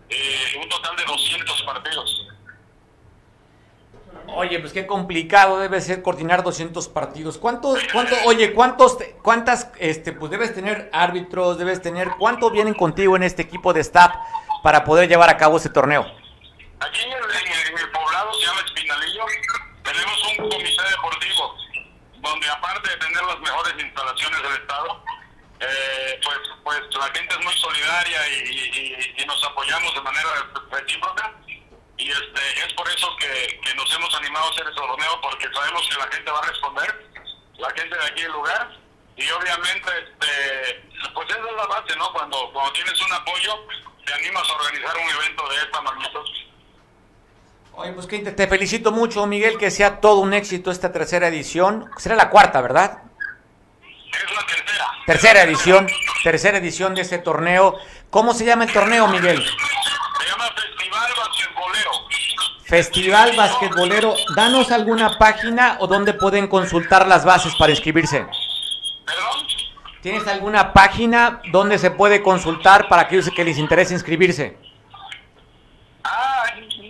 Y 0.10 0.58
un 0.58 0.70
total 0.70 0.96
de 0.96 1.04
200 1.06 1.62
partidos. 1.64 2.28
Oye, 4.28 4.60
pues 4.60 4.72
qué 4.72 4.86
complicado 4.88 5.60
debe 5.60 5.82
ser 5.82 6.02
coordinar 6.02 6.44
200 6.44 6.88
partidos. 6.90 7.38
¿Cuántos, 7.38 7.80
cuánto, 7.92 8.16
oye, 8.26 8.54
cuántos, 8.54 8.98
cuántas, 9.22 9.70
este, 9.80 10.14
pues 10.14 10.32
debes 10.32 10.54
tener 10.54 10.90
árbitros, 10.94 11.58
debes 11.58 11.82
tener, 11.82 12.10
cuánto 12.18 12.50
vienen 12.50 12.74
contigo 12.74 13.16
en 13.16 13.24
este 13.24 13.42
equipo 13.42 13.74
de 13.74 13.82
staff 13.82 14.14
para 14.64 14.84
poder 14.86 15.10
llevar 15.10 15.30
a 15.30 15.38
cabo 15.38 15.58
ese 15.58 15.70
torneo? 15.70 16.04
Aquí 16.80 17.02
en 17.04 17.12
el, 17.12 17.18
en 17.18 17.48
el- 17.52 17.72
en 17.72 17.78
el 17.78 17.92
poblado 17.92 18.34
se 18.34 18.46
llama 18.46 18.62
Espinalillo, 18.66 19.24
tenemos 19.84 20.24
un 20.30 20.50
comité 20.50 20.84
deportivo 20.90 21.21
donde 22.32 22.50
aparte 22.50 22.90
de 22.90 22.98
tener 22.98 23.24
las 23.24 23.40
mejores 23.40 23.74
instalaciones 23.78 24.42
del 24.42 24.54
estado, 24.54 25.04
eh, 25.60 26.20
pues 26.24 26.38
pues 26.64 26.80
la 26.96 27.08
gente 27.14 27.36
es 27.38 27.44
muy 27.44 27.54
solidaria 27.58 28.30
y, 28.30 28.34
y- 28.34 29.16
y- 29.22 29.26
nos 29.26 29.44
apoyamos 29.44 29.94
de 29.94 30.02
manera 30.02 30.30
recíproca 30.72 31.34
y 31.98 32.10
este 32.10 32.42
es 32.66 32.74
por 32.74 32.88
eso 32.90 33.16
que, 33.18 33.60
que 33.64 33.76
nos 33.76 33.94
hemos 33.94 34.14
animado 34.16 34.46
a 34.48 34.50
hacer 34.50 34.64
este 34.68 34.76
torneo 34.76 35.22
porque 35.22 35.48
sabemos 35.54 35.88
que 35.90 35.96
la 35.98 36.08
gente 36.12 36.32
va 36.32 36.40
a 36.40 36.48
responder, 36.48 37.12
la 37.58 37.70
gente 37.72 37.96
de 37.98 38.06
aquí 38.06 38.22
del 38.24 38.32
lugar 38.32 38.72
y 39.18 39.30
obviamente 39.30 39.90
este 40.00 40.90
pues 41.14 41.30
esa 41.30 41.40
es 41.50 41.56
la 41.56 41.66
base, 41.68 41.96
¿no? 41.98 42.12
Cuando 42.14 42.52
cuando 42.54 42.72
tienes 42.74 43.00
un 43.02 43.14
apoyo 43.14 43.68
te 44.06 44.14
animas 44.14 44.50
a 44.50 44.54
organizar 44.54 44.98
un 44.98 45.10
evento 45.10 45.48
de 45.50 45.56
esta 45.58 45.82
magnitud. 45.82 46.28
Oye, 47.74 47.94
pues 47.94 48.06
que 48.06 48.20
te, 48.20 48.48
felicito 48.48 48.92
mucho, 48.92 49.26
Miguel, 49.26 49.58
que 49.58 49.72
sea 49.72 50.02
todo 50.02 50.20
un 50.20 50.34
éxito 50.34 50.72
esta 50.72 50.92
tercera 50.92 51.28
edición. 51.30 51.90
Será 51.98 52.16
la 52.16 52.30
cuarta, 52.30 52.62
¿verdad? 52.62 53.00
Es 53.82 54.36
la 54.36 54.46
tercera. 54.46 54.86
Tercera 55.06 55.44
edición, 55.44 55.88
tercera 56.24 56.58
edición 56.58 56.96
de 56.96 57.02
ese 57.02 57.18
torneo. 57.18 57.78
¿Cómo 58.10 58.34
se 58.34 58.46
llama 58.46 58.66
el 58.66 58.74
torneo, 58.74 59.08
Miguel? 59.08 59.42
Se 59.42 60.30
llama 60.30 60.50
Festival 60.54 61.12
Basquetbolero. 61.18 61.92
Festival 62.66 63.36
Basquetbolero. 63.38 64.16
Danos 64.36 64.72
alguna 64.72 65.18
página 65.18 65.78
o 65.80 65.88
donde 65.88 66.14
pueden 66.14 66.48
consultar 66.48 67.08
las 67.08 67.24
bases 67.24 67.56
para 67.58 67.72
inscribirse. 67.72 68.28
¿Perdón? 69.06 69.48
¿Tienes 70.02 70.28
alguna 70.28 70.74
página 70.74 71.42
donde 71.52 71.78
se 71.78 71.92
puede 71.92 72.22
consultar 72.22 72.90
para 72.90 73.04
aquellos 73.04 73.30
que 73.30 73.46
les 73.46 73.58
interese 73.58 73.94
inscribirse? 73.94 74.58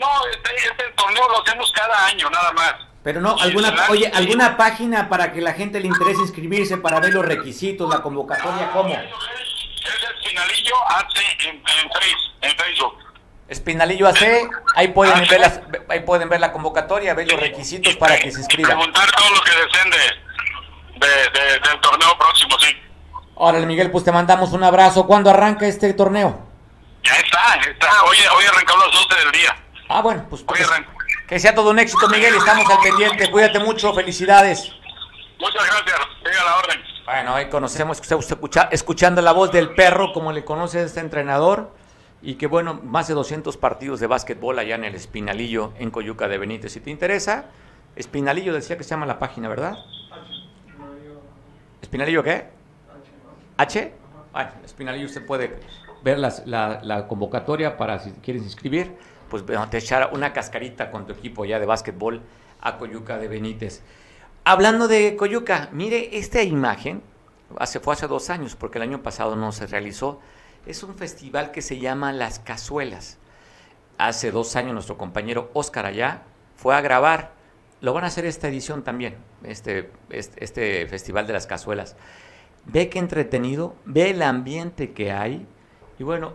Ah, 0.01 0.19
no, 0.23 0.29
este, 0.31 0.55
este 0.55 0.83
torneo 0.95 1.27
lo 1.29 1.41
hacemos 1.43 1.71
cada 1.71 2.05
año, 2.07 2.29
nada 2.29 2.51
más. 2.53 2.73
Pero 3.03 3.19
no, 3.19 3.35
alguna, 3.39 3.73
oye, 3.89 4.11
alguna 4.13 4.57
página 4.57 5.09
para 5.09 5.31
que 5.33 5.41
la 5.41 5.53
gente 5.53 5.79
le 5.79 5.87
interese 5.87 6.21
inscribirse 6.21 6.77
para 6.77 6.99
ver 6.99 7.13
los 7.13 7.25
requisitos, 7.25 7.89
la 7.89 8.01
convocatoria, 8.01 8.69
¿cómo? 8.71 8.89
Es 8.93 8.99
el 8.99 10.29
Finalillo 10.29 10.75
AC 10.89 11.13
en, 11.45 11.55
en, 11.55 11.89
face- 11.89 12.31
en 12.41 12.57
Facebook. 12.57 12.97
Espinalillo 13.47 14.07
AC, 14.07 14.21
ahí 14.75 14.89
pueden 14.89 15.27
ver 15.27 15.39
las, 15.41 15.59
ahí 15.89 15.99
pueden 16.01 16.29
ver 16.29 16.39
la 16.39 16.51
convocatoria, 16.53 17.13
ver 17.15 17.29
los 17.29 17.39
requisitos 17.39 17.95
para 17.97 18.17
que 18.17 18.31
se 18.31 18.39
inscriban. 18.39 18.77
Preguntar 18.77 19.11
todo 19.11 19.29
lo 19.31 19.41
que 19.41 19.51
deseen 19.51 19.89
de, 19.89 21.07
de, 21.07 21.39
de- 21.39 21.59
del 21.59 21.79
torneo 21.81 22.17
próximo, 22.17 22.57
sí. 22.59 22.77
Órale, 23.35 23.65
Miguel, 23.65 23.89
pues 23.91 24.03
te 24.05 24.11
mandamos 24.11 24.51
un 24.53 24.63
abrazo. 24.63 25.07
¿Cuándo 25.07 25.31
arranca 25.31 25.65
este 25.65 25.93
torneo? 25.95 26.47
Ya 27.03 27.13
está, 27.15 27.55
está. 27.67 28.03
Hoy, 28.03 28.17
hoy 28.37 28.45
arrancó 28.45 28.75
a 28.75 28.85
las 28.87 28.91
12 28.91 29.15
del 29.23 29.31
día. 29.31 29.57
Ah, 29.93 30.01
bueno, 30.01 30.25
pues, 30.29 30.41
pues, 30.43 30.61
que 31.27 31.39
sea 31.39 31.53
todo 31.53 31.69
un 31.71 31.79
éxito, 31.79 32.07
Miguel, 32.09 32.33
estamos 32.35 32.69
al 32.69 32.79
pendiente. 32.81 33.29
Cuídate 33.29 33.59
mucho, 33.59 33.93
felicidades. 33.93 34.71
Muchas 35.39 35.65
gracias. 35.65 35.99
Siga 36.23 36.43
la 36.45 36.57
orden. 36.57 36.81
Bueno, 37.05 37.35
ahí 37.35 37.49
conocemos, 37.49 37.99
escucha- 37.99 38.69
escuchando 38.71 39.21
la 39.21 39.31
voz 39.33 39.51
del 39.51 39.73
perro, 39.73 40.13
como 40.13 40.31
le 40.31 40.45
conoce 40.45 40.79
a 40.79 40.83
este 40.83 40.99
entrenador, 40.99 41.73
y 42.21 42.35
que 42.35 42.47
bueno, 42.47 42.79
más 42.83 43.07
de 43.07 43.15
200 43.15 43.57
partidos 43.57 43.99
de 43.99 44.07
básquetbol 44.07 44.59
allá 44.59 44.75
en 44.75 44.83
el 44.85 44.95
Espinalillo, 44.95 45.73
en 45.77 45.89
Coyuca 45.91 46.27
de 46.27 46.37
Benítez. 46.37 46.71
Si 46.73 46.79
te 46.79 46.89
interesa, 46.91 47.45
Espinalillo 47.95 48.53
decía 48.53 48.77
que 48.77 48.83
se 48.83 48.91
llama 48.91 49.05
la 49.05 49.19
página, 49.19 49.49
¿verdad? 49.49 49.77
¿Espinalillo 51.81 52.23
qué? 52.23 52.47
H. 53.57 53.93
Bueno, 54.31 54.51
Espinalillo 54.63 55.05
usted 55.07 55.25
puede 55.25 55.59
ver 56.03 56.17
las- 56.19 56.45
la, 56.47 56.79
la 56.83 57.07
convocatoria 57.07 57.77
para 57.77 57.99
si 57.99 58.11
quieres 58.11 58.43
inscribir, 58.43 58.95
pues 59.31 59.45
te 59.69 59.77
echar 59.77 60.09
una 60.13 60.33
cascarita 60.33 60.91
con 60.91 61.07
tu 61.07 61.13
equipo 61.13 61.45
ya 61.45 61.57
de 61.57 61.65
básquetbol 61.65 62.21
a 62.59 62.77
Coyuca 62.77 63.17
de 63.17 63.29
Benítez. 63.29 63.81
Hablando 64.43 64.89
de 64.89 65.15
Coyuca, 65.15 65.69
mire 65.71 66.17
esta 66.17 66.43
imagen, 66.43 67.01
hace, 67.57 67.79
fue 67.79 67.93
hace 67.93 68.07
dos 68.07 68.29
años 68.29 68.57
porque 68.57 68.77
el 68.77 68.83
año 68.83 69.01
pasado 69.01 69.37
no 69.37 69.53
se 69.53 69.67
realizó, 69.67 70.19
es 70.65 70.83
un 70.83 70.95
festival 70.95 71.51
que 71.51 71.61
se 71.61 71.79
llama 71.79 72.11
Las 72.11 72.39
Cazuelas. 72.39 73.19
Hace 73.97 74.31
dos 74.31 74.57
años 74.57 74.73
nuestro 74.73 74.97
compañero 74.97 75.49
Oscar 75.53 75.85
allá 75.85 76.23
fue 76.57 76.75
a 76.75 76.81
grabar, 76.81 77.31
lo 77.79 77.93
van 77.93 78.03
a 78.03 78.07
hacer 78.07 78.25
esta 78.25 78.49
edición 78.49 78.83
también, 78.83 79.15
este, 79.43 79.91
este, 80.09 80.43
este 80.43 80.87
festival 80.87 81.25
de 81.25 81.33
las 81.33 81.47
cazuelas. 81.47 81.95
Ve 82.65 82.89
qué 82.89 82.99
entretenido, 82.99 83.75
ve 83.85 84.09
el 84.09 84.21
ambiente 84.23 84.91
que 84.91 85.13
hay 85.13 85.47
y 85.97 86.03
bueno, 86.03 86.33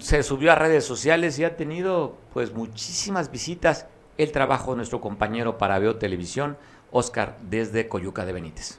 se 0.00 0.22
subió 0.22 0.52
a 0.52 0.54
redes 0.54 0.84
sociales 0.84 1.38
y 1.38 1.44
ha 1.44 1.56
tenido 1.56 2.16
pues 2.32 2.52
muchísimas 2.52 3.30
visitas 3.30 3.86
el 4.18 4.32
trabajo 4.32 4.72
de 4.72 4.76
nuestro 4.78 5.00
compañero 5.00 5.58
para 5.58 5.78
Veo 5.78 5.96
Televisión, 5.96 6.56
Oscar, 6.90 7.36
desde 7.42 7.88
Coyuca 7.88 8.24
de 8.24 8.32
Benítez. 8.32 8.78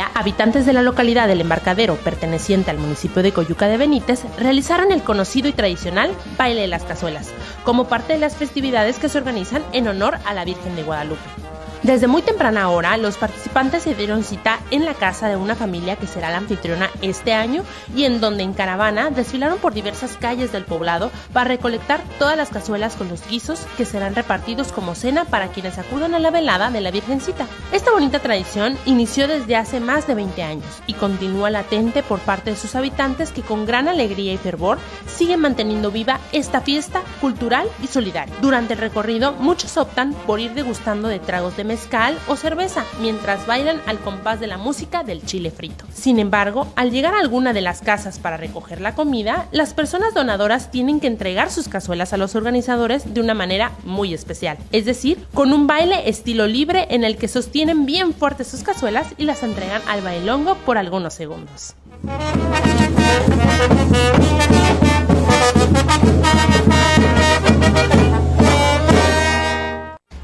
Habitantes 0.00 0.66
de 0.66 0.72
la 0.72 0.82
localidad 0.82 1.28
del 1.28 1.40
Embarcadero, 1.40 1.96
perteneciente 1.96 2.70
al 2.70 2.78
municipio 2.78 3.22
de 3.22 3.32
Coyuca 3.32 3.68
de 3.68 3.76
Benítez, 3.76 4.24
realizaron 4.38 4.92
el 4.92 5.02
conocido 5.02 5.48
y 5.48 5.52
tradicional 5.52 6.10
baile 6.38 6.62
de 6.62 6.68
las 6.68 6.84
cazuelas, 6.84 7.32
como 7.64 7.88
parte 7.88 8.14
de 8.14 8.18
las 8.18 8.36
festividades 8.36 8.98
que 8.98 9.08
se 9.08 9.18
organizan 9.18 9.62
en 9.72 9.88
honor 9.88 10.18
a 10.24 10.34
la 10.34 10.44
Virgen 10.44 10.76
de 10.76 10.82
Guadalupe. 10.82 11.51
Desde 11.82 12.06
muy 12.06 12.22
temprana 12.22 12.70
hora, 12.70 12.96
los 12.96 13.16
participantes 13.16 13.82
se 13.82 13.96
dieron 13.96 14.22
cita 14.22 14.60
en 14.70 14.84
la 14.84 14.94
casa 14.94 15.26
de 15.26 15.34
una 15.34 15.56
familia 15.56 15.96
que 15.96 16.06
será 16.06 16.30
la 16.30 16.36
anfitriona 16.36 16.88
este 17.00 17.32
año 17.32 17.64
y 17.96 18.04
en 18.04 18.20
donde 18.20 18.44
en 18.44 18.52
caravana 18.52 19.10
desfilaron 19.10 19.58
por 19.58 19.74
diversas 19.74 20.16
calles 20.16 20.52
del 20.52 20.64
poblado 20.64 21.10
para 21.32 21.48
recolectar 21.48 22.00
todas 22.20 22.36
las 22.36 22.50
cazuelas 22.50 22.94
con 22.94 23.08
los 23.08 23.26
guisos 23.26 23.66
que 23.76 23.84
serán 23.84 24.14
repartidos 24.14 24.70
como 24.70 24.94
cena 24.94 25.24
para 25.24 25.48
quienes 25.48 25.76
acudan 25.76 26.14
a 26.14 26.20
la 26.20 26.30
velada 26.30 26.70
de 26.70 26.82
la 26.82 26.92
Virgencita. 26.92 27.48
Esta 27.72 27.90
bonita 27.90 28.20
tradición 28.20 28.78
inició 28.86 29.26
desde 29.26 29.56
hace 29.56 29.80
más 29.80 30.06
de 30.06 30.14
20 30.14 30.40
años 30.44 30.82
y 30.86 30.94
continúa 30.94 31.50
latente 31.50 32.04
por 32.04 32.20
parte 32.20 32.50
de 32.50 32.56
sus 32.56 32.76
habitantes 32.76 33.32
que 33.32 33.42
con 33.42 33.66
gran 33.66 33.88
alegría 33.88 34.32
y 34.32 34.38
fervor 34.38 34.78
siguen 35.08 35.40
manteniendo 35.40 35.90
viva 35.90 36.20
esta 36.30 36.60
fiesta 36.60 37.02
cultural 37.20 37.66
y 37.82 37.88
solidaria. 37.88 38.36
Durante 38.40 38.74
el 38.74 38.78
recorrido, 38.78 39.32
muchos 39.32 39.76
optan 39.76 40.14
por 40.28 40.38
ir 40.38 40.54
degustando 40.54 41.08
de 41.08 41.18
tragos 41.18 41.56
de 41.56 41.71
mezcal 41.72 42.18
o 42.28 42.36
cerveza 42.36 42.84
mientras 43.00 43.46
bailan 43.46 43.80
al 43.86 43.98
compás 43.98 44.38
de 44.40 44.46
la 44.46 44.58
música 44.58 45.04
del 45.04 45.24
chile 45.24 45.50
frito. 45.50 45.86
Sin 45.90 46.18
embargo, 46.18 46.70
al 46.76 46.90
llegar 46.90 47.14
a 47.14 47.18
alguna 47.18 47.54
de 47.54 47.62
las 47.62 47.80
casas 47.80 48.18
para 48.18 48.36
recoger 48.36 48.82
la 48.82 48.94
comida, 48.94 49.48
las 49.52 49.72
personas 49.72 50.12
donadoras 50.12 50.70
tienen 50.70 51.00
que 51.00 51.06
entregar 51.06 51.50
sus 51.50 51.68
cazuelas 51.68 52.12
a 52.12 52.18
los 52.18 52.34
organizadores 52.34 53.14
de 53.14 53.22
una 53.22 53.32
manera 53.32 53.72
muy 53.84 54.12
especial, 54.12 54.58
es 54.70 54.84
decir, 54.84 55.26
con 55.32 55.54
un 55.54 55.66
baile 55.66 56.10
estilo 56.10 56.46
libre 56.46 56.88
en 56.90 57.04
el 57.04 57.16
que 57.16 57.26
sostienen 57.26 57.86
bien 57.86 58.12
fuertes 58.12 58.48
sus 58.48 58.62
cazuelas 58.62 59.06
y 59.16 59.24
las 59.24 59.42
entregan 59.42 59.80
al 59.88 60.02
bailongo 60.02 60.56
por 60.66 60.76
algunos 60.76 61.14
segundos. 61.14 61.74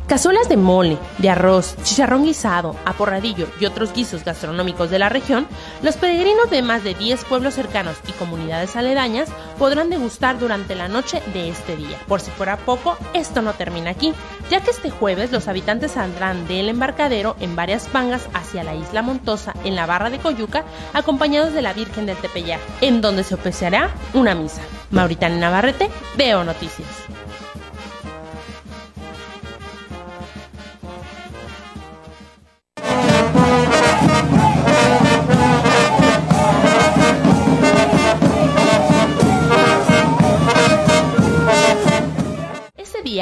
Cazuelas 0.09 0.49
de 0.49 0.57
mole, 0.57 0.97
de 1.19 1.29
arroz, 1.29 1.77
chicharrón 1.83 2.25
guisado, 2.25 2.75
aporradillo 2.87 3.47
y 3.61 3.67
otros 3.67 3.93
guisos 3.93 4.25
gastronómicos 4.25 4.89
de 4.89 4.99
la 4.99 5.11
región, 5.11 5.47
los 5.83 5.99
peregrinos 5.99 6.49
de 6.49 6.63
más 6.63 6.83
de 6.83 6.95
10 6.95 7.27
pueblos 7.27 7.53
cercanos 7.53 7.99
y 8.09 8.13
comunidades 8.13 8.75
aledañas 8.75 9.29
podrán 9.59 9.91
degustar 9.91 10.39
durante 10.39 10.75
la 10.75 10.89
noche 10.89 11.23
de 11.35 11.51
este 11.51 11.77
día. 11.77 11.99
Por 12.09 12.23
si 12.23 12.31
fuera 12.31 12.57
poco, 12.57 12.97
esto 13.13 13.43
no 13.43 13.53
termina 13.53 13.91
aquí, 13.91 14.15
ya 14.49 14.63
que 14.63 14.71
este 14.71 14.89
jueves 14.89 15.31
los 15.31 15.47
habitantes 15.47 15.93
saldrán 15.93 16.49
del 16.49 16.71
embarcadero 16.71 17.37
en 17.39 17.55
varias 17.55 17.87
pangas 17.87 18.31
hacia 18.33 18.65
la 18.65 18.75
isla 18.75 19.03
Montosa 19.03 19.53
en 19.65 19.77
la 19.77 19.85
barra 19.85 20.09
de 20.09 20.21
Coyuca, 20.21 20.65
acompañados 20.95 21.53
de 21.53 21.61
la 21.61 21.75
Virgen 21.75 22.07
del 22.07 22.17
Tepeyac, 22.17 22.61
en 22.81 23.03
donde 23.03 23.25
se 23.25 23.35
oficiará 23.35 23.91
una 24.15 24.35
misa. 24.35 24.63
Mauritania 24.91 25.39
Navarrete, 25.39 25.91
Veo 26.17 26.45
Noticias. 26.45 27.08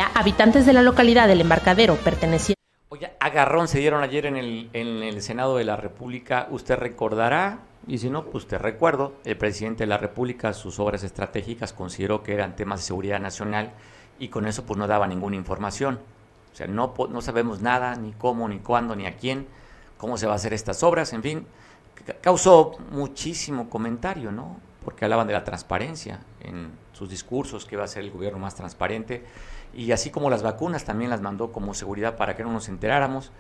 Habitantes 0.01 0.67
de 0.67 0.73
la 0.73 0.83
localidad 0.83 1.29
del 1.29 1.41
embarcadero 1.41 1.97
perteneciente 1.97 2.57
Oye, 2.89 3.11
agarrón 3.21 3.67
se 3.69 3.79
dieron 3.81 4.03
ayer 4.05 4.27
en 4.27 4.37
el, 4.37 4.71
en 4.73 5.03
el 5.03 5.21
Senado 5.21 5.57
de 5.57 5.65
la 5.65 5.77
República. 5.77 6.47
Usted 6.51 6.77
recordará, 6.77 7.59
y 7.89 7.99
si 7.99 8.09
no, 8.11 8.25
pues 8.27 8.47
te 8.47 8.59
recuerdo, 8.59 9.15
el 9.25 9.37
presidente 9.37 9.83
de 9.83 9.89
la 9.89 9.99
República, 9.99 10.53
sus 10.53 10.79
obras 10.79 11.03
estratégicas 11.03 11.73
consideró 11.73 12.23
que 12.23 12.33
eran 12.33 12.55
temas 12.55 12.81
de 12.81 12.87
seguridad 12.87 13.19
nacional 13.19 13.73
y 14.21 14.29
con 14.29 14.47
eso 14.47 14.65
pues 14.65 14.79
no 14.79 14.87
daba 14.87 15.07
ninguna 15.09 15.35
información. 15.37 15.99
O 16.53 16.57
sea, 16.57 16.69
no, 16.69 16.95
no 17.11 17.21
sabemos 17.21 17.61
nada, 17.61 17.97
ni 17.97 18.13
cómo, 18.13 18.49
ni 18.49 18.61
cuándo, 18.61 18.95
ni 18.95 19.05
a 19.07 19.17
quién, 19.17 19.47
cómo 19.99 20.17
se 20.17 20.27
va 20.27 20.35
a 20.35 20.37
hacer 20.37 20.55
estas 20.55 20.83
obras, 20.85 21.13
en 21.13 21.23
fin. 21.23 21.47
ca- 22.07 22.15
Causó 22.21 22.79
muchísimo 22.93 23.69
comentario, 23.69 24.31
¿no? 24.31 24.59
Porque 24.85 25.05
hablaban 25.05 25.27
de 25.27 25.33
la 25.33 25.43
transparencia 25.43 26.21
en 26.41 26.71
sus 26.93 27.11
discursos, 27.11 27.67
que 27.67 27.75
iba 27.75 27.83
a 27.85 27.89
ser 27.89 28.05
el 28.05 28.11
gobierno 28.13 28.39
más 28.39 28.55
transparente. 28.55 29.25
Y 29.77 29.93
así 29.93 30.09
como 30.09 30.31
las 30.31 30.43
vacunas 30.43 30.85
también 30.85 31.11
las 31.11 31.21
mandó 31.21 31.53
como 31.53 31.75
seguridad 31.75 32.17
para 32.17 32.35
que 32.35 32.43
no 32.43 32.51
nos 32.51 32.71
enteráramos. 32.71 33.31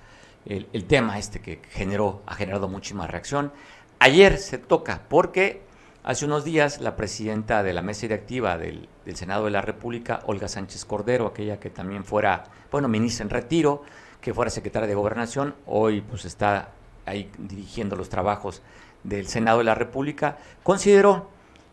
El, 0.44 0.84
tema 0.84 1.18
este 1.18 1.40
que 1.40 1.60
generó, 1.70 2.22
ha 2.26 2.34
generado 2.34 2.68
muchísima 2.68 3.06
reacción. 3.06 3.52
Ayer 3.98 4.36
se 4.36 4.58
toca 4.58 5.00
porque 5.08 5.62
hace 6.04 6.26
unos 6.26 6.44
días 6.44 6.80
la 6.82 6.94
presidenta 6.94 7.62
de 7.62 7.72
la 7.72 7.80
mesa 7.80 8.02
directiva 8.02 8.58
del, 8.58 8.86
del 9.06 9.16
Senado 9.16 9.46
de 9.46 9.50
la 9.50 9.62
República, 9.62 10.20
Olga 10.26 10.46
Sánchez 10.46 10.84
Cordero, 10.84 11.26
aquella 11.26 11.58
que 11.58 11.70
también 11.70 12.04
fuera, 12.04 12.44
bueno, 12.70 12.86
ministra 12.86 13.24
en 13.24 13.30
retiro, 13.30 13.82
que 14.20 14.34
fuera 14.34 14.50
secretaria 14.50 14.86
de 14.86 14.94
Gobernación, 14.94 15.54
hoy 15.64 16.02
pues 16.02 16.26
está 16.26 16.68
ahí 17.06 17.30
dirigiendo 17.38 17.96
los 17.96 18.10
trabajos 18.10 18.60
del 19.02 19.26
Senado 19.26 19.58
de 19.58 19.64
la 19.64 19.74
República, 19.74 20.36
consideró 20.62 21.30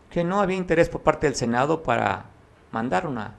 que 0.09 0.23
no 0.23 0.39
había 0.39 0.57
interés 0.57 0.87
por 0.87 1.01
parte 1.01 1.27
del 1.27 1.35
Senado 1.35 1.83
para 1.83 2.27
mandar 2.71 3.05
una, 3.05 3.35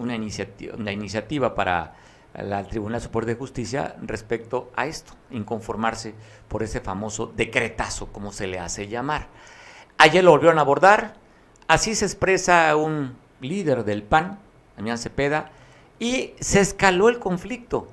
una, 0.00 0.14
iniciativa, 0.14 0.74
una 0.76 0.92
iniciativa 0.92 1.54
para 1.54 1.94
la 2.34 2.64
Tribunal 2.64 3.00
Superior 3.00 3.26
de 3.26 3.34
Justicia 3.34 3.96
respecto 4.02 4.70
a 4.76 4.86
esto, 4.86 5.14
inconformarse 5.30 6.14
por 6.48 6.62
ese 6.62 6.80
famoso 6.80 7.26
decretazo, 7.26 8.06
como 8.12 8.32
se 8.32 8.46
le 8.46 8.58
hace 8.58 8.88
llamar. 8.88 9.28
Ayer 9.98 10.24
lo 10.24 10.30
volvieron 10.30 10.58
a 10.58 10.62
abordar, 10.62 11.14
así 11.68 11.94
se 11.94 12.04
expresa 12.04 12.74
un 12.76 13.16
líder 13.40 13.84
del 13.84 14.02
PAN, 14.02 14.38
Damián 14.76 14.98
Cepeda, 14.98 15.50
y 15.98 16.34
se 16.40 16.60
escaló 16.60 17.08
el 17.08 17.18
conflicto. 17.18 17.88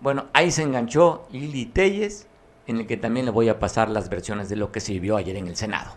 Bueno, 0.00 0.26
ahí 0.32 0.50
se 0.50 0.62
enganchó 0.62 1.28
Lili 1.30 1.66
Telles, 1.66 2.26
en 2.66 2.78
el 2.78 2.86
que 2.86 2.96
también 2.96 3.26
le 3.26 3.32
voy 3.32 3.48
a 3.48 3.58
pasar 3.58 3.90
las 3.90 4.08
versiones 4.08 4.48
de 4.48 4.56
lo 4.56 4.72
que 4.72 4.80
se 4.80 4.92
vivió 4.92 5.16
ayer 5.16 5.36
en 5.36 5.46
el 5.46 5.56
Senado. 5.56 5.96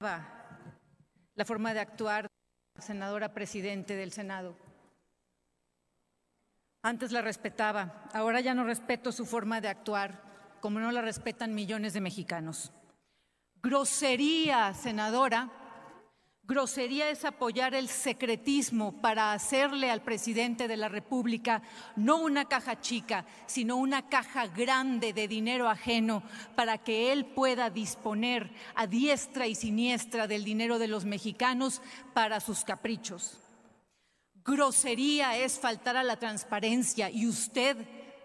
la 0.00 1.44
forma 1.44 1.74
de 1.74 1.80
actuar 1.80 2.29
senadora 2.80 3.32
presidente 3.34 3.96
del 3.96 4.12
Senado. 4.12 4.54
Antes 6.82 7.12
la 7.12 7.20
respetaba, 7.20 8.08
ahora 8.14 8.40
ya 8.40 8.54
no 8.54 8.64
respeto 8.64 9.12
su 9.12 9.26
forma 9.26 9.60
de 9.60 9.68
actuar, 9.68 10.22
como 10.60 10.80
no 10.80 10.90
la 10.92 11.02
respetan 11.02 11.54
millones 11.54 11.92
de 11.92 12.00
mexicanos. 12.00 12.72
Grosería, 13.62 14.72
senadora. 14.74 15.50
Grosería 16.50 17.10
es 17.10 17.24
apoyar 17.24 17.76
el 17.76 17.86
secretismo 17.86 19.00
para 19.00 19.32
hacerle 19.32 19.88
al 19.88 20.02
presidente 20.02 20.66
de 20.66 20.76
la 20.76 20.88
República 20.88 21.62
no 21.94 22.16
una 22.16 22.46
caja 22.46 22.80
chica, 22.80 23.24
sino 23.46 23.76
una 23.76 24.08
caja 24.08 24.48
grande 24.48 25.12
de 25.12 25.28
dinero 25.28 25.68
ajeno 25.68 26.24
para 26.56 26.78
que 26.78 27.12
él 27.12 27.24
pueda 27.24 27.70
disponer 27.70 28.50
a 28.74 28.88
diestra 28.88 29.46
y 29.46 29.54
siniestra 29.54 30.26
del 30.26 30.42
dinero 30.42 30.80
de 30.80 30.88
los 30.88 31.04
mexicanos 31.04 31.82
para 32.14 32.40
sus 32.40 32.64
caprichos. 32.64 33.38
Grosería 34.44 35.36
es 35.36 35.56
faltar 35.56 35.96
a 35.96 36.02
la 36.02 36.18
transparencia 36.18 37.10
y 37.10 37.28
usted 37.28 37.76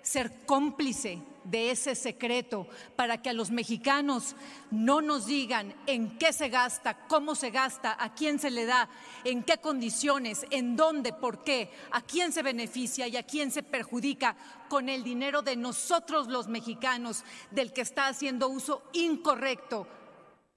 ser 0.01 0.47
cómplice 0.47 1.21
de 1.45 1.71
ese 1.71 1.95
secreto 1.95 2.67
para 2.95 3.21
que 3.21 3.29
a 3.29 3.33
los 3.33 3.51
mexicanos 3.51 4.35
no 4.71 5.01
nos 5.01 5.25
digan 5.25 5.73
en 5.87 6.17
qué 6.17 6.33
se 6.33 6.49
gasta, 6.49 7.07
cómo 7.07 7.35
se 7.35 7.51
gasta, 7.51 7.95
a 7.97 8.13
quién 8.13 8.39
se 8.39 8.51
le 8.51 8.65
da, 8.65 8.89
en 9.23 9.43
qué 9.43 9.57
condiciones, 9.59 10.45
en 10.49 10.75
dónde, 10.75 11.13
por 11.13 11.43
qué, 11.43 11.71
a 11.91 12.01
quién 12.01 12.31
se 12.33 12.41
beneficia 12.41 13.07
y 13.07 13.15
a 13.15 13.23
quién 13.23 13.51
se 13.51 13.63
perjudica 13.63 14.35
con 14.67 14.89
el 14.89 15.03
dinero 15.03 15.41
de 15.41 15.55
nosotros 15.55 16.27
los 16.27 16.47
mexicanos, 16.47 17.23
del 17.51 17.71
que 17.71 17.81
está 17.81 18.07
haciendo 18.07 18.49
uso 18.49 18.83
incorrecto 18.93 19.87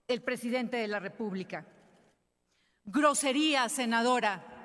el 0.08 0.22
presidente 0.22 0.78
de 0.78 0.88
la 0.88 0.98
República. 0.98 1.66
Grosería, 2.84 3.68
senadora. 3.68 4.57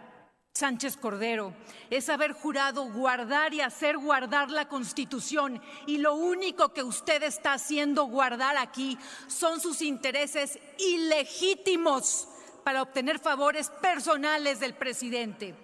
Sánchez 0.56 0.98
Cordero, 0.98 1.52
es 1.90 2.10
haber 2.10 2.32
jurado 2.32 2.86
guardar 2.92 3.56
y 3.56 3.62
hacer 3.62 3.98
guardar 3.98 4.52
la 4.52 4.68
Constitución 4.68 5.60
y 5.88 5.98
lo 5.98 6.14
único 6.14 6.74
que 6.74 6.84
usted 6.84 7.24
está 7.24 7.54
haciendo 7.54 8.06
guardar 8.06 8.58
aquí 8.58 9.00
son 9.26 9.60
sus 9.60 9.82
intereses 9.82 10.60
ilegítimos 10.78 12.28
para 12.64 12.84
obtener 12.84 13.18
favores 13.18 13.72
personales 13.82 14.60
del 14.60 14.76
presidente. 14.76 15.56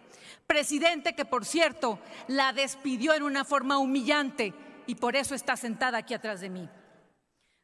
Presidente 0.48 1.14
que, 1.14 1.24
por 1.24 1.46
cierto, 1.46 2.00
la 2.28 2.52
despidió 2.52 3.14
en 3.14 3.22
una 3.22 3.46
forma 3.46 3.78
humillante 3.78 4.56
y 4.88 4.96
por 4.96 5.16
eso 5.16 5.36
está 5.36 5.56
sentada 5.56 6.00
aquí 6.00 6.16
atrás 6.16 6.42
de 6.42 6.50
mí. 6.50 6.68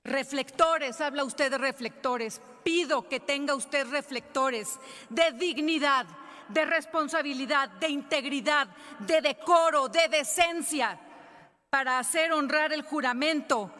Reflectores, 0.03 1.01
habla 1.01 1.23
usted 1.23 1.49
de 1.49 1.57
reflectores. 1.57 2.39
Pido 2.63 3.09
que 3.09 3.19
tenga 3.19 3.55
usted 3.55 3.88
reflectores 3.89 4.80
de 5.09 5.32
dignidad, 5.32 6.05
de 6.50 6.66
responsabilidad, 6.66 7.70
de 7.70 7.89
integridad, 7.89 8.68
de 9.00 9.22
decoro, 9.22 9.88
de 9.88 10.08
decencia, 10.08 11.00
para 11.70 12.00
hacer 12.00 12.32
honrar 12.32 12.72
el 12.72 12.84
juramento 12.84 13.72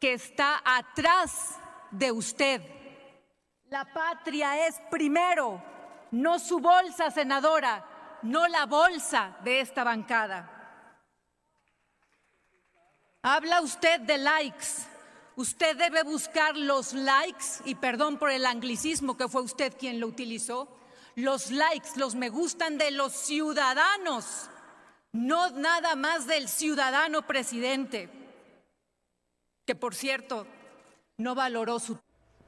que 0.00 0.14
está 0.14 0.62
atrás 0.64 1.58
de 1.90 2.12
usted. 2.12 2.62
La 3.68 3.84
patria 3.84 4.66
es 4.66 4.76
primero, 4.90 5.62
no 6.10 6.38
su 6.38 6.60
bolsa, 6.60 7.10
senadora, 7.10 7.84
no 8.22 8.46
la 8.48 8.66
bolsa 8.66 9.36
de 9.42 9.60
esta 9.60 9.84
bancada. 9.84 10.50
Habla 13.22 13.62
usted 13.62 14.00
de 14.00 14.18
likes. 14.18 14.66
Usted 15.36 15.76
debe 15.76 16.04
buscar 16.04 16.56
los 16.56 16.92
likes, 16.92 17.62
y 17.64 17.74
perdón 17.74 18.18
por 18.18 18.30
el 18.30 18.46
anglicismo 18.46 19.16
que 19.16 19.28
fue 19.28 19.42
usted 19.42 19.76
quien 19.76 19.98
lo 19.98 20.06
utilizó, 20.06 20.68
los 21.16 21.50
likes, 21.50 21.90
los 21.96 22.14
me 22.14 22.28
gustan 22.28 22.78
de 22.78 22.90
los 22.90 23.12
ciudadanos, 23.12 24.50
no 25.12 25.50
nada 25.50 25.94
más 25.96 26.26
del 26.26 26.48
ciudadano 26.48 27.22
presidente, 27.22 28.08
que 29.64 29.74
por 29.74 29.94
cierto 29.94 30.46
no 31.16 31.34
valoró 31.34 31.78
su... 31.78 31.98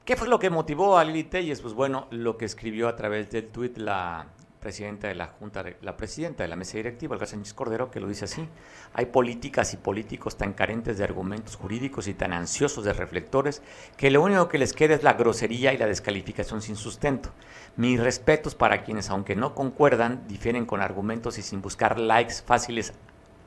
¿Qué 0.05 0.15
fue 0.15 0.27
lo 0.27 0.39
que 0.39 0.49
motivó 0.49 0.97
a 0.97 1.03
Lili 1.03 1.23
Telles? 1.25 1.61
Pues 1.61 1.73
bueno, 1.73 2.07
lo 2.11 2.37
que 2.37 2.45
escribió 2.45 2.87
a 2.87 2.95
través 2.95 3.29
del 3.29 3.49
tuit 3.49 3.77
la 3.77 4.27
presidenta 4.67 5.07
de 5.07 5.15
la 5.15 5.27
Junta, 5.27 5.63
la 5.81 5.95
presidenta 5.95 6.43
de 6.43 6.49
la 6.49 6.57
mesa 6.57 6.75
directiva, 6.75 7.13
Olga 7.13 7.25
Sánchez 7.25 7.53
Cordero, 7.53 7.89
que 7.89 8.01
lo 8.01 8.07
dice 8.09 8.25
así. 8.25 8.49
Hay 8.93 9.05
políticas 9.05 9.73
y 9.73 9.77
políticos 9.77 10.35
tan 10.35 10.51
carentes 10.51 10.97
de 10.97 11.05
argumentos 11.05 11.55
jurídicos 11.55 12.09
y 12.09 12.13
tan 12.13 12.33
ansiosos 12.33 12.83
de 12.83 12.91
reflectores 12.91 13.61
que 13.95 14.11
lo 14.11 14.21
único 14.21 14.49
que 14.49 14.57
les 14.57 14.73
queda 14.73 14.95
es 14.95 15.03
la 15.03 15.13
grosería 15.13 15.71
y 15.71 15.77
la 15.77 15.85
descalificación 15.85 16.61
sin 16.61 16.75
sustento. 16.75 17.29
Mis 17.77 17.97
respetos 17.97 18.55
para 18.55 18.83
quienes, 18.83 19.09
aunque 19.09 19.37
no 19.37 19.55
concuerdan, 19.55 20.27
difieren 20.27 20.65
con 20.65 20.81
argumentos 20.81 21.37
y 21.37 21.43
sin 21.43 21.61
buscar 21.61 21.97
likes 21.97 22.41
fáciles 22.45 22.91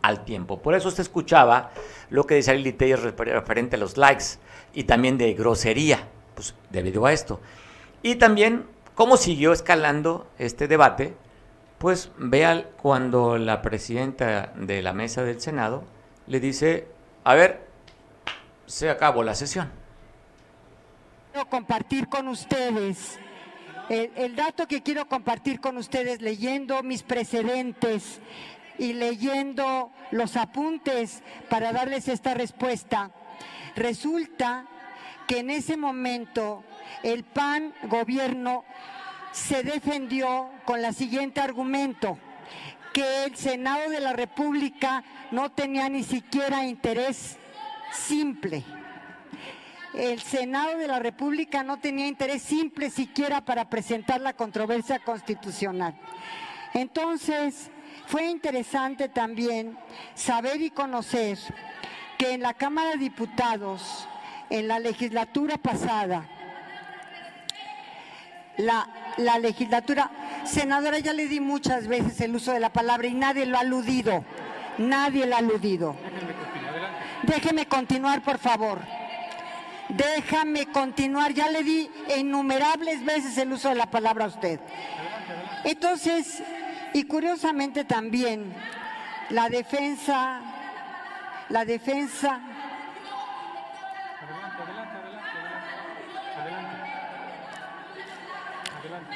al 0.00 0.24
tiempo. 0.24 0.62
Por 0.62 0.74
eso 0.74 0.88
usted 0.88 1.02
escuchaba 1.02 1.70
lo 2.08 2.24
que 2.24 2.36
decía 2.36 2.54
Lili 2.54 2.72
Telles 2.72 3.02
referente 3.02 3.76
a 3.76 3.78
los 3.78 3.98
likes 3.98 4.24
y 4.72 4.84
también 4.84 5.18
de 5.18 5.34
grosería, 5.34 6.08
pues 6.34 6.54
debido 6.70 7.04
a 7.04 7.12
esto. 7.12 7.42
Y 8.02 8.14
también 8.14 8.64
¿Cómo 9.00 9.16
siguió 9.16 9.54
escalando 9.54 10.28
este 10.38 10.68
debate? 10.68 11.14
Pues 11.78 12.12
vea 12.18 12.68
cuando 12.82 13.38
la 13.38 13.62
presidenta 13.62 14.52
de 14.56 14.82
la 14.82 14.92
mesa 14.92 15.22
del 15.22 15.40
Senado 15.40 15.84
le 16.26 16.38
dice, 16.38 16.86
a 17.24 17.34
ver, 17.34 17.66
se 18.66 18.90
acabó 18.90 19.22
la 19.22 19.34
sesión. 19.34 19.72
Quiero 21.32 21.48
compartir 21.48 22.08
con 22.08 22.28
ustedes, 22.28 23.18
el, 23.88 24.12
el 24.16 24.36
dato 24.36 24.68
que 24.68 24.82
quiero 24.82 25.08
compartir 25.08 25.62
con 25.62 25.78
ustedes 25.78 26.20
leyendo 26.20 26.82
mis 26.82 27.02
precedentes 27.02 28.20
y 28.76 28.92
leyendo 28.92 29.92
los 30.10 30.36
apuntes 30.36 31.22
para 31.48 31.72
darles 31.72 32.06
esta 32.06 32.34
respuesta, 32.34 33.12
resulta 33.76 34.66
que 35.26 35.38
en 35.38 35.48
ese 35.48 35.78
momento 35.78 36.64
el 37.02 37.24
PAN 37.24 37.74
gobierno 37.84 38.64
se 39.32 39.62
defendió 39.62 40.50
con 40.64 40.84
el 40.84 40.94
siguiente 40.94 41.40
argumento, 41.40 42.18
que 42.92 43.24
el 43.24 43.36
Senado 43.36 43.90
de 43.90 44.00
la 44.00 44.12
República 44.12 45.04
no 45.30 45.52
tenía 45.52 45.88
ni 45.88 46.02
siquiera 46.02 46.64
interés 46.64 47.36
simple. 47.92 48.64
El 49.94 50.20
Senado 50.20 50.78
de 50.78 50.86
la 50.86 50.98
República 51.00 51.62
no 51.62 51.78
tenía 51.78 52.06
interés 52.06 52.42
simple 52.42 52.90
siquiera 52.90 53.44
para 53.44 53.68
presentar 53.68 54.20
la 54.20 54.34
controversia 54.34 55.00
constitucional. 55.00 55.94
Entonces, 56.74 57.70
fue 58.06 58.26
interesante 58.26 59.08
también 59.08 59.76
saber 60.14 60.60
y 60.60 60.70
conocer 60.70 61.38
que 62.18 62.34
en 62.34 62.42
la 62.42 62.54
Cámara 62.54 62.90
de 62.90 62.98
Diputados, 62.98 64.06
en 64.48 64.68
la 64.68 64.78
legislatura 64.78 65.56
pasada, 65.56 66.28
la, 68.56 68.88
la 69.16 69.38
legislatura. 69.38 70.10
Senadora, 70.44 70.98
ya 70.98 71.12
le 71.12 71.28
di 71.28 71.40
muchas 71.40 71.86
veces 71.86 72.20
el 72.20 72.34
uso 72.34 72.52
de 72.52 72.60
la 72.60 72.72
palabra 72.72 73.08
y 73.08 73.14
nadie 73.14 73.46
lo 73.46 73.56
ha 73.56 73.60
aludido. 73.60 74.24
Nadie 74.78 75.26
lo 75.26 75.34
ha 75.34 75.38
aludido. 75.38 75.96
Déjeme 77.22 77.66
continuar, 77.66 78.22
por 78.22 78.38
favor. 78.38 78.78
Déjame 79.88 80.66
continuar. 80.66 81.32
Ya 81.32 81.48
le 81.50 81.62
di 81.62 81.90
innumerables 82.16 83.04
veces 83.04 83.36
el 83.38 83.52
uso 83.52 83.68
de 83.68 83.74
la 83.74 83.86
palabra 83.86 84.24
a 84.24 84.28
usted. 84.28 84.60
Entonces, 85.64 86.42
y 86.94 87.04
curiosamente 87.04 87.84
también, 87.84 88.54
la 89.30 89.48
defensa, 89.48 90.40
la 91.50 91.64
defensa 91.64 92.40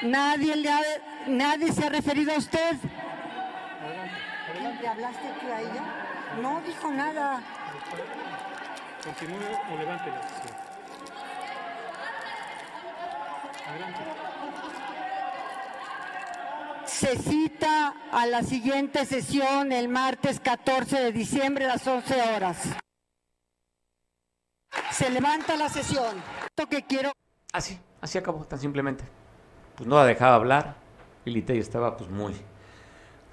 Nadie, 0.03 0.57
le 0.57 0.71
ha, 0.71 0.81
nadie 1.27 1.73
se 1.73 1.87
ha 1.87 1.89
referido 1.89 2.33
a 2.33 2.39
usted. 2.39 2.77
¿Le 4.81 4.89
hablaste 4.89 5.29
tú 5.41 5.53
a 5.53 5.61
ella? 5.61 5.83
No 6.43 6.61
dijo 6.61 6.91
nada. 6.91 7.41
Continúe 9.03 9.37
o 9.73 9.77
levante 9.79 10.11
la 10.11 10.23
sesión. 10.23 10.57
Adelante. 13.69 14.01
Se 16.85 17.19
cita 17.19 17.95
a 18.13 18.27
la 18.27 18.43
siguiente 18.43 19.07
sesión 19.07 19.73
el 19.73 19.89
martes 19.89 20.41
14 20.41 21.01
de 21.01 21.13
diciembre 21.13 21.65
a 21.65 21.69
las 21.69 21.87
11 21.87 22.23
horas. 22.23 22.59
Se 24.91 25.09
levanta 25.11 25.57
la 25.57 25.69
sesión. 25.69 26.23
Esto 26.45 26.69
que 26.69 26.83
quiero. 26.83 27.13
Así, 27.53 27.79
así 28.01 28.19
acabó, 28.19 28.45
tan 28.45 28.59
simplemente 28.59 29.05
pues 29.77 29.89
no 29.89 29.97
la 29.97 30.05
dejaba 30.05 30.37
hablar. 30.37 30.77
Y 31.25 31.39
estaba 31.53 31.97
pues 31.97 32.11
muy, 32.11 32.35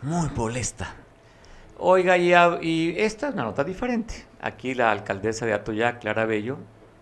muy 0.02 0.30
molesta. 0.30 0.94
Oiga, 1.78 2.18
y, 2.18 2.34
y, 2.62 2.96
esta 2.98 3.28
es 3.28 3.34
una 3.34 3.44
nota 3.44 3.64
diferente. 3.64 4.26
Aquí 4.40 4.74
la 4.74 4.92
alcaldesa 4.92 5.46
de 5.46 5.54
Atoyac, 5.54 6.00
Clara 6.00 6.26
Bello, 6.26 6.58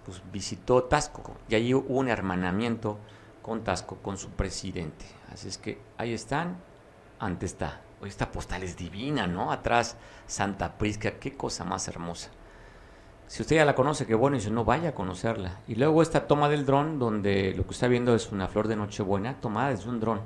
pues 0.05 0.21
visitó 0.31 0.83
Tasco 0.83 1.35
y 1.47 1.55
ahí 1.55 1.73
hubo 1.73 1.99
un 1.99 2.09
hermanamiento 2.09 2.97
con 3.41 3.63
Tasco, 3.63 3.97
con 3.97 4.17
su 4.17 4.29
presidente. 4.29 5.05
Así 5.31 5.47
es 5.47 5.57
que 5.57 5.79
ahí 5.97 6.13
están, 6.13 6.57
antes 7.19 7.51
está. 7.51 7.81
Hoy 8.01 8.09
esta 8.09 8.31
postal 8.31 8.63
es 8.63 8.77
divina, 8.77 9.27
¿no? 9.27 9.51
Atrás 9.51 9.97
Santa 10.25 10.77
Prisca, 10.77 11.19
qué 11.19 11.35
cosa 11.35 11.65
más 11.65 11.87
hermosa. 11.87 12.29
Si 13.29 13.43
usted 13.43 13.57
ya 13.57 13.65
la 13.65 13.75
conoce, 13.75 14.07
qué 14.07 14.15
bueno, 14.15 14.37
y 14.37 14.41
si 14.41 14.49
no, 14.49 14.65
vaya 14.65 14.89
a 14.89 14.93
conocerla. 14.95 15.59
Y 15.67 15.75
luego 15.75 16.01
esta 16.01 16.25
toma 16.25 16.49
del 16.49 16.65
dron, 16.65 16.97
donde 16.97 17.53
lo 17.55 17.63
que 17.63 17.73
está 17.73 17.87
viendo 17.87 18.15
es 18.15 18.31
una 18.31 18.47
flor 18.47 18.67
de 18.67 18.75
Nochebuena 18.75 19.39
tomada 19.39 19.69
desde 19.69 19.87
un 19.87 19.99
dron. 19.99 20.19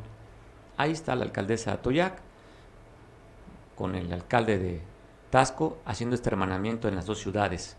Ahí 0.78 0.94
está 0.94 1.14
la 1.18 1.26
alcaldesa 1.26 1.72
de 1.72 1.78
Atoyac, 1.78 2.22
con 3.76 3.96
el 3.96 4.14
alcalde 4.14 4.58
de 4.58 4.82
Tasco, 5.32 5.80
haciendo 5.84 6.16
este 6.16 6.30
hermanamiento 6.30 6.88
en 6.88 6.96
las 6.96 7.06
dos 7.06 7.20
ciudades. 7.20 7.76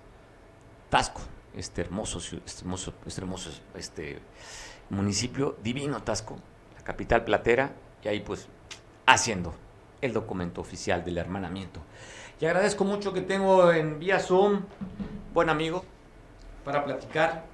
Tasco, 0.91 1.22
este 1.57 1.81
hermoso, 1.81 2.18
este 2.18 2.61
hermoso, 2.61 2.93
este 3.07 3.20
hermoso 3.22 3.51
este 3.77 4.18
municipio 4.91 5.57
divino 5.64 6.03
Tasco, 6.03 6.37
la 6.77 6.85
capital 6.85 7.25
platera, 7.25 7.72
y 8.05 8.09
ahí 8.09 8.20
pues 8.20 8.47
haciendo 9.07 9.55
el 10.03 10.12
documento 10.12 10.61
oficial 10.61 11.03
del 11.03 11.16
hermanamiento. 11.16 11.81
Y 12.41 12.47
agradezco 12.47 12.85
mucho 12.85 13.12
que 13.12 13.20
tengo 13.20 13.72
en 13.72 13.99
vía 13.99 14.18
Zoom, 14.18 14.62
buen 15.32 15.49
amigo, 15.49 15.85
para 16.64 16.85
platicar, 16.85 17.45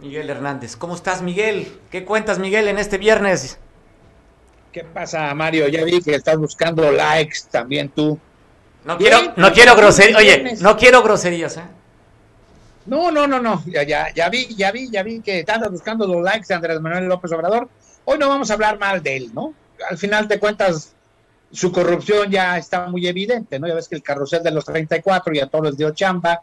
Miguel 0.00 0.28
Hernández. 0.28 0.76
¿Cómo 0.76 0.94
estás, 0.94 1.22
Miguel? 1.22 1.80
¿Qué 1.90 2.04
cuentas, 2.04 2.38
Miguel, 2.38 2.68
en 2.68 2.78
este 2.78 2.98
viernes? 2.98 3.58
¿Qué 4.72 4.84
pasa, 4.84 5.32
Mario? 5.34 5.68
Ya 5.68 5.84
vi 5.84 6.02
que 6.02 6.14
estás 6.14 6.36
buscando 6.36 6.90
likes 6.92 7.38
también 7.50 7.88
tú. 7.88 8.18
No 8.84 8.98
quiero, 8.98 9.32
no 9.36 9.52
quiero 9.52 9.74
groserías, 9.74 10.18
oye, 10.18 10.56
no 10.60 10.76
quiero 10.76 11.02
groserías, 11.02 11.56
¿eh? 11.56 11.64
No, 12.84 13.10
no, 13.10 13.26
no, 13.26 13.40
no, 13.40 13.62
ya, 13.66 13.82
ya, 13.82 14.12
ya 14.12 14.28
vi, 14.28 14.54
ya 14.54 14.70
vi, 14.70 14.90
ya 14.90 15.02
vi 15.02 15.20
que 15.20 15.40
estás 15.40 15.70
buscando 15.70 16.06
los 16.06 16.22
likes 16.22 16.46
de 16.46 16.54
Andrés 16.54 16.80
Manuel 16.80 17.06
López 17.06 17.32
Obrador. 17.32 17.68
Hoy 18.04 18.18
no 18.18 18.28
vamos 18.28 18.50
a 18.50 18.54
hablar 18.54 18.78
mal 18.78 19.02
de 19.02 19.16
él, 19.16 19.30
¿no? 19.32 19.54
Al 19.88 19.96
final 19.96 20.28
te 20.28 20.38
cuentas, 20.38 20.93
su 21.54 21.70
corrupción 21.70 22.30
ya 22.30 22.58
está 22.58 22.88
muy 22.88 23.06
evidente, 23.06 23.58
¿no? 23.58 23.68
Ya 23.68 23.74
ves 23.74 23.88
que 23.88 23.94
el 23.94 24.02
carrusel 24.02 24.42
de 24.42 24.50
los 24.50 24.64
34 24.64 25.32
ya 25.32 25.46
todos 25.46 25.66
les 25.66 25.76
dio 25.76 25.90
chamba. 25.92 26.42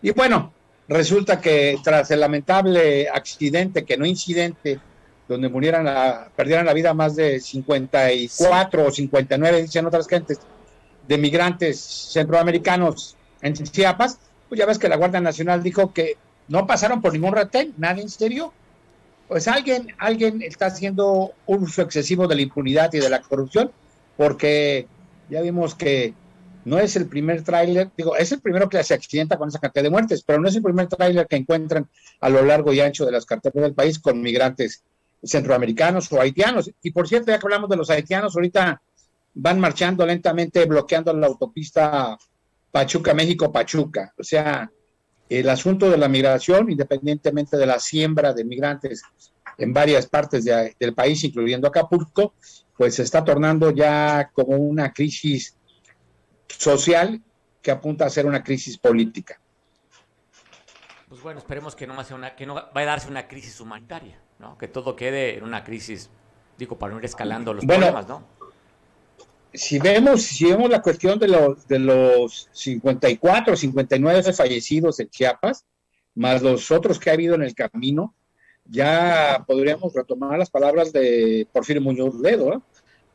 Y 0.00 0.12
bueno, 0.12 0.52
resulta 0.88 1.40
que 1.40 1.78
tras 1.84 2.10
el 2.10 2.20
lamentable 2.20 3.08
accidente, 3.08 3.84
que 3.84 3.98
no 3.98 4.06
incidente, 4.06 4.80
donde 5.28 5.48
murieran 5.50 5.86
perdieran 6.34 6.64
la 6.66 6.72
vida 6.72 6.94
más 6.94 7.16
de 7.16 7.38
54 7.38 8.86
o 8.86 8.90
59, 8.90 9.62
dicen 9.62 9.86
otras 9.86 10.08
gentes, 10.08 10.40
de 11.06 11.18
migrantes 11.18 11.78
centroamericanos 12.12 13.16
en 13.42 13.54
Chiapas, 13.54 14.18
pues 14.48 14.58
ya 14.58 14.66
ves 14.66 14.78
que 14.78 14.88
la 14.88 14.96
Guardia 14.96 15.20
Nacional 15.20 15.62
dijo 15.62 15.92
que 15.92 16.16
no 16.48 16.66
pasaron 16.66 17.02
por 17.02 17.12
ningún 17.12 17.34
retén, 17.34 17.74
nadie 17.76 18.08
serio. 18.08 18.52
Pues 19.28 19.46
alguien, 19.48 19.94
alguien 19.98 20.42
está 20.42 20.66
haciendo 20.66 21.32
un 21.46 21.62
uso 21.62 21.82
excesivo 21.82 22.26
de 22.26 22.34
la 22.34 22.42
impunidad 22.42 22.92
y 22.94 22.98
de 22.98 23.08
la 23.08 23.20
corrupción 23.20 23.70
porque 24.20 24.86
ya 25.30 25.40
vimos 25.40 25.74
que 25.74 26.12
no 26.66 26.78
es 26.78 26.94
el 26.94 27.06
primer 27.06 27.42
tráiler, 27.42 27.90
digo, 27.96 28.16
es 28.18 28.30
el 28.32 28.42
primero 28.42 28.68
que 28.68 28.84
se 28.84 28.92
accidenta 28.92 29.38
con 29.38 29.48
esa 29.48 29.58
cantidad 29.58 29.82
de 29.82 29.88
muertes, 29.88 30.22
pero 30.22 30.38
no 30.38 30.46
es 30.46 30.54
el 30.54 30.62
primer 30.62 30.88
tráiler 30.88 31.26
que 31.26 31.36
encuentran 31.36 31.88
a 32.20 32.28
lo 32.28 32.44
largo 32.44 32.70
y 32.70 32.80
ancho 32.80 33.06
de 33.06 33.12
las 33.12 33.24
carreteras 33.24 33.68
del 33.68 33.74
país 33.74 33.98
con 33.98 34.20
migrantes 34.20 34.84
centroamericanos 35.24 36.12
o 36.12 36.20
haitianos. 36.20 36.70
Y 36.82 36.90
por 36.90 37.08
cierto, 37.08 37.30
ya 37.30 37.38
que 37.38 37.46
hablamos 37.46 37.70
de 37.70 37.76
los 37.78 37.88
haitianos, 37.88 38.36
ahorita 38.36 38.82
van 39.32 39.58
marchando 39.58 40.04
lentamente, 40.04 40.66
bloqueando 40.66 41.14
la 41.14 41.26
autopista 41.26 42.18
Pachuca, 42.70 43.14
México, 43.14 43.50
Pachuca. 43.50 44.12
O 44.18 44.22
sea, 44.22 44.70
el 45.30 45.48
asunto 45.48 45.88
de 45.88 45.96
la 45.96 46.08
migración, 46.08 46.70
independientemente 46.70 47.56
de 47.56 47.64
la 47.64 47.78
siembra 47.80 48.34
de 48.34 48.44
migrantes 48.44 49.00
en 49.56 49.72
varias 49.72 50.04
partes 50.04 50.44
de- 50.44 50.76
del 50.78 50.92
país, 50.92 51.24
incluyendo 51.24 51.68
Acapulco, 51.68 52.34
pues 52.80 52.94
se 52.94 53.02
está 53.02 53.22
tornando 53.22 53.72
ya 53.72 54.30
como 54.32 54.56
una 54.56 54.90
crisis 54.90 55.54
social 56.48 57.20
que 57.60 57.70
apunta 57.70 58.06
a 58.06 58.08
ser 58.08 58.24
una 58.24 58.42
crisis 58.42 58.78
política. 58.78 59.38
Pues 61.06 61.20
bueno, 61.20 61.40
esperemos 61.40 61.76
que 61.76 61.86
no, 61.86 62.02
sea 62.02 62.16
una, 62.16 62.34
que 62.34 62.46
no 62.46 62.54
vaya 62.54 62.70
a 62.72 62.84
darse 62.84 63.08
una 63.10 63.28
crisis 63.28 63.60
humanitaria, 63.60 64.18
¿no? 64.38 64.56
Que 64.56 64.66
todo 64.66 64.96
quede 64.96 65.36
en 65.36 65.44
una 65.44 65.62
crisis, 65.62 66.08
digo, 66.56 66.78
para 66.78 66.94
no 66.94 67.00
ir 67.00 67.04
escalando 67.04 67.52
los 67.52 67.66
Bueno, 67.66 67.88
problemas, 67.88 68.08
¿no? 68.08 68.24
si 69.52 69.78
vemos, 69.78 70.22
si 70.22 70.46
vemos 70.46 70.70
la 70.70 70.80
cuestión 70.80 71.18
de 71.18 71.28
los, 71.28 71.68
de 71.68 71.80
los 71.80 72.48
54, 72.52 73.56
59 73.56 74.32
fallecidos 74.32 75.00
en 75.00 75.10
Chiapas, 75.10 75.66
más 76.14 76.40
los 76.40 76.70
otros 76.70 76.98
que 76.98 77.10
ha 77.10 77.12
habido 77.12 77.34
en 77.34 77.42
el 77.42 77.54
camino, 77.54 78.14
ya 78.64 79.44
podríamos 79.46 79.92
retomar 79.92 80.38
las 80.38 80.48
palabras 80.48 80.94
de 80.94 81.46
Porfirio 81.52 81.82
Muñoz 81.82 82.14
Ledo, 82.14 82.54
¿eh? 82.54 82.60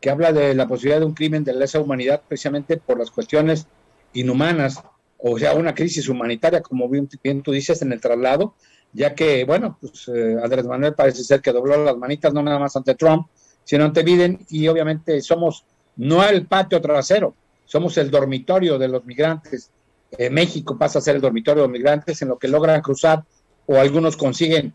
Que 0.05 0.11
habla 0.11 0.31
de 0.31 0.53
la 0.53 0.67
posibilidad 0.67 0.99
de 0.99 1.07
un 1.07 1.15
crimen 1.15 1.43
de 1.43 1.51
lesa 1.51 1.79
humanidad 1.79 2.21
precisamente 2.27 2.77
por 2.77 2.99
las 2.99 3.09
cuestiones 3.09 3.65
inhumanas, 4.13 4.83
o 5.17 5.39
sea, 5.39 5.55
una 5.55 5.73
crisis 5.73 6.07
humanitaria, 6.07 6.61
como 6.61 6.87
bien, 6.87 7.41
tú 7.41 7.51
dices, 7.51 7.81
en 7.81 7.91
el 7.91 7.99
traslado, 7.99 8.53
ya 8.93 9.15
que, 9.15 9.43
bueno, 9.45 9.79
pues 9.81 10.07
eh, 10.09 10.37
Andrés 10.43 10.67
Manuel 10.67 10.93
parece 10.93 11.23
ser 11.23 11.41
que 11.41 11.51
dobló 11.51 11.83
las 11.83 11.97
manitas 11.97 12.31
no 12.35 12.43
nada 12.43 12.59
más 12.59 12.75
ante 12.75 12.93
Trump, 12.93 13.29
sino 13.63 13.83
ante 13.83 14.03
Biden, 14.03 14.45
y 14.51 14.67
obviamente 14.67 15.19
somos 15.21 15.65
no 15.95 16.23
el 16.23 16.45
patio 16.45 16.79
trasero, 16.79 17.33
somos 17.65 17.97
el 17.97 18.11
dormitorio 18.11 18.77
de 18.77 18.87
los 18.87 19.03
migrantes. 19.05 19.71
Eh, 20.11 20.29
México 20.29 20.77
pasa 20.77 20.99
a 20.99 21.01
ser 21.01 21.15
el 21.15 21.21
dormitorio 21.23 21.63
de 21.63 21.67
los 21.67 21.73
migrantes 21.79 22.21
en 22.21 22.27
lo 22.27 22.37
que 22.37 22.47
logran 22.47 22.83
cruzar 22.83 23.23
o 23.65 23.77
algunos 23.77 24.15
consiguen 24.15 24.71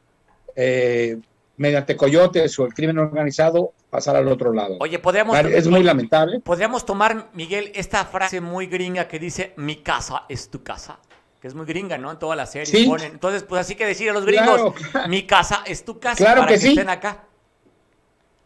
eh, 0.57 1.20
mediante 1.61 1.94
coyotes 1.94 2.58
o 2.58 2.64
el 2.64 2.72
crimen 2.72 2.96
organizado 2.96 3.74
pasar 3.90 4.16
al 4.16 4.26
otro 4.28 4.50
lado. 4.54 4.78
Oye, 4.80 4.98
podríamos... 4.98 5.38
Es 5.40 5.68
muy 5.68 5.82
lamentable. 5.82 6.40
Podríamos 6.40 6.86
tomar, 6.86 7.28
Miguel, 7.34 7.70
esta 7.74 8.06
frase 8.06 8.40
muy 8.40 8.66
gringa 8.66 9.06
que 9.06 9.18
dice, 9.18 9.52
mi 9.58 9.76
casa 9.76 10.22
es 10.30 10.48
tu 10.48 10.62
casa, 10.62 11.00
que 11.38 11.48
es 11.48 11.54
muy 11.54 11.66
gringa, 11.66 11.98
¿no? 11.98 12.11
En 12.12 12.18
todas 12.18 12.34
las 12.34 12.50
series 12.50 12.70
Sí. 12.70 12.86
ponen. 12.86 13.12
Entonces, 13.12 13.42
pues 13.42 13.61
así 13.61 13.74
que 13.74 13.84
decir 13.84 14.08
a 14.08 14.14
los 14.14 14.24
gringos, 14.24 14.72
Claro, 14.90 15.08
mi 15.08 15.26
casa 15.26 15.62
es 15.66 15.84
tu 15.84 16.00
casa, 16.00 16.16
Claro 16.16 16.40
para 16.40 16.48
que 16.48 16.54
que, 16.54 16.61
sí. 16.62 16.68
estén 16.68 16.88
acá. 16.88 17.24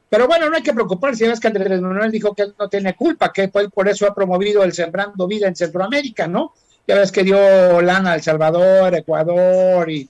Pero 0.09 0.27
bueno, 0.27 0.51
no 0.51 0.57
hay 0.57 0.63
que 0.65 0.75
preocuparse, 0.75 1.29
ves 1.29 1.39
que 1.39 1.47
Andrés 1.47 1.81
Manuel 1.81 2.11
dijo 2.11 2.35
que 2.35 2.43
él 2.43 2.55
no 2.59 2.69
tiene 2.69 2.97
culpa, 2.97 3.33
que 3.33 3.43
él 3.55 3.71
por 3.73 3.89
eso 3.89 4.09
ha 4.09 4.15
promovido 4.15 4.65
el 4.65 4.73
Sembrando 4.73 5.29
Vida 5.29 5.47
en 5.47 5.55
Centroamérica, 5.55 6.27
¿no? 6.27 6.53
Ya 6.89 6.97
ves 6.97 7.13
que 7.13 7.23
dio 7.23 7.81
lana 7.81 8.11
a 8.11 8.15
El 8.17 8.23
Salvador, 8.23 8.93
Ecuador 8.97 9.89
y 9.89 10.09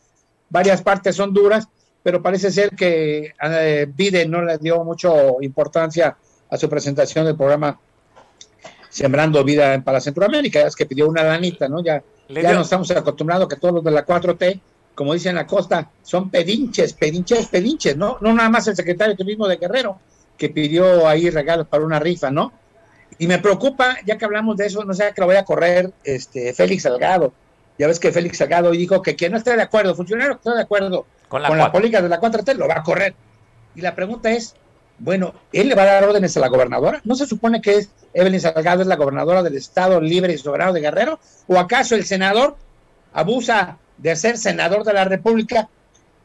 varias 0.49 0.81
partes 0.81 1.15
son 1.15 1.35
duras, 1.35 1.69
pero 2.05 2.21
parece 2.21 2.53
ser 2.53 2.77
que 2.77 3.33
eh, 3.43 3.87
Biden 3.93 4.31
no 4.31 4.43
le 4.43 4.59
dio 4.59 4.85
mucho 4.85 5.39
importancia 5.41 6.15
a 6.51 6.57
su 6.59 6.69
presentación 6.69 7.25
del 7.25 7.35
programa 7.35 7.81
Sembrando 8.91 9.43
Vida 9.43 9.81
para 9.83 10.03
Centroamérica, 10.03 10.61
es 10.67 10.77
que 10.77 10.85
pidió 10.85 11.09
una 11.09 11.25
lanita, 11.25 11.67
¿no? 11.67 11.83
Ya, 11.83 12.03
ya 12.29 12.53
nos 12.53 12.67
estamos 12.67 12.91
acostumbrados 12.91 13.49
que 13.49 13.57
todos 13.57 13.77
los 13.77 13.85
de 13.85 13.91
la 13.91 14.05
4T, 14.05 14.61
como 14.95 15.15
dicen 15.15 15.31
en 15.31 15.37
la 15.37 15.47
costa, 15.47 15.91
son 16.03 16.29
pedinches, 16.29 16.93
pedinches, 16.93 17.47
pedinches, 17.47 17.97
¿no? 17.97 18.19
No 18.21 18.35
nada 18.35 18.51
más 18.51 18.69
el 18.69 18.77
secretario 18.77 19.15
de 19.15 19.25
Turismo 19.25 19.49
de 19.49 19.57
Guerrero, 19.57 19.99
que 20.37 20.51
pidió 20.51 21.09
ahí 21.09 21.31
regalos 21.31 21.67
para 21.69 21.87
una 21.87 21.99
rifa, 21.99 22.31
¿no? 22.31 22.53
Y 23.19 23.27
me 23.27 23.39
preocupa, 23.39 23.97
ya 24.05 24.19
que 24.19 24.27
hablamos 24.27 24.59
de 24.59 24.67
eso, 24.67 24.85
no 24.85 24.93
sé 24.93 25.11
que 25.15 25.23
lo 25.23 25.27
voy 25.27 25.37
a 25.37 25.45
correr 25.45 25.91
este 26.05 26.53
Félix 26.53 26.83
Salgado. 26.83 27.33
Ya 27.79 27.87
ves 27.87 27.99
que 27.99 28.13
Félix 28.13 28.39
Salgado 28.39 28.73
dijo 28.73 29.01
que 29.01 29.17
quien 29.17 29.33
no 29.33 29.39
esté 29.39 29.57
de 29.57 29.63
acuerdo, 29.63 29.95
funcionario 29.95 30.35
que 30.35 30.49
esté 30.49 30.51
de 30.51 30.63
acuerdo 30.63 31.07
Con 31.29 31.43
la 31.43 31.49
con 31.49 31.59
la 31.59 31.65
cuatro. 31.65 31.81
política 31.81 32.03
de 32.03 32.09
la 32.09 32.21
4T, 32.21 32.55
lo 32.55 32.69
va 32.69 32.79
a 32.79 32.83
correr. 32.83 33.15
Y 33.75 33.81
la 33.81 33.95
pregunta 33.95 34.31
es, 34.31 34.55
bueno, 34.99 35.35
¿él 35.53 35.69
le 35.69 35.75
va 35.75 35.83
a 35.83 35.87
dar 35.87 36.05
órdenes 36.05 36.37
a 36.37 36.41
la 36.41 36.49
gobernadora? 36.49 37.01
¿No 37.05 37.15
se 37.15 37.27
supone 37.27 37.61
que 37.61 37.77
es 37.79 37.91
Evelyn 38.13 38.41
Salgado 38.41 38.83
es 38.83 38.87
la 38.87 38.97
gobernadora 38.97 39.43
del 39.43 39.57
Estado 39.57 40.01
libre 40.01 40.33
y 40.33 40.39
soberano 40.39 40.73
de 40.73 40.81
Guerrero? 40.81 41.19
¿O 41.49 41.59
acaso 41.59 41.95
el 41.95 42.05
senador 42.05 42.57
abusa 43.13 43.79
de 43.99 44.15
ser 44.17 44.39
senador 44.39 44.85
de 44.85 44.93
la 44.93 45.05
República 45.05 45.69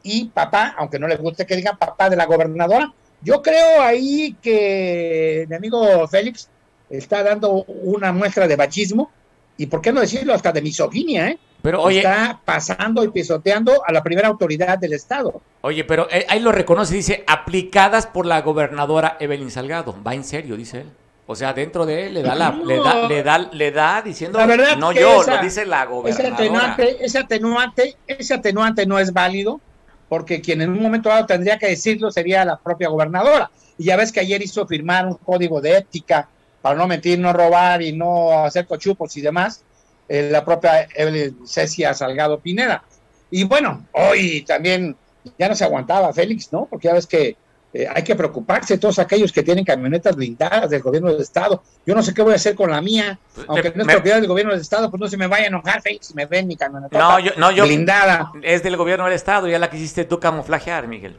y 0.04 0.26
papá, 0.26 0.76
aunque 0.78 1.00
no 1.00 1.08
le 1.08 1.18
guste 1.18 1.46
que 1.46 1.56
digan 1.56 1.78
papá 1.78 2.10
de 2.10 2.16
la 2.16 2.26
gobernadora? 2.26 2.94
Yo 3.22 3.42
creo 3.42 3.82
ahí 3.82 4.36
que 4.42 5.46
mi 5.50 5.56
amigo 5.56 6.08
Félix 6.08 6.48
está 6.90 7.24
dando 7.24 7.64
una 7.66 8.12
muestra 8.14 8.48
de 8.48 8.56
machismo 8.56 9.12
y, 9.58 9.66
¿por 9.66 9.82
qué 9.82 9.92
no 9.92 10.00
decirlo? 10.02 10.34
Hasta 10.34 10.52
de 10.52 10.62
misoginia, 10.62 11.30
¿eh? 11.30 11.40
Pero 11.62 11.82
oye, 11.82 12.00
Está 12.00 12.40
pasando 12.46 13.04
y 13.04 13.10
pisoteando 13.10 13.84
a 13.86 13.92
la 13.92 14.02
primera 14.02 14.28
autoridad 14.30 14.78
del 14.78 14.94
Estado. 14.94 15.42
oye, 15.62 15.84
pero 15.84 16.08
eh, 16.10 16.26
ahí 16.30 16.40
lo 16.40 16.52
reconoce, 16.54 16.94
dice, 16.96 17.24
aplicadas 17.28 18.08
por 18.08 18.26
la 18.26 18.42
gobernadora 18.42 19.18
Evelyn 19.20 19.52
Salgado. 19.52 19.96
Va 20.06 20.14
en 20.14 20.24
serio, 20.24 20.56
dice 20.56 20.82
él. 20.82 20.90
O 21.28 21.36
sea, 21.36 21.54
dentro 21.54 21.86
de 21.86 22.08
él 22.08 22.14
le 22.16 22.24
da 22.24 22.34
la, 22.34 22.52
le 22.52 22.78
da, 22.78 23.08
le 23.08 23.22
da, 23.24 23.38
le 23.38 23.72
da 23.72 24.02
diciendo, 24.02 24.40
La 24.40 24.46
verdad 24.48 24.78
no 24.78 24.92
yo, 24.94 25.22
esa- 25.22 25.36
lo 25.36 25.42
dice 25.44 25.66
la 25.66 25.82
Ese 25.84 25.90
gobernadora. 25.92 26.34
atenuante, 26.34 27.06
ese 27.06 27.20
atenuante, 27.20 27.98
ese 28.08 28.34
atenuante 28.34 28.86
no 28.88 28.98
es 28.98 29.14
válido, 29.14 29.60
porque 30.08 30.42
quien 30.42 30.62
en 30.62 30.72
un 30.72 30.82
momento 30.82 31.10
dado 31.10 31.28
tendría 31.28 31.60
que 31.60 31.68
decirlo 31.68 32.10
sería 32.10 32.44
la 32.46 32.58
propia 32.58 32.90
gobernadora. 32.90 33.52
Y 33.78 33.84
ya 33.84 33.96
ves 33.96 34.12
que 34.12 34.22
ayer 34.22 34.42
hizo 34.42 34.66
firmar 34.66 35.06
un 35.06 35.16
código 35.16 35.62
de 35.62 35.78
ética 35.78 36.28
para 36.64 36.76
no 36.76 36.88
mentir, 36.88 37.20
no 37.20 37.32
robar 37.32 37.82
y 37.84 37.92
no 37.96 38.44
hacer 38.46 38.66
cochupos 38.66 39.16
y 39.16 39.22
demás, 39.22 39.64
eh, 40.10 40.30
la 40.32 40.44
propia 40.44 40.88
Evelyn 40.96 41.48
Cecia 41.48 41.94
Salgado 41.94 42.40
Pineda. 42.40 42.84
Y 43.32 43.44
bueno, 43.44 43.86
hoy 43.94 44.42
también 44.42 44.96
ya 45.38 45.48
no 45.48 45.56
se 45.56 45.64
aguantaba 45.64 46.12
Félix, 46.12 46.52
¿no? 46.52 46.66
Porque 46.70 46.88
ya 46.88 46.94
ves 46.96 47.06
que 47.06 47.38
eh, 47.72 47.88
hay 47.88 48.04
que 48.04 48.16
preocuparse 48.16 48.80
todos 48.80 48.98
aquellos 48.98 49.32
que 49.32 49.44
tienen 49.44 49.64
camionetas 49.64 50.16
blindadas 50.16 50.72
del 50.72 50.82
gobierno 50.82 51.12
del 51.12 51.22
Estado. 51.22 51.62
Yo 51.86 51.94
no 51.94 52.02
sé 52.02 52.14
qué 52.16 52.24
voy 52.24 52.34
a 52.34 52.38
hacer 52.38 52.56
con 52.56 52.72
la 52.72 52.82
mía, 52.82 53.20
aunque 53.48 53.72
no 53.76 53.84
es 53.84 53.88
propiedad 53.88 54.18
del 54.18 54.28
gobierno 54.28 54.52
del 54.54 54.62
Estado, 54.62 54.90
pues 54.90 55.00
no 55.00 55.08
se 55.08 55.18
me 55.18 55.28
vaya 55.28 55.44
a 55.46 55.48
enojar 55.48 55.82
Félix 55.82 56.08
si 56.08 56.16
me 56.16 56.26
ven 56.26 56.48
mi 56.48 56.56
camioneta 56.56 56.98
No, 56.98 57.20
yo, 57.20 57.32
no, 57.38 57.52
yo. 57.52 57.66
blindada. 57.66 58.32
Es 58.42 58.64
del 58.64 58.76
gobierno 58.76 59.06
del 59.06 59.14
Estado, 59.14 59.48
ya 59.48 59.60
la 59.60 59.70
quisiste 59.70 60.06
tú 60.06 60.20
camuflajear, 60.20 60.88
Miguel. 60.88 61.18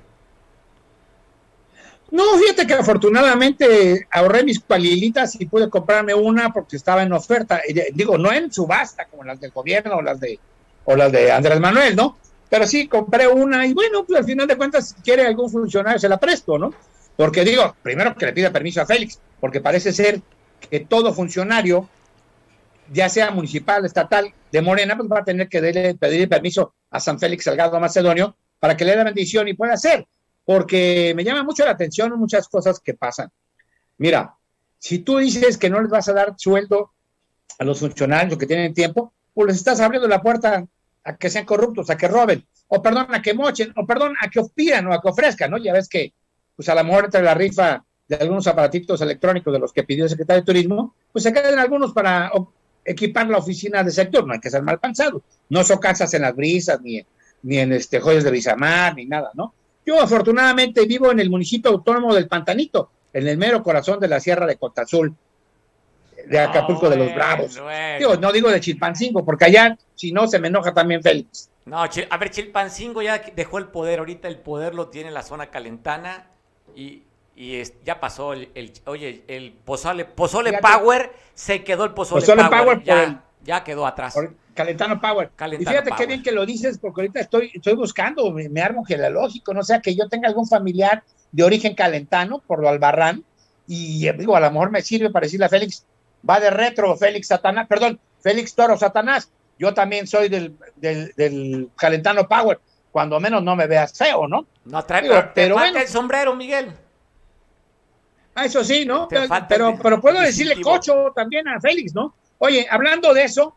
No, 2.10 2.22
fíjate 2.38 2.66
que 2.66 2.74
afortunadamente 2.74 4.06
ahorré 4.10 4.42
mis 4.44 4.60
palilitas 4.60 5.40
y 5.40 5.46
pude 5.46 5.70
comprarme 5.70 6.12
una 6.14 6.52
porque 6.52 6.76
estaba 6.76 7.02
en 7.02 7.12
oferta. 7.12 7.60
De- 7.68 7.90
Digo, 7.94 8.18
no 8.18 8.32
en 8.32 8.52
subasta 8.52 9.06
como 9.06 9.22
las 9.24 9.40
del 9.40 9.50
gobierno 9.52 9.96
o 9.96 10.02
las 10.02 10.18
de 10.20 10.38
o 10.84 10.96
las 10.96 11.12
de 11.12 11.30
Andrés 11.30 11.60
Manuel, 11.60 11.94
¿no? 11.94 12.18
Pero 12.48 12.66
sí 12.66 12.88
compré 12.88 13.28
una 13.28 13.64
y 13.66 13.74
bueno, 13.74 14.04
pues 14.04 14.18
al 14.18 14.24
final 14.24 14.46
de 14.48 14.56
cuentas, 14.56 14.88
si 14.96 15.02
quiere 15.02 15.24
algún 15.26 15.48
funcionario 15.50 15.98
se 16.00 16.08
la 16.08 16.18
presto, 16.18 16.58
¿no? 16.58 16.72
Porque 17.16 17.44
digo, 17.44 17.76
primero 17.82 18.14
que 18.16 18.26
le 18.26 18.32
pida 18.32 18.50
permiso 18.50 18.80
a 18.80 18.86
Félix, 18.86 19.20
porque 19.40 19.60
parece 19.60 19.92
ser 19.92 20.20
que 20.68 20.80
todo 20.80 21.12
funcionario, 21.12 21.88
ya 22.92 23.08
sea 23.08 23.30
municipal, 23.30 23.84
estatal, 23.84 24.32
de 24.50 24.62
Morena, 24.62 24.96
pues 24.96 25.08
va 25.08 25.20
a 25.20 25.24
tener 25.24 25.48
que 25.48 25.94
pedir 26.00 26.28
permiso 26.28 26.74
a 26.90 26.98
San 26.98 27.20
Félix 27.20 27.44
Salgado 27.44 27.78
Macedonio 27.78 28.34
para 28.58 28.76
que 28.76 28.84
le 28.84 28.92
dé 28.92 28.96
la 28.96 29.04
bendición 29.04 29.46
y 29.46 29.54
pueda 29.54 29.74
hacer 29.74 30.06
porque 30.50 31.12
me 31.14 31.22
llama 31.22 31.44
mucho 31.44 31.64
la 31.64 31.70
atención 31.70 32.18
muchas 32.18 32.48
cosas 32.48 32.80
que 32.80 32.94
pasan. 32.94 33.30
Mira, 33.98 34.34
si 34.80 34.98
tú 34.98 35.18
dices 35.18 35.56
que 35.56 35.70
no 35.70 35.80
les 35.80 35.88
vas 35.88 36.08
a 36.08 36.12
dar 36.12 36.34
sueldo 36.36 36.90
a 37.56 37.62
los 37.62 37.78
funcionarios 37.78 38.36
que 38.36 38.48
tienen 38.48 38.74
tiempo, 38.74 39.12
pues 39.32 39.46
les 39.46 39.56
estás 39.58 39.78
abriendo 39.78 40.08
la 40.08 40.20
puerta 40.20 40.66
a 41.04 41.16
que 41.16 41.30
sean 41.30 41.44
corruptos, 41.44 41.88
a 41.88 41.96
que 41.96 42.08
roben, 42.08 42.44
o 42.66 42.82
perdón, 42.82 43.14
a 43.14 43.22
que 43.22 43.32
mochen, 43.32 43.72
o 43.76 43.86
perdón, 43.86 44.16
a 44.20 44.28
que 44.28 44.42
pidan 44.52 44.88
o 44.88 44.92
a 44.92 45.00
que 45.00 45.08
ofrezcan, 45.10 45.52
¿no? 45.52 45.58
Ya 45.58 45.72
ves 45.72 45.88
que, 45.88 46.14
pues 46.56 46.68
a 46.68 46.74
la 46.74 46.82
mejor 46.82 47.04
entre 47.04 47.22
la 47.22 47.34
rifa 47.34 47.84
de 48.08 48.16
algunos 48.16 48.48
aparatitos 48.48 49.00
electrónicos 49.02 49.52
de 49.52 49.60
los 49.60 49.72
que 49.72 49.84
pidió 49.84 50.02
el 50.02 50.10
secretario 50.10 50.42
de 50.42 50.46
Turismo, 50.46 50.96
pues 51.12 51.22
se 51.22 51.32
quedan 51.32 51.60
algunos 51.60 51.92
para 51.92 52.32
equipar 52.84 53.28
la 53.28 53.38
oficina 53.38 53.84
de 53.84 53.92
sector, 53.92 54.26
no 54.26 54.32
hay 54.32 54.40
que 54.40 54.50
ser 54.50 54.64
mal 54.64 54.80
pensado, 54.80 55.22
no 55.48 55.62
son 55.62 55.78
casas 55.78 56.12
en 56.14 56.22
las 56.22 56.34
brisas, 56.34 56.80
ni, 56.80 57.06
ni 57.44 57.58
en 57.58 57.72
este 57.72 58.00
joyas 58.00 58.24
de 58.24 58.32
Rizamar, 58.32 58.96
ni 58.96 59.06
nada, 59.06 59.30
¿no? 59.34 59.54
Yo 59.86 60.00
afortunadamente 60.00 60.84
vivo 60.86 61.10
en 61.10 61.20
el 61.20 61.30
municipio 61.30 61.70
autónomo 61.70 62.14
del 62.14 62.28
Pantanito, 62.28 62.90
en 63.12 63.26
el 63.26 63.36
mero 63.38 63.62
corazón 63.62 63.98
de 63.98 64.08
la 64.08 64.20
Sierra 64.20 64.46
de 64.46 64.56
Cotazul, 64.56 65.14
de 66.26 66.38
Acapulco 66.38 66.88
de 66.90 66.96
los 66.96 67.14
Bravos. 67.14 67.58
bueno. 67.60 67.98
Digo, 67.98 68.16
no 68.16 68.30
digo 68.32 68.50
de 68.50 68.60
Chilpancingo, 68.60 69.24
porque 69.24 69.46
allá, 69.46 69.76
si 69.94 70.12
no, 70.12 70.28
se 70.28 70.38
me 70.38 70.48
enoja 70.48 70.72
también 70.74 71.02
Félix. 71.02 71.50
No, 71.64 71.78
a 71.82 72.16
ver, 72.18 72.30
Chilpancingo 72.30 73.02
ya 73.02 73.18
dejó 73.34 73.58
el 73.58 73.66
poder. 73.66 73.98
Ahorita 74.00 74.28
el 74.28 74.38
poder 74.38 74.74
lo 74.74 74.88
tiene 74.88 75.10
la 75.10 75.22
zona 75.22 75.46
calentana 75.50 76.26
y, 76.76 77.02
y 77.36 77.56
es- 77.56 77.74
ya 77.84 78.00
pasó 78.00 78.32
el, 78.32 78.50
el- 78.54 78.72
Oye, 78.86 79.24
el 79.28 79.52
Pozole, 79.64 80.04
pozole. 80.04 80.58
Power 80.58 81.12
se 81.34 81.64
quedó 81.64 81.84
el 81.84 81.92
Pozole, 81.92 82.20
Pozole 82.20 82.44
Power. 82.44 82.82
Ya, 82.84 83.04
el- 83.04 83.18
ya 83.42 83.64
quedó 83.64 83.86
atrás. 83.86 84.14
Por 84.14 84.34
Calentano 84.54 85.00
Power. 85.00 85.30
Calentano 85.36 85.62
y 85.62 85.66
fíjate 85.72 85.90
Power. 85.90 86.00
qué 86.00 86.06
bien 86.06 86.22
que 86.22 86.32
lo 86.32 86.44
dices, 86.46 86.78
porque 86.78 87.02
ahorita 87.02 87.20
estoy, 87.20 87.50
estoy 87.54 87.74
buscando, 87.74 88.30
me, 88.30 88.48
me 88.48 88.60
armo 88.62 88.84
genealógico, 88.84 89.54
no 89.54 89.62
sea 89.62 89.80
que 89.80 89.94
yo 89.94 90.08
tenga 90.08 90.28
algún 90.28 90.46
familiar 90.46 91.02
de 91.32 91.42
origen 91.44 91.74
calentano 91.74 92.42
por 92.46 92.60
lo 92.60 92.68
albarrán, 92.68 93.24
y 93.66 94.06
eh, 94.08 94.12
digo, 94.14 94.34
a 94.36 94.40
lo 94.40 94.50
mejor 94.50 94.70
me 94.70 94.82
sirve 94.82 95.10
para 95.10 95.24
decirle 95.24 95.46
a 95.46 95.48
Félix, 95.48 95.84
va 96.28 96.40
de 96.40 96.50
retro, 96.50 96.96
Félix 96.96 97.28
Satanás, 97.28 97.66
perdón, 97.68 98.00
Félix 98.20 98.54
Toro 98.54 98.76
Satanás. 98.76 99.30
Yo 99.58 99.72
también 99.74 100.06
soy 100.06 100.28
del, 100.28 100.56
del, 100.76 101.12
del 101.16 101.68
Calentano 101.76 102.26
Power. 102.26 102.58
Cuando 102.90 103.20
menos 103.20 103.42
no 103.44 103.54
me 103.54 103.66
veas 103.66 103.96
feo, 103.96 104.26
¿no? 104.26 104.46
No 104.64 104.82
trae, 104.84 105.02
Digo, 105.02 105.14
pero, 105.14 105.26
te 105.28 105.32
pero 105.34 105.54
falta 105.54 105.70
bueno. 105.72 105.84
el 105.86 105.88
sombrero, 105.92 106.34
Miguel. 106.34 106.72
Ah, 108.34 108.46
eso 108.46 108.64
sí, 108.64 108.84
¿no? 108.84 109.06
Te 109.06 109.16
Pero, 109.48 109.68
el- 109.70 109.78
pero 109.78 110.00
puedo 110.00 110.20
decirle 110.20 110.60
cocho 110.60 111.12
también 111.14 111.46
a 111.48 111.60
Félix, 111.60 111.94
¿no? 111.94 112.14
Oye, 112.38 112.66
hablando 112.70 113.12
de 113.12 113.24
eso 113.24 113.54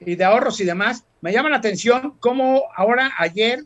y 0.00 0.14
de 0.16 0.24
ahorros 0.24 0.60
y 0.60 0.64
demás, 0.64 1.04
me 1.20 1.32
llama 1.32 1.50
la 1.50 1.56
atención 1.56 2.14
cómo 2.20 2.64
ahora 2.74 3.12
ayer 3.18 3.64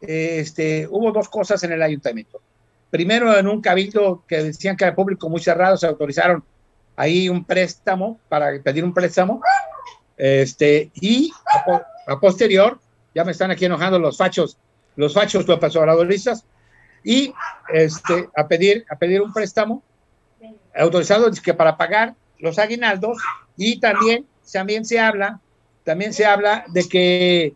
eh, 0.00 0.38
este, 0.40 0.86
hubo 0.90 1.12
dos 1.12 1.28
cosas 1.28 1.62
en 1.64 1.72
el 1.72 1.82
ayuntamiento. 1.82 2.40
Primero, 2.90 3.36
en 3.36 3.48
un 3.48 3.60
cabildo 3.60 4.24
que 4.28 4.42
decían 4.42 4.76
que 4.76 4.84
era 4.84 4.94
público 4.94 5.28
muy 5.28 5.40
cerrado, 5.40 5.76
se 5.76 5.86
autorizaron 5.86 6.44
ahí 6.96 7.28
un 7.28 7.44
préstamo 7.44 8.20
para 8.28 8.60
pedir 8.62 8.84
un 8.84 8.94
préstamo. 8.94 9.40
Este, 10.16 10.90
y 10.94 11.32
a, 11.46 12.12
a 12.12 12.20
posterior, 12.20 12.78
ya 13.14 13.24
me 13.24 13.32
están 13.32 13.50
aquí 13.50 13.64
enojando 13.64 13.98
los 13.98 14.16
fachos, 14.16 14.56
los 14.96 15.12
fachos 15.12 15.46
López 15.48 15.74
Obradoristas, 15.74 16.44
y 17.04 17.32
este, 17.72 18.28
a 18.34 18.48
pedir, 18.48 18.84
a 18.88 18.96
pedir 18.96 19.20
un 19.20 19.32
préstamo 19.32 19.82
autorizado 20.74 21.30
que 21.42 21.54
para 21.54 21.76
pagar 21.76 22.14
los 22.38 22.58
aguinaldos 22.58 23.18
y 23.56 23.78
también, 23.78 24.26
también 24.52 24.84
se 24.84 24.98
habla, 24.98 25.40
también 25.84 26.12
se 26.12 26.24
habla 26.24 26.64
de 26.68 26.88
que 26.88 27.54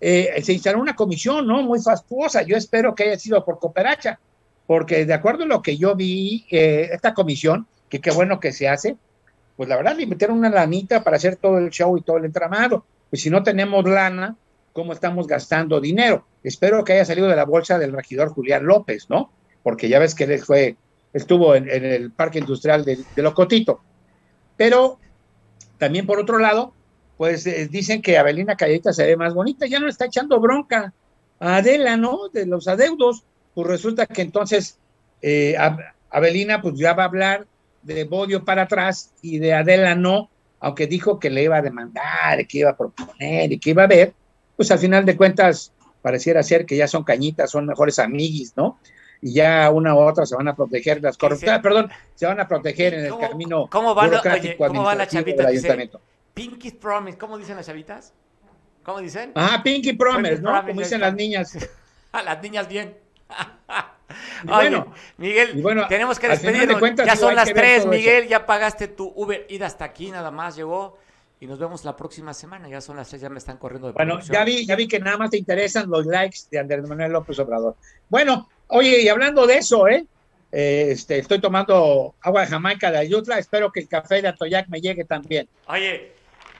eh, 0.00 0.40
se 0.42 0.52
instaló 0.52 0.80
una 0.80 0.94
comisión, 0.94 1.46
¿no? 1.46 1.62
Muy 1.62 1.80
fastuosa. 1.80 2.42
Yo 2.42 2.56
espero 2.56 2.94
que 2.94 3.04
haya 3.04 3.18
sido 3.18 3.44
por 3.44 3.58
cooperacha, 3.58 4.20
porque 4.66 5.04
de 5.04 5.14
acuerdo 5.14 5.44
a 5.44 5.46
lo 5.46 5.62
que 5.62 5.76
yo 5.76 5.96
vi, 5.96 6.46
eh, 6.50 6.90
esta 6.92 7.14
comisión, 7.14 7.66
que 7.88 8.00
qué 8.00 8.10
bueno 8.10 8.38
que 8.38 8.52
se 8.52 8.68
hace, 8.68 8.96
pues 9.56 9.68
la 9.68 9.76
verdad 9.76 9.96
le 9.96 10.06
metieron 10.06 10.38
una 10.38 10.50
lanita 10.50 11.02
para 11.02 11.16
hacer 11.16 11.36
todo 11.36 11.58
el 11.58 11.70
show 11.70 11.96
y 11.96 12.02
todo 12.02 12.18
el 12.18 12.26
entramado. 12.26 12.84
Pues 13.08 13.22
si 13.22 13.30
no 13.30 13.42
tenemos 13.42 13.84
lana, 13.84 14.36
¿cómo 14.72 14.92
estamos 14.92 15.26
gastando 15.26 15.80
dinero? 15.80 16.24
Espero 16.44 16.84
que 16.84 16.92
haya 16.92 17.04
salido 17.04 17.28
de 17.28 17.36
la 17.36 17.44
bolsa 17.44 17.78
del 17.78 17.92
regidor 17.92 18.28
Julián 18.28 18.64
López, 18.64 19.10
¿no? 19.10 19.30
Porque 19.62 19.88
ya 19.88 19.98
ves 19.98 20.14
que 20.14 20.24
él 20.24 20.38
fue, 20.38 20.76
estuvo 21.12 21.54
en, 21.54 21.68
el 21.68 22.12
parque 22.12 22.38
industrial 22.38 22.84
de, 22.84 23.00
de 23.14 23.22
Locotito. 23.22 23.80
Pero 24.56 24.98
también 25.78 26.06
por 26.06 26.20
otro 26.20 26.38
lado, 26.38 26.72
pues 27.20 27.46
eh, 27.46 27.68
dicen 27.70 28.00
que 28.00 28.16
Abelina 28.16 28.56
Calleita 28.56 28.94
se 28.94 29.04
ve 29.04 29.14
más 29.14 29.34
bonita, 29.34 29.66
ya 29.66 29.78
no 29.78 29.84
le 29.84 29.90
está 29.92 30.06
echando 30.06 30.40
bronca 30.40 30.94
a 31.38 31.56
Adela, 31.56 31.98
¿no? 31.98 32.30
De 32.32 32.46
los 32.46 32.66
adeudos, 32.66 33.24
pues 33.54 33.66
resulta 33.66 34.06
que 34.06 34.22
entonces 34.22 34.78
eh, 35.20 35.54
Ab- 35.58 35.84
Abelina 36.08 36.62
pues 36.62 36.76
ya 36.78 36.94
va 36.94 37.02
a 37.02 37.06
hablar 37.08 37.46
de 37.82 38.04
Bodio 38.04 38.42
para 38.42 38.62
atrás 38.62 39.10
y 39.20 39.38
de 39.38 39.52
Adela 39.52 39.94
no, 39.94 40.30
aunque 40.60 40.86
dijo 40.86 41.18
que 41.20 41.28
le 41.28 41.42
iba 41.42 41.58
a 41.58 41.60
demandar, 41.62 42.46
que 42.48 42.56
iba 42.60 42.70
a 42.70 42.76
proponer 42.78 43.52
y 43.52 43.58
que 43.58 43.68
iba 43.68 43.82
a 43.82 43.86
ver, 43.86 44.14
pues 44.56 44.70
al 44.70 44.78
final 44.78 45.04
de 45.04 45.14
cuentas 45.14 45.72
pareciera 46.00 46.42
ser 46.42 46.64
que 46.64 46.78
ya 46.78 46.88
son 46.88 47.04
cañitas, 47.04 47.50
son 47.50 47.66
mejores 47.66 47.98
amiguis, 47.98 48.54
¿no? 48.56 48.78
Y 49.20 49.34
ya 49.34 49.68
una 49.70 49.94
u 49.94 49.98
otra 49.98 50.24
se 50.24 50.36
van 50.36 50.48
a 50.48 50.56
proteger 50.56 51.02
las 51.02 51.18
corruptas, 51.18 51.60
perdón, 51.60 51.90
se 52.14 52.24
van 52.24 52.40
a 52.40 52.48
proteger 52.48 52.94
en 52.94 53.04
el 53.04 53.10
¿Cómo- 53.10 53.28
camino 53.28 53.66
cómo 53.70 53.94
va 53.94 54.06
la- 54.06 54.22
oye, 54.22 54.56
cómo 54.56 54.84
va 54.84 54.94
la 54.94 55.06
chavita? 55.06 55.42
del 55.42 55.52
Dice- 55.52 55.66
ayuntamiento. 55.66 56.00
Pinky 56.34 56.70
Promise, 56.72 57.18
¿cómo 57.18 57.38
dicen 57.38 57.56
las 57.56 57.66
chavitas? 57.66 58.12
¿Cómo 58.82 59.00
dicen? 59.00 59.32
Ajá, 59.34 59.62
Pinky 59.62 59.92
Promise, 59.92 60.36
Pinky 60.36 60.42
¿no? 60.42 60.50
Promise, 60.50 60.68
Como 60.70 60.80
dicen 60.80 61.00
las 61.00 61.14
niñas. 61.14 61.58
A 62.12 62.22
las 62.22 62.42
niñas 62.42 62.68
bien. 62.68 62.96
Oye, 64.42 64.70
bueno, 64.70 64.92
Miguel, 65.18 65.62
bueno, 65.62 65.86
tenemos 65.88 66.18
que 66.18 66.26
de 66.26 66.32
despedirnos. 66.32 66.78
cuentas, 66.80 67.06
ya 67.06 67.14
son 67.14 67.34
las 67.36 67.46
que 67.46 67.54
ver 67.54 67.62
3, 67.62 67.82
todo 67.82 67.92
eso. 67.92 68.00
Miguel, 68.02 68.28
ya 68.28 68.44
pagaste 68.46 68.88
tu 68.88 69.12
Uber 69.14 69.46
ida 69.48 69.66
hasta 69.66 69.84
aquí, 69.84 70.10
nada 70.10 70.30
más 70.30 70.56
llegó. 70.56 70.98
Y 71.42 71.46
nos 71.46 71.58
vemos 71.58 71.84
la 71.84 71.96
próxima 71.96 72.34
semana. 72.34 72.68
Ya 72.68 72.80
son 72.80 72.96
las 72.96 73.08
3, 73.08 73.22
ya 73.22 73.28
me 73.30 73.38
están 73.38 73.56
corriendo 73.56 73.86
de 73.86 73.92
Bueno, 73.94 74.14
producción. 74.14 74.34
ya 74.34 74.44
vi, 74.44 74.66
ya 74.66 74.74
vi 74.76 74.88
que 74.88 74.98
nada 74.98 75.16
más 75.16 75.30
te 75.30 75.38
interesan 75.38 75.88
los 75.88 76.04
likes 76.06 76.40
de 76.50 76.58
Andrés 76.58 76.86
Manuel 76.86 77.12
López 77.12 77.38
Obrador. 77.38 77.76
Bueno, 78.08 78.48
oye, 78.66 79.00
y 79.02 79.08
hablando 79.08 79.46
de 79.46 79.58
eso, 79.58 79.86
¿eh? 79.88 80.04
Eh, 80.52 80.88
este, 80.90 81.18
estoy 81.18 81.40
tomando 81.40 82.14
agua 82.20 82.40
de 82.40 82.48
Jamaica 82.48 82.90
de 82.90 82.98
Ayutla, 82.98 83.38
espero 83.38 83.70
que 83.70 83.80
el 83.80 83.88
café 83.88 84.20
de 84.20 84.28
Atoyac 84.28 84.68
me 84.68 84.80
llegue 84.80 85.04
también. 85.04 85.48
Oye, 85.68 86.12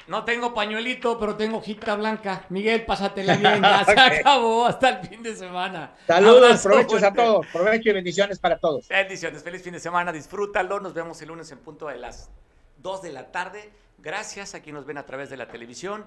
no 0.09 0.25
tengo 0.25 0.53
pañuelito, 0.55 1.19
pero 1.19 1.37
tengo 1.37 1.59
hojita 1.59 1.95
blanca. 1.97 2.45
Miguel, 2.49 2.85
pásatela 2.85 3.37
bien, 3.37 3.63
ya 3.63 3.85
se 3.85 3.93
Ok. 3.93 3.99
acabó 3.99 4.67
hasta 4.67 4.89
el 4.89 5.07
fin 5.09 5.23
de 5.23 5.37
semana. 5.37 5.95
Saludos, 6.07 6.61
provechos 6.63 7.03
a 7.03 7.13
todos, 7.13 7.47
provecho 7.47 7.91
y 7.91 7.93
bendiciones 7.93 8.39
para 8.39 8.59
todos. 8.59 8.89
Bendiciones, 8.89 9.43
feliz 9.43 9.63
fin 9.63 9.73
de 9.73 9.81
semana, 9.81 10.13
disfrútalo. 10.13 10.81
Nos 10.81 10.95
vemos 10.95 11.21
el 11.23 11.29
lunes 11.29 11.51
en 11.53 11.59
punto 11.59 11.87
de 11.89 11.97
las 11.99 12.31
2 12.79 13.03
de 13.03 13.13
la 13.13 13.31
tarde. 13.31 13.71
Gracias 13.99 14.55
a 14.55 14.61
quienes 14.61 14.81
nos 14.81 14.87
ven 14.87 14.99
a 14.99 15.05
través 15.07 15.31
de 15.31 15.37
la 15.37 15.47
televisión. 15.49 16.07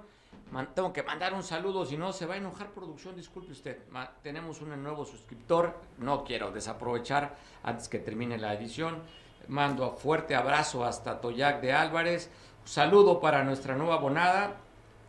Man- 0.51 0.69
tengo 0.73 0.91
que 0.91 1.03
mandar 1.03 1.33
un 1.33 1.43
saludo, 1.43 1.85
si 1.85 1.95
no 1.95 2.11
se 2.11 2.25
va 2.25 2.33
a 2.33 2.37
enojar 2.37 2.71
producción, 2.71 3.15
disculpe 3.15 3.51
usted. 3.51 3.77
Ma- 3.91 4.11
tenemos 4.23 4.61
un 4.61 4.81
nuevo 4.83 5.05
suscriptor, 5.05 5.79
no 5.99 6.23
quiero 6.23 6.51
desaprovechar 6.51 7.35
antes 7.63 7.87
que 7.87 7.99
termine 7.99 8.37
la 8.37 8.53
edición. 8.53 9.01
Mando 9.47 9.91
fuerte 9.95 10.35
abrazo 10.35 10.83
hasta 10.85 11.19
Toyac 11.21 11.61
de 11.61 11.73
Álvarez. 11.73 12.29
Saludo 12.65 13.19
para 13.19 13.43
nuestra 13.43 13.75
nueva 13.75 13.95
abonada. 13.95 14.55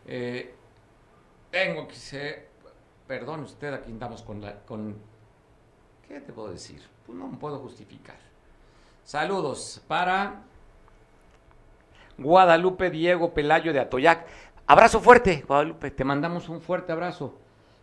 Eh, 0.07 0.53
tengo 1.51 1.87
que 1.87 1.95
se... 1.95 2.47
Perdón 3.07 3.41
usted, 3.41 3.73
aquí 3.73 3.91
andamos 3.91 4.21
con 4.23 4.41
la... 4.41 4.55
Con, 4.61 4.95
¿Qué 6.07 6.19
te 6.21 6.33
puedo 6.33 6.49
decir? 6.49 6.81
Pues 7.05 7.17
no 7.17 7.27
me 7.27 7.37
puedo 7.37 7.59
justificar. 7.59 8.17
Saludos 9.03 9.81
para 9.87 10.41
Guadalupe 12.17 12.89
Diego 12.89 13.33
Pelayo 13.33 13.73
de 13.73 13.79
Atoyac. 13.79 14.25
Abrazo 14.67 14.99
fuerte, 14.99 15.43
Guadalupe. 15.47 15.91
Te 15.91 16.03
mandamos 16.03 16.49
un 16.49 16.61
fuerte 16.61 16.91
abrazo. 16.91 17.37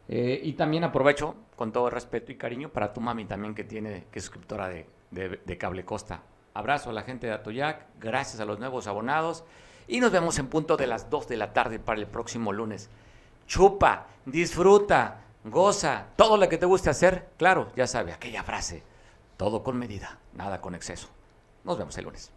Eh, 0.08 0.40
y 0.42 0.54
también 0.54 0.82
aprovecho, 0.84 1.36
con 1.56 1.72
todo 1.72 1.88
respeto 1.88 2.32
y 2.32 2.36
cariño, 2.36 2.68
para 2.70 2.92
tu 2.92 3.00
mami 3.00 3.24
también 3.24 3.54
que 3.54 3.62
tiene, 3.64 4.06
que 4.10 4.18
es 4.18 4.24
suscriptora 4.24 4.68
de, 4.68 4.86
de- 5.12 5.40
de 5.44 5.58
Cable 5.58 5.84
Costa. 5.84 6.22
Abrazo 6.54 6.90
a 6.90 6.92
la 6.92 7.02
gente 7.02 7.26
de 7.26 7.32
Atoyac, 7.32 7.86
gracias 7.98 8.40
a 8.40 8.44
los 8.44 8.58
nuevos 8.58 8.86
abonados. 8.86 9.44
Y 9.88 10.00
nos 10.00 10.12
vemos 10.12 10.38
en 10.38 10.48
punto 10.48 10.76
de 10.76 10.86
las 10.86 11.10
2 11.10 11.28
de 11.28 11.36
la 11.36 11.52
tarde 11.52 11.78
para 11.78 12.00
el 12.00 12.06
próximo 12.06 12.52
lunes. 12.52 12.88
Chupa, 13.46 14.06
disfruta, 14.24 15.20
goza, 15.44 16.06
todo 16.16 16.36
lo 16.36 16.48
que 16.48 16.58
te 16.58 16.66
guste 16.66 16.90
hacer. 16.90 17.30
Claro, 17.36 17.72
ya 17.74 17.86
sabe, 17.86 18.12
aquella 18.12 18.42
frase, 18.42 18.82
todo 19.36 19.62
con 19.62 19.78
medida, 19.78 20.18
nada 20.34 20.60
con 20.60 20.74
exceso. 20.74 21.08
Nos 21.64 21.78
vemos 21.78 21.96
el 21.98 22.04
lunes. 22.04 22.30